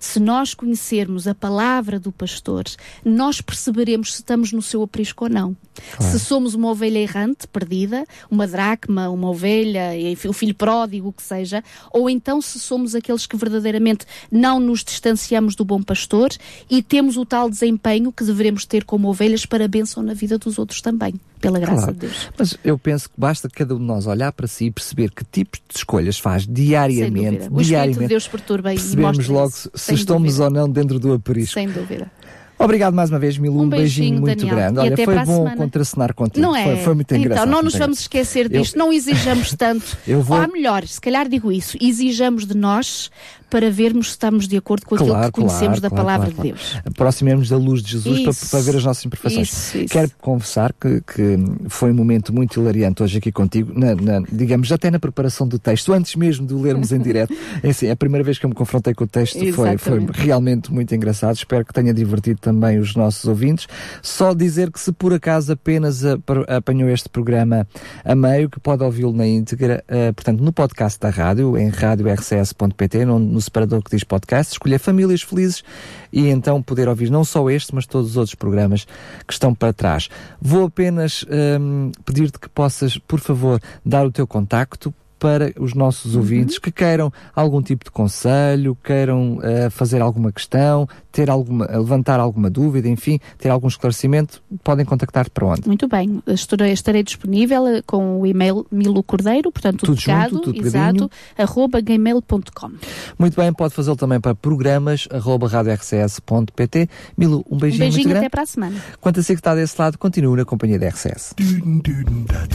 se 0.00 0.18
nós 0.18 0.54
conhecermos 0.54 1.28
a 1.28 1.34
palavra 1.34 2.00
do 2.00 2.10
pastor, 2.10 2.64
nós 3.04 3.42
perceberemos 3.42 4.14
se 4.14 4.22
estamos 4.22 4.50
no 4.50 4.62
seu 4.62 4.82
aprisco 4.82 5.24
ou 5.24 5.30
não. 5.30 5.56
Se 6.00 6.18
somos 6.18 6.54
uma 6.54 6.70
ovelha 6.70 6.98
errante, 6.98 7.46
perdida, 7.46 8.06
uma 8.30 8.46
dracma, 8.46 9.10
uma 9.10 9.28
ovelha, 9.28 9.96
enfim, 9.96 10.28
o 10.28 10.32
filho 10.32 10.54
pródigo, 10.54 11.08
o 11.08 11.12
que 11.12 11.22
seja, 11.22 11.62
ou 11.92 12.08
então 12.08 12.40
se 12.40 12.58
somos 12.58 12.94
aqueles 12.94 13.26
que 13.26 13.36
verdadeiramente 13.36 14.06
não 14.32 14.58
nos 14.58 14.82
distanciamos 14.82 15.54
do 15.54 15.64
bom 15.64 15.82
pastor 15.82 16.30
e 16.68 16.82
temos 16.82 17.18
o 17.18 17.26
tal 17.26 17.50
desempenho 17.50 18.10
que 18.10 18.24
devemos 18.24 18.64
ter 18.64 18.84
como 18.84 19.08
ovelhas 19.08 19.44
para 19.44 19.66
a 19.66 19.68
bênção 19.68 20.02
na 20.02 20.14
vida 20.14 20.38
dos 20.38 20.58
outros 20.58 20.80
também, 20.80 21.14
pela 21.40 21.58
graça 21.58 21.76
Claro. 21.82 21.92
de 21.94 21.98
Deus. 22.00 22.28
Mas 22.38 22.56
eu 22.64 22.78
penso 22.78 23.08
que 23.08 23.14
basta 23.18 23.48
cada 23.48 23.74
um 23.74 23.78
de 23.78 23.84
nós 23.84 24.06
olhar 24.06 24.30
para 24.32 24.46
si 24.46 24.66
e 24.66 24.70
perceber 24.70 25.10
que 25.10 25.24
tipos 25.24 25.60
de 25.68 25.76
escolhas 25.78 26.18
faz 26.18 26.46
diariamente. 26.46 27.20
O 27.20 27.30
Espírito 27.32 27.58
de 27.58 27.64
diariamente, 27.64 28.08
Deus 28.08 28.28
perturba 28.28 28.72
e 28.72 28.76
percebemos 28.76 29.28
logo 29.28 29.50
se, 29.50 29.62
se 29.62 29.70
Sem 29.74 29.94
estamos 29.94 30.36
dúvida. 30.36 30.44
ou 30.44 30.50
não 30.50 30.68
dentro 30.70 30.98
do 30.98 31.12
aprisco. 31.12 31.54
Sem 31.54 31.68
dúvida. 31.68 32.10
Obrigado 32.58 32.92
mais 32.92 33.08
uma 33.08 33.18
vez, 33.18 33.38
Milu. 33.38 33.58
Um 33.58 33.62
Um, 33.62 33.68
beijinho, 33.70 34.20
beijinho, 34.20 34.20
muito 34.20 34.38
Daniel. 34.46 34.54
grande. 34.56 34.78
E 34.80 34.82
Olha, 34.82 35.04
foi 35.06 35.24
bom 35.24 35.56
contracenar 35.56 36.12
contigo. 36.12 36.42
Não 36.46 36.54
é? 36.54 36.64
Foi, 36.64 36.76
foi 36.76 36.94
muito 36.94 37.14
engraçado. 37.14 37.46
então, 37.48 37.56
não 37.56 37.62
nos 37.64 37.74
vamos 37.74 38.00
esquecer 38.00 38.50
disto. 38.50 38.76
Não 38.78 38.92
exijamos 38.92 39.54
tanto. 39.54 39.96
Eu 40.06 40.20
vou- 40.20 40.38
Ou, 40.38 40.46
melhor, 40.52 40.86
se 40.86 41.00
calhar 41.00 41.26
digo 41.26 41.50
isso, 41.50 41.78
exijamos 41.80 42.44
de 42.44 42.54
nós 42.54 43.10
para 43.50 43.70
vermos 43.70 44.06
se 44.06 44.10
estamos 44.12 44.46
de 44.46 44.56
acordo 44.56 44.86
com 44.86 44.94
aquilo 44.94 45.20
que 45.22 45.30
conhecemos 45.32 45.80
da 45.80 45.90
palavra 45.90 46.30
claro, 46.30 46.42
de 46.42 46.48
Deus. 46.48 46.70
claro. 46.70 46.84
Aproximemos 46.88 47.48
da 47.48 47.56
luz 47.56 47.82
de 47.82 47.92
Jesus 47.92 48.20
para, 48.20 48.30
Isso. 48.30 48.50
para 48.50 48.60
ver 48.60 48.76
as 48.76 48.84
nossas 48.84 49.04
imperfeições. 49.04 49.48
Isso, 49.52 49.78
isso. 49.78 49.88
Quero 49.92 50.10
confessar 50.20 50.72
que, 50.72 51.00
que 51.00 51.36
foi 51.68 51.90
um 51.90 51.94
momento 51.94 52.32
muito 52.34 52.60
hilariante 52.60 53.02
hoje 53.02 53.18
aqui 53.18 53.32
contigo, 53.32 53.72
na, 53.78 53.94
na- 53.94 54.26
digamos, 54.30 54.70
até 54.72 54.90
na 54.90 54.98
preparação 54.98 55.46
do 55.48 55.58
texto, 55.58 55.92
antes 55.92 56.14
mesmo 56.16 56.46
de 56.46 56.54
o 56.54 56.60
lermos 56.62 56.92
em 56.92 57.00
direto. 57.00 57.34
Assim, 57.68 57.90
a 57.90 57.96
primeira 57.96 58.24
vez 58.24 58.38
que 58.38 58.46
eu 58.46 58.48
me 58.50 58.54
confrontei 58.54 58.94
com 58.94 59.04
o 59.04 59.06
texto 59.06 59.38
foi, 59.52 59.76
foi 59.78 60.06
realmente 60.12 60.72
muito 60.72 60.94
engraçado. 60.94 61.34
Espero 61.36 61.64
que 61.64 61.72
tenha 61.72 61.92
divertido 61.92 62.40
também 62.40 62.78
os 62.78 62.94
nossos 62.94 63.24
ouvintes. 63.26 63.66
Só 64.02 64.32
dizer 64.34 64.70
que 64.70 64.78
se 64.78 64.92
por 64.92 65.12
acaso 65.12 65.52
apenas 65.52 66.02
apanhou 66.48 66.88
este 66.90 67.08
programa 67.08 67.66
a 68.04 68.14
meio, 68.14 68.48
que 68.48 68.60
pode 68.60 68.82
ouvi-lo 68.84 69.12
na 69.12 69.26
íntegra, 69.26 69.82
eh, 69.88 70.12
portanto, 70.12 70.42
no 70.42 70.52
podcast 70.52 70.98
da 71.00 71.10
rádio, 71.10 71.56
em 71.58 71.68
radiorcs.pt, 71.68 73.04
no, 73.04 73.18
no 73.40 73.42
separador 73.42 73.82
que 73.82 73.90
diz 73.90 74.04
podcast, 74.04 74.52
escolher 74.52 74.78
Famílias 74.78 75.22
Felizes 75.22 75.64
e 76.12 76.28
então 76.28 76.62
poder 76.62 76.88
ouvir 76.88 77.10
não 77.10 77.24
só 77.24 77.48
este, 77.48 77.74
mas 77.74 77.86
todos 77.86 78.10
os 78.10 78.16
outros 78.18 78.34
programas 78.34 78.86
que 79.26 79.32
estão 79.32 79.54
para 79.54 79.72
trás. 79.72 80.08
Vou 80.40 80.66
apenas 80.66 81.24
hum, 81.58 81.90
pedir-te 82.04 82.38
que 82.38 82.48
possas, 82.50 82.98
por 82.98 83.18
favor, 83.18 83.60
dar 83.84 84.06
o 84.06 84.12
teu 84.12 84.26
contacto 84.26 84.94
para 85.20 85.52
os 85.60 85.74
nossos 85.74 86.16
ouvintes 86.16 86.58
que 86.58 86.72
queiram 86.72 87.12
algum 87.36 87.60
tipo 87.62 87.84
de 87.84 87.90
conselho, 87.90 88.76
queiram 88.82 89.38
eh, 89.42 89.68
fazer 89.68 90.00
alguma 90.00 90.32
questão, 90.32 90.88
ter 91.12 91.28
alguma, 91.28 91.66
levantar 91.66 92.18
alguma 92.18 92.48
dúvida, 92.48 92.88
enfim, 92.88 93.20
ter 93.38 93.50
algum 93.50 93.68
esclarecimento, 93.68 94.42
podem 94.64 94.84
contactar-te 94.84 95.30
para 95.30 95.46
onde? 95.46 95.68
Muito 95.68 95.86
bem, 95.86 96.22
estarei, 96.26 96.72
estarei 96.72 97.02
disponível 97.02 97.66
eh, 97.66 97.82
com 97.86 98.18
o 98.18 98.26
e-mail 98.26 98.66
Milo 98.72 99.02
Cordeiro, 99.02 99.52
portanto, 99.52 99.80
Tudo 99.80 99.94
tudo 99.94 100.04
pegado, 100.04 100.34
junto, 100.36 100.52
tudo 100.54 100.66
exato, 100.66 101.10
arroba 101.36 101.82
gmail.com. 101.82 102.70
Muito 103.18 103.36
bem, 103.36 103.52
pode 103.52 103.74
fazê-lo 103.74 103.96
também 103.96 104.18
para 104.18 104.34
programas 104.34 105.06
arroba 105.12 105.48
radiorcs.pt. 105.48 106.88
Milu, 107.16 107.44
um 107.50 107.56
Um 107.56 107.58
beijinho, 107.58 107.84
muito 107.84 107.96
beijinho 107.96 108.16
até 108.16 108.28
para 108.30 108.42
a 108.42 108.46
semana. 108.46 108.82
Quanto 109.02 109.20
a 109.20 109.22
si 109.22 109.34
que 109.34 109.40
está 109.40 109.54
desse 109.54 109.78
lado, 109.78 109.98
continue 109.98 110.34
na 110.38 110.46
companhia 110.46 110.78
da 110.78 110.88
RCS. 110.88 111.34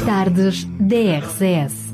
Tardes 0.04 0.66
DRCS. 0.80 1.94